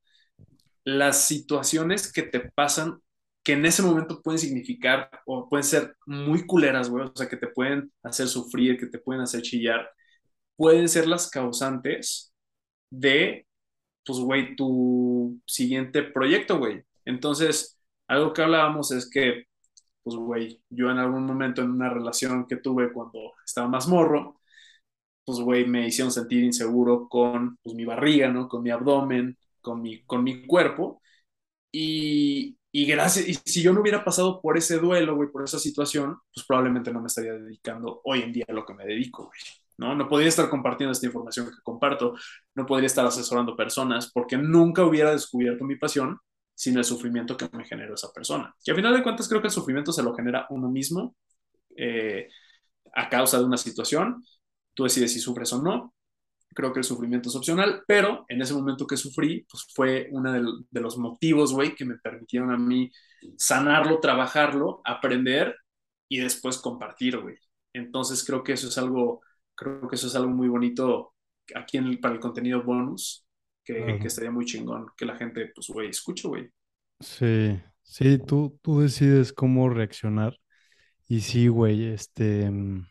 [0.86, 3.02] las situaciones que te pasan,
[3.44, 7.38] que en ese momento pueden significar o pueden ser muy culeras, güey, o sea, que
[7.38, 9.90] te pueden hacer sufrir, que te pueden hacer chillar,
[10.56, 12.34] pueden ser las causantes
[12.90, 13.46] de,
[14.06, 16.84] pues, güey, tu siguiente proyecto, güey.
[17.06, 17.78] Entonces,
[18.08, 19.48] algo que hablábamos es que,
[20.08, 24.40] pues, güey, yo en algún momento en una relación que tuve cuando estaba más morro,
[25.26, 28.48] pues, güey, me hicieron sentir inseguro con, pues, mi barriga, ¿no?
[28.48, 31.02] Con mi abdomen, con mi, con mi cuerpo.
[31.72, 35.60] Y, y gracias, y si yo no hubiera pasado por ese duelo, güey, por esa
[35.60, 39.26] situación, pues probablemente no me estaría dedicando hoy en día a lo que me dedico,
[39.26, 39.40] güey.
[39.78, 39.96] ¿no?
[39.96, 42.16] No podría estar compartiendo esta información que comparto,
[42.56, 46.20] no podría estar asesorando personas, porque nunca hubiera descubierto mi pasión
[46.58, 48.56] sin el sufrimiento que me generó esa persona.
[48.66, 51.16] Y al final de cuentas creo que el sufrimiento se lo genera uno mismo
[51.78, 52.30] eh,
[52.96, 54.26] a causa de una situación.
[54.74, 55.94] Tú decides si sufres o no,
[56.56, 60.34] creo que el sufrimiento es opcional, pero en ese momento que sufrí, pues fue uno
[60.34, 62.92] de, los motivos, güey, que me permitieron a mí
[63.38, 65.56] sanarlo, trabajarlo, aprender
[66.10, 67.36] y después compartir, güey.
[67.72, 69.22] Entonces creo que eso es algo,
[69.54, 71.14] creo que eso es algo muy bonito
[71.54, 73.27] aquí para el contenido bonus,
[73.68, 74.10] que, que Claro.
[74.10, 76.50] estaría muy chingón, que la gente, pues, güey, escuche, güey.
[77.00, 80.40] Sí, sí, tú, tú decides cómo reaccionar.
[81.08, 82.88] Y sí, güey, este, mm,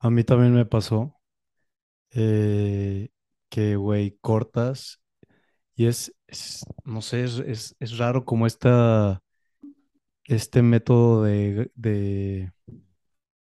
[0.00, 1.16] a mí también me pasó
[2.12, 3.10] eh,
[3.50, 5.00] que, güey, cortas
[5.76, 9.22] y es, es, no sé, es, es, es raro como esta,
[10.24, 12.52] este método de, de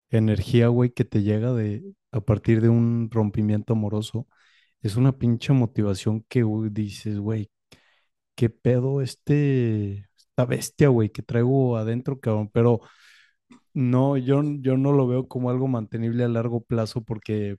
[0.09, 4.27] energía, güey, que te llega de, a partir de un rompimiento amoroso.
[4.81, 7.49] Es una pinche motivación que dices, güey,
[8.35, 12.49] qué pedo este, esta bestia, güey, que traigo adentro, cabrón.
[12.53, 12.81] Pero
[13.73, 17.57] No, yo, yo no lo veo como algo mantenible a largo plazo porque,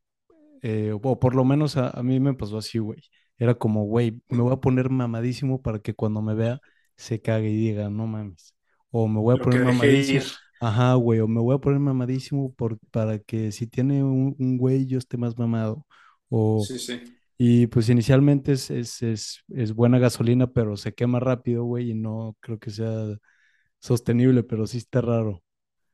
[0.63, 3.01] eh, o por lo menos a, a mí me pasó así, güey.
[3.39, 6.61] Era como, güey, me voy a poner mamadísimo para que cuando me vea
[6.97, 8.55] se cague y diga, no mames.
[8.91, 10.25] O me voy a Lo poner mamadísimo,
[10.61, 14.59] ajá, güey, o me voy a poner mamadísimo por, para que si tiene un, un
[14.59, 15.87] güey yo esté más mamado.
[16.31, 17.19] O, Sí, sí.
[17.39, 21.95] y pues inicialmente es, es, es, es buena gasolina, pero se quema rápido, güey, y
[21.95, 23.19] no creo que sea
[23.81, 25.43] sostenible, pero sí está raro.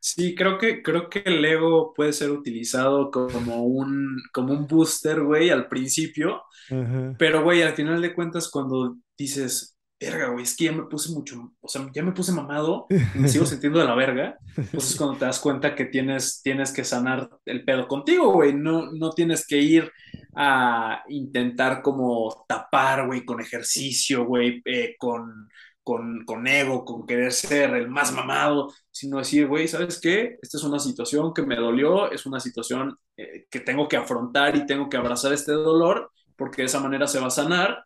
[0.01, 5.23] Sí, creo que, creo que el ego puede ser utilizado como un, como un booster,
[5.23, 7.17] güey, al principio, Ajá.
[7.19, 11.13] pero, güey, al final de cuentas, cuando dices, verga, güey, es que ya me puse
[11.13, 14.39] mucho, o sea, ya me puse mamado y me sigo sintiendo de la verga,
[14.73, 18.55] pues es cuando te das cuenta que tienes, tienes que sanar el pedo contigo, güey,
[18.55, 19.91] no, no tienes que ir
[20.37, 25.49] a intentar como tapar, güey, con ejercicio, güey, eh, con,
[25.83, 30.39] con, con ego, con querer ser el más mamado, sino decir, güey, ¿sabes qué?
[30.43, 34.57] Esta es una situación que me dolió, es una situación eh, que tengo que afrontar
[34.57, 37.85] y tengo que abrazar este dolor, porque de esa manera se va a sanar.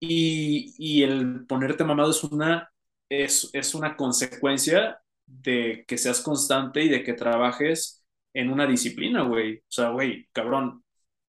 [0.00, 2.70] Y, y el ponerte mamado es una,
[3.08, 9.22] es, es una consecuencia de que seas constante y de que trabajes en una disciplina,
[9.22, 9.58] güey.
[9.58, 10.84] O sea, güey, cabrón,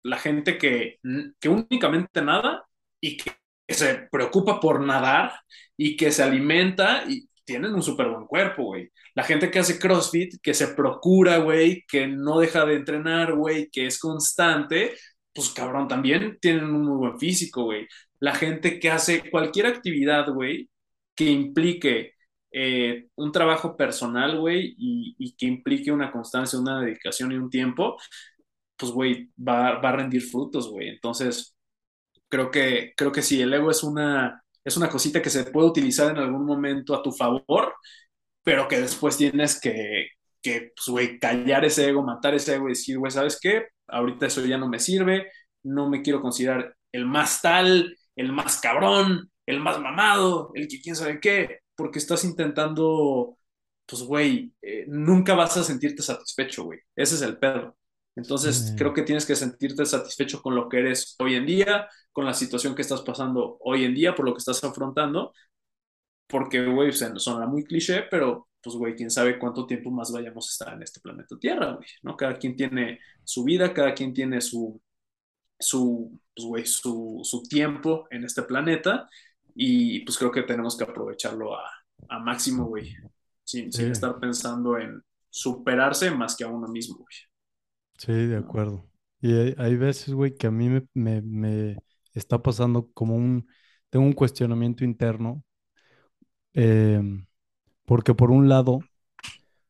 [0.03, 0.99] la gente que,
[1.41, 2.65] que únicamente nada
[3.01, 3.33] y que
[3.69, 5.33] se preocupa por nadar
[5.77, 8.91] y que se alimenta y tienen un súper buen cuerpo, güey.
[9.15, 13.69] La gente que hace CrossFit, que se procura, güey, que no deja de entrenar, güey,
[13.71, 14.95] que es constante,
[15.33, 17.87] pues cabrón, también tienen un muy buen físico, güey.
[18.21, 20.71] La gente que hace cualquier actividad, güey,
[21.15, 22.15] que implique
[22.53, 27.97] eh, un trabajo personal, güey, y, que implique una constancia, una dedicación y un tiempo,
[28.77, 30.89] pues, güey, va, va a rendir frutos, güey.
[30.89, 31.57] Entonces,
[32.29, 35.69] creo que, creo que sí, el ego es una, es una cosita que se puede
[35.69, 37.75] utilizar en algún momento a tu favor,
[38.43, 40.09] pero que después tienes que,
[40.43, 43.67] que pues, güey, callar ese ego, matar ese ego y decir, güey, ¿sabes qué?
[43.89, 45.31] Ahorita eso ya no me sirve,
[45.65, 50.81] no me quiero considerar el más tal, el más cabrón, el más mamado, el que
[50.81, 53.39] quién sabe qué, porque estás intentando,
[53.87, 56.81] pues, güey, eh, nunca vas a sentirte satisfecho, güey.
[56.97, 57.77] Ese es el pedo.
[58.17, 62.25] Entonces, creo que tienes que sentirte satisfecho con lo que eres hoy en día, con
[62.25, 65.33] la situación que estás pasando hoy en día, por lo que estás afrontando,
[66.27, 70.53] porque, güey, suena muy cliché, pero, pues, güey, quién sabe cuánto tiempo más vayamos a
[70.53, 72.17] estar en este planeta Tierra, güey, ¿no?
[72.17, 74.81] Cada quien tiene su vida, cada quien tiene su,
[75.59, 79.09] su, pues, güey, su, su tiempo en este planeta
[79.55, 81.65] y, pues, creo que tenemos que aprovecharlo a,
[82.11, 82.93] a máximo, güey,
[83.45, 87.17] sin, sin estar pensando en superarse más que a uno mismo, güey.
[87.99, 88.39] sí, de ¿no?
[88.39, 88.89] acuerdo.
[89.21, 91.83] Y hay, hay veces, güey, que a mí me, me, me
[92.15, 93.49] está pasando como un,
[93.91, 95.45] tengo un cuestionamiento interno,
[96.55, 97.27] em,
[97.87, 98.81] porque por un lado,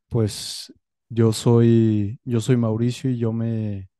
[0.09, 0.72] pues
[1.10, 3.90] yo soy, yo soy Mauricio y yo me,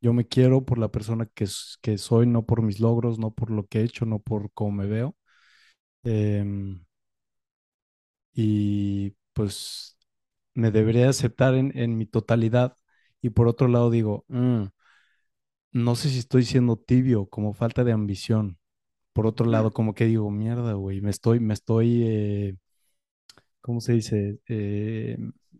[0.00, 1.46] yo me quiero por la persona que,
[1.82, 4.72] que soy, no por mis logros, no por lo que he hecho, no por cómo
[4.72, 5.16] me veo.
[6.04, 6.84] Em,
[8.34, 9.98] y pues
[10.54, 12.76] me debería aceptar en, en mi totalidad.
[13.22, 14.64] Y por otro lado digo, "Mm,
[15.72, 18.58] no sé si estoy siendo tibio, como falta de ambición.
[19.12, 22.56] Por otro lado, como que digo, mierda, güey, me estoy, me estoy, eh,
[23.60, 24.38] ¿cómo se dice?
[24.48, 25.16] Eh,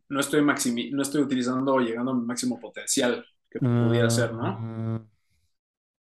[0.09, 3.25] No estoy, maximi no estoy utilizando o llegando a mi máximo potencial
[3.61, 4.47] que pudiera ser, ¿no?
[4.47, 5.07] ah,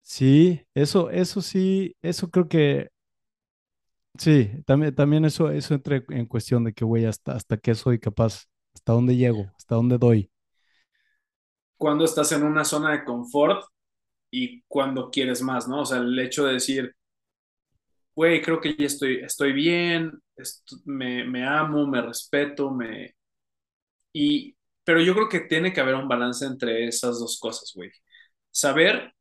[0.02, 2.90] sí, eso, eso sí, eso creo que
[4.18, 7.98] sí, también, también eso, eso entra en cuestión de que, güey, hasta, hasta qué soy
[7.98, 8.44] capaz,
[8.74, 10.30] hasta dónde llego, hasta dónde doy.
[11.76, 13.64] Cuando estás en una zona de confort
[14.30, 15.82] y cuando quieres más, ¿no?
[15.82, 16.94] O sea, el hecho de decir,
[18.14, 20.12] güey, creo que ya estoy, estoy bien,
[20.84, 23.14] me, me amo, me respeto, me...
[24.12, 24.55] Y,
[24.86, 27.90] pero yo creo que tiene que haber un balance entre esas dos cosas, güey.
[28.52, 29.14] Saber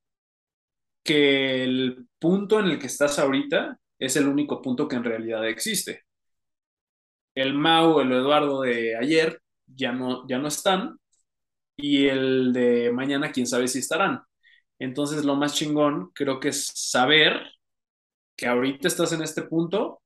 [1.04, 5.48] que el punto en el que estás ahorita es el único punto que en realidad
[5.48, 6.04] existe.
[7.36, 11.00] El Mau, el Eduardo de ayer ya no, ya no están
[11.78, 14.22] y el de mañana quién sabe si estarán.
[14.80, 17.42] Entonces lo más chingón creo que es saber
[18.36, 20.02] que ahorita estás en este punto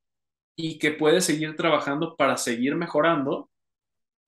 [0.56, 3.49] y que puedes seguir trabajando para seguir mejorando,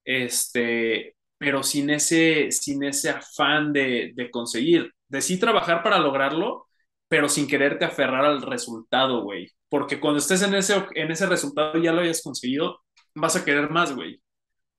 [0.06, 6.68] este, pero sin ese, sin ese afán de, de conseguir, de sí trabajar para lograrlo,
[7.08, 9.50] pero sin quererte aferrar al resultado, güey.
[9.68, 12.82] Porque cuando estés en ese, en ese resultado y ya lo hayas conseguido,
[13.16, 14.22] vas a querer más, güey.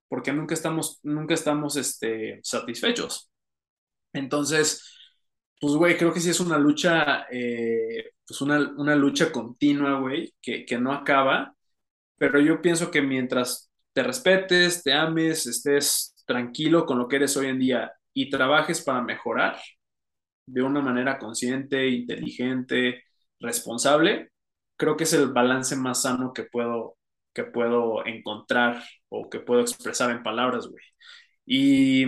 [0.08, 3.28] Porque nunca estamos, nunca estamos este, satisfechos.
[4.12, 4.84] Entonces,
[5.60, 10.32] pues, güey, creo que sí es una lucha, eh, pues una, una lucha continua, güey,
[10.40, 11.56] que, que no acaba,
[12.18, 17.36] pero yo pienso que mientras te respetes, te ames, estés tranquilo con lo que eres
[17.36, 19.58] hoy en día y trabajes para mejorar
[20.46, 23.04] de una manera consciente, inteligente,
[23.40, 24.32] responsable,
[24.76, 26.96] creo que es el balance más sano que puedo,
[27.32, 30.82] que puedo encontrar o que puedo expresar en palabras, güey.
[31.46, 32.04] Y,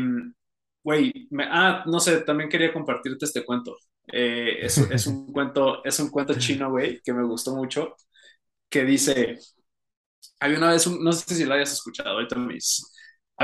[0.82, 3.76] güey, ah, no sé, también quería compartirte este cuento.
[4.12, 7.94] Eh, es, es, un cuento, es un cuento chino, güey, que me gustó mucho,
[8.68, 9.38] que dice,
[10.40, 12.54] había una vez, un, no sé si lo hayas escuchado, ahorita me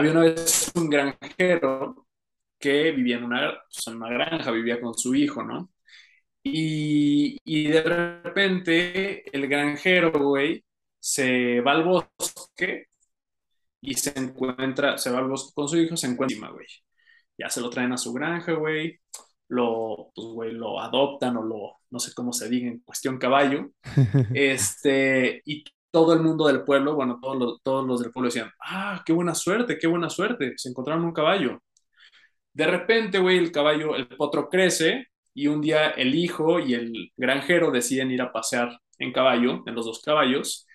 [0.01, 2.07] había una vez un granjero
[2.59, 5.71] que vivía en una, pues, en una granja, vivía con su hijo, ¿no?
[6.43, 10.65] Y, y de repente el granjero, güey,
[10.99, 12.87] se va al bosque
[13.81, 16.67] y se encuentra, se va al bosque con su hijo, se encuentra güey.
[17.39, 19.01] Ya se lo traen a su granja, güey.
[19.49, 23.71] Lo, pues, güey, lo adoptan o lo, no sé cómo se diga en cuestión caballo.
[24.35, 28.51] Este, y todo el mundo del pueblo, bueno, todos los, todos los del pueblo decían,
[28.61, 31.61] ah, qué buena suerte, qué buena suerte, se encontraron un caballo.
[32.53, 37.13] De repente, güey, el caballo, el potro crece y un día el hijo y el
[37.17, 40.67] granjero deciden ir a pasear en caballo, en los dos caballos,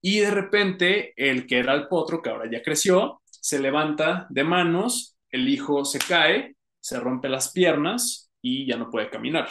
[0.00, 4.44] y de repente el que era el potro, que ahora ya creció, se levanta de
[4.44, 9.48] manos, el hijo se cae, se rompe las piernas y ya no puede caminar.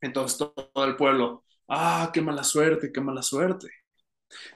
[0.00, 3.68] Entonces todo el pueblo, ah, qué mala suerte, qué mala suerte.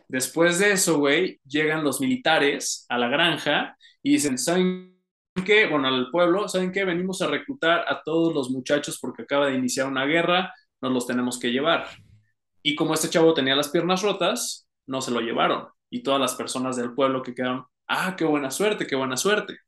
[0.09, 4.97] Después de eso, güey, llegan los militares a la granja y dicen, ¿saben
[5.44, 5.66] qué?
[5.66, 6.85] Bueno, al pueblo, ¿saben qué?
[6.85, 11.07] Venimos a reclutar a todos los muchachos porque acaba de iniciar una guerra, nos los
[11.07, 11.86] tenemos que llevar.
[12.62, 15.69] Y como este chavo tenía las piernas rotas, no se lo llevaron.
[15.90, 19.59] Y todas las personas del pueblo que quedaron, ah, qué buena suerte, qué buena suerte.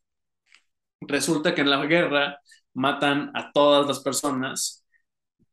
[1.01, 2.39] Resulta que en la guerra
[2.75, 4.78] matan a todas las personas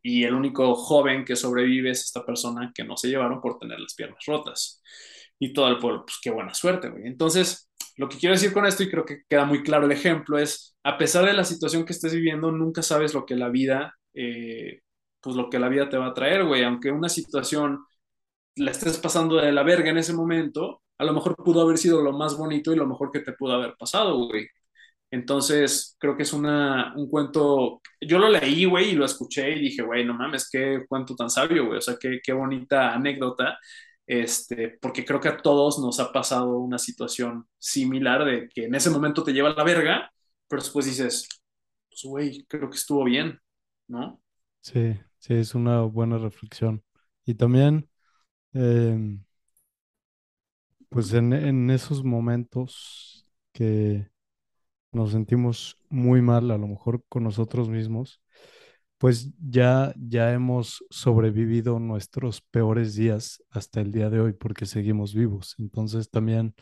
[0.05, 3.79] y el único joven que sobrevive es esta persona que no se llevaron por tener
[3.79, 4.83] las piernas rotas.
[5.39, 7.07] Y todo el pueblo, pues qué buena suerte, güey.
[7.07, 10.37] Entonces, lo que quiero decir con esto, y creo que queda muy claro el ejemplo,
[10.37, 13.95] es, a pesar de la situación que estés viviendo, nunca sabes lo que la vida,
[14.13, 14.81] eh,
[15.21, 16.63] pues lo que la vida te va a traer, güey.
[16.63, 17.79] Aunque una situación
[18.57, 22.01] la estés pasando de la verga en ese momento, a lo mejor pudo haber sido
[22.03, 24.47] lo más bonito y lo mejor que te pudo haber pasado, güey.
[25.11, 29.59] Entonces, creo que es una, un cuento, yo lo leí, güey, y lo escuché y
[29.61, 33.57] dije, güey, no mames, qué cuento tan sabio, güey, o sea, qué, qué bonita anécdota
[34.07, 38.75] este, porque creo que a todos nos ha pasado una situación similar de que en
[38.75, 40.11] ese momento te lleva a la verga,
[40.47, 41.27] pero después dices,
[41.89, 43.39] pues güey, creo que estuvo bien,
[43.87, 44.21] ¿no?
[44.61, 46.83] Sí, sí, es una buena reflexión.
[47.25, 47.89] Y también,
[48.53, 49.23] em,
[50.89, 54.09] pues en, en esos momentos que
[54.95, 58.21] nos sentimos muy mal, a lo mejor con nosotros mismos,
[58.97, 65.13] pues ya, ya hemos sobrevivido nuestros peores días hasta el día de hoy porque seguimos
[65.13, 65.55] vivos.
[65.59, 66.55] Entonces también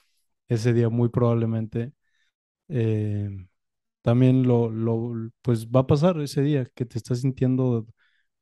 [0.49, 1.93] ese día muy probablemente
[2.69, 3.29] eh,
[4.01, 7.87] también lo, lo, pues va a pasar ese día que te estás sintiendo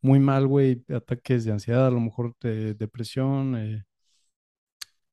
[0.02, 3.84] muy mal, güey, ataques de ansiedad, a lo mejor de depresión, eh,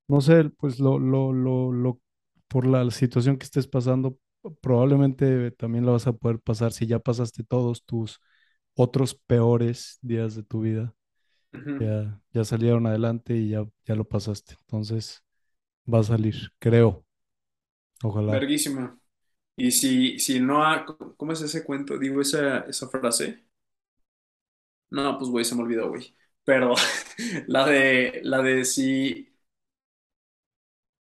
[0.09, 2.01] no sé, pues lo, lo, lo, lo,
[2.49, 4.17] por la situación que estés pasando,
[4.61, 8.21] probablemente también lo vas a poder pasar si ya pasaste todos tus
[8.75, 10.95] otros peores días de tu vida
[11.53, 14.55] ya, ya salieron adelante y ya, ya lo pasaste.
[14.61, 15.23] Entonces
[15.93, 17.05] va a salir, creo.
[18.03, 18.33] Ojalá.
[18.33, 18.99] Verguísima.
[19.57, 21.99] Y si, si no ha, ¿cómo es ese cuento?
[21.99, 23.45] Digo esa, esa frase.
[24.91, 26.17] No, pues güey, se me olvidó, güey.
[26.45, 26.75] Pero
[27.47, 29.35] la de, la de si,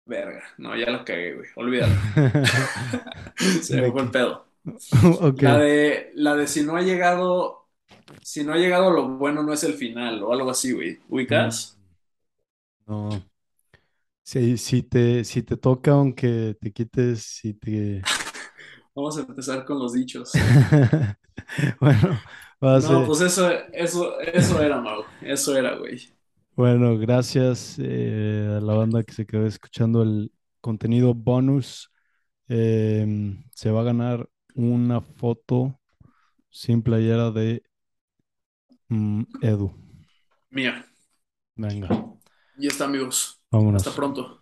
[0.08, 1.94] verga, no, ya la cagué, güey, olvídalo.
[3.62, 4.46] se me fue el pedo.
[5.38, 7.68] La de, la de si no ha llegado
[8.22, 11.00] si no ha llegado lo bueno no es el final o algo así, güey.
[11.10, 11.78] ¿Ubicas?
[12.88, 13.10] No.
[14.24, 18.02] Si, si, te, si te toca, aunque te quites, si te...
[18.96, 20.32] Vamos a empezar con los dichos.
[21.80, 22.20] bueno,
[22.62, 25.04] No, pues eso, eso, eso era, Mau.
[25.22, 26.17] Eso era, güey.
[26.58, 30.32] Bueno, gracias eh, a la banda que se quedó escuchando el
[30.62, 31.92] contenido bonus.
[32.48, 35.80] Em, se va a ganar una foto
[36.50, 37.64] sin playera de
[38.90, 39.72] Mm, Edu.
[40.52, 40.86] Mía.
[41.58, 41.90] Venga.
[42.58, 43.42] Y está, amigos.
[43.52, 43.88] Vámonos.
[43.88, 44.42] Hasta pronto.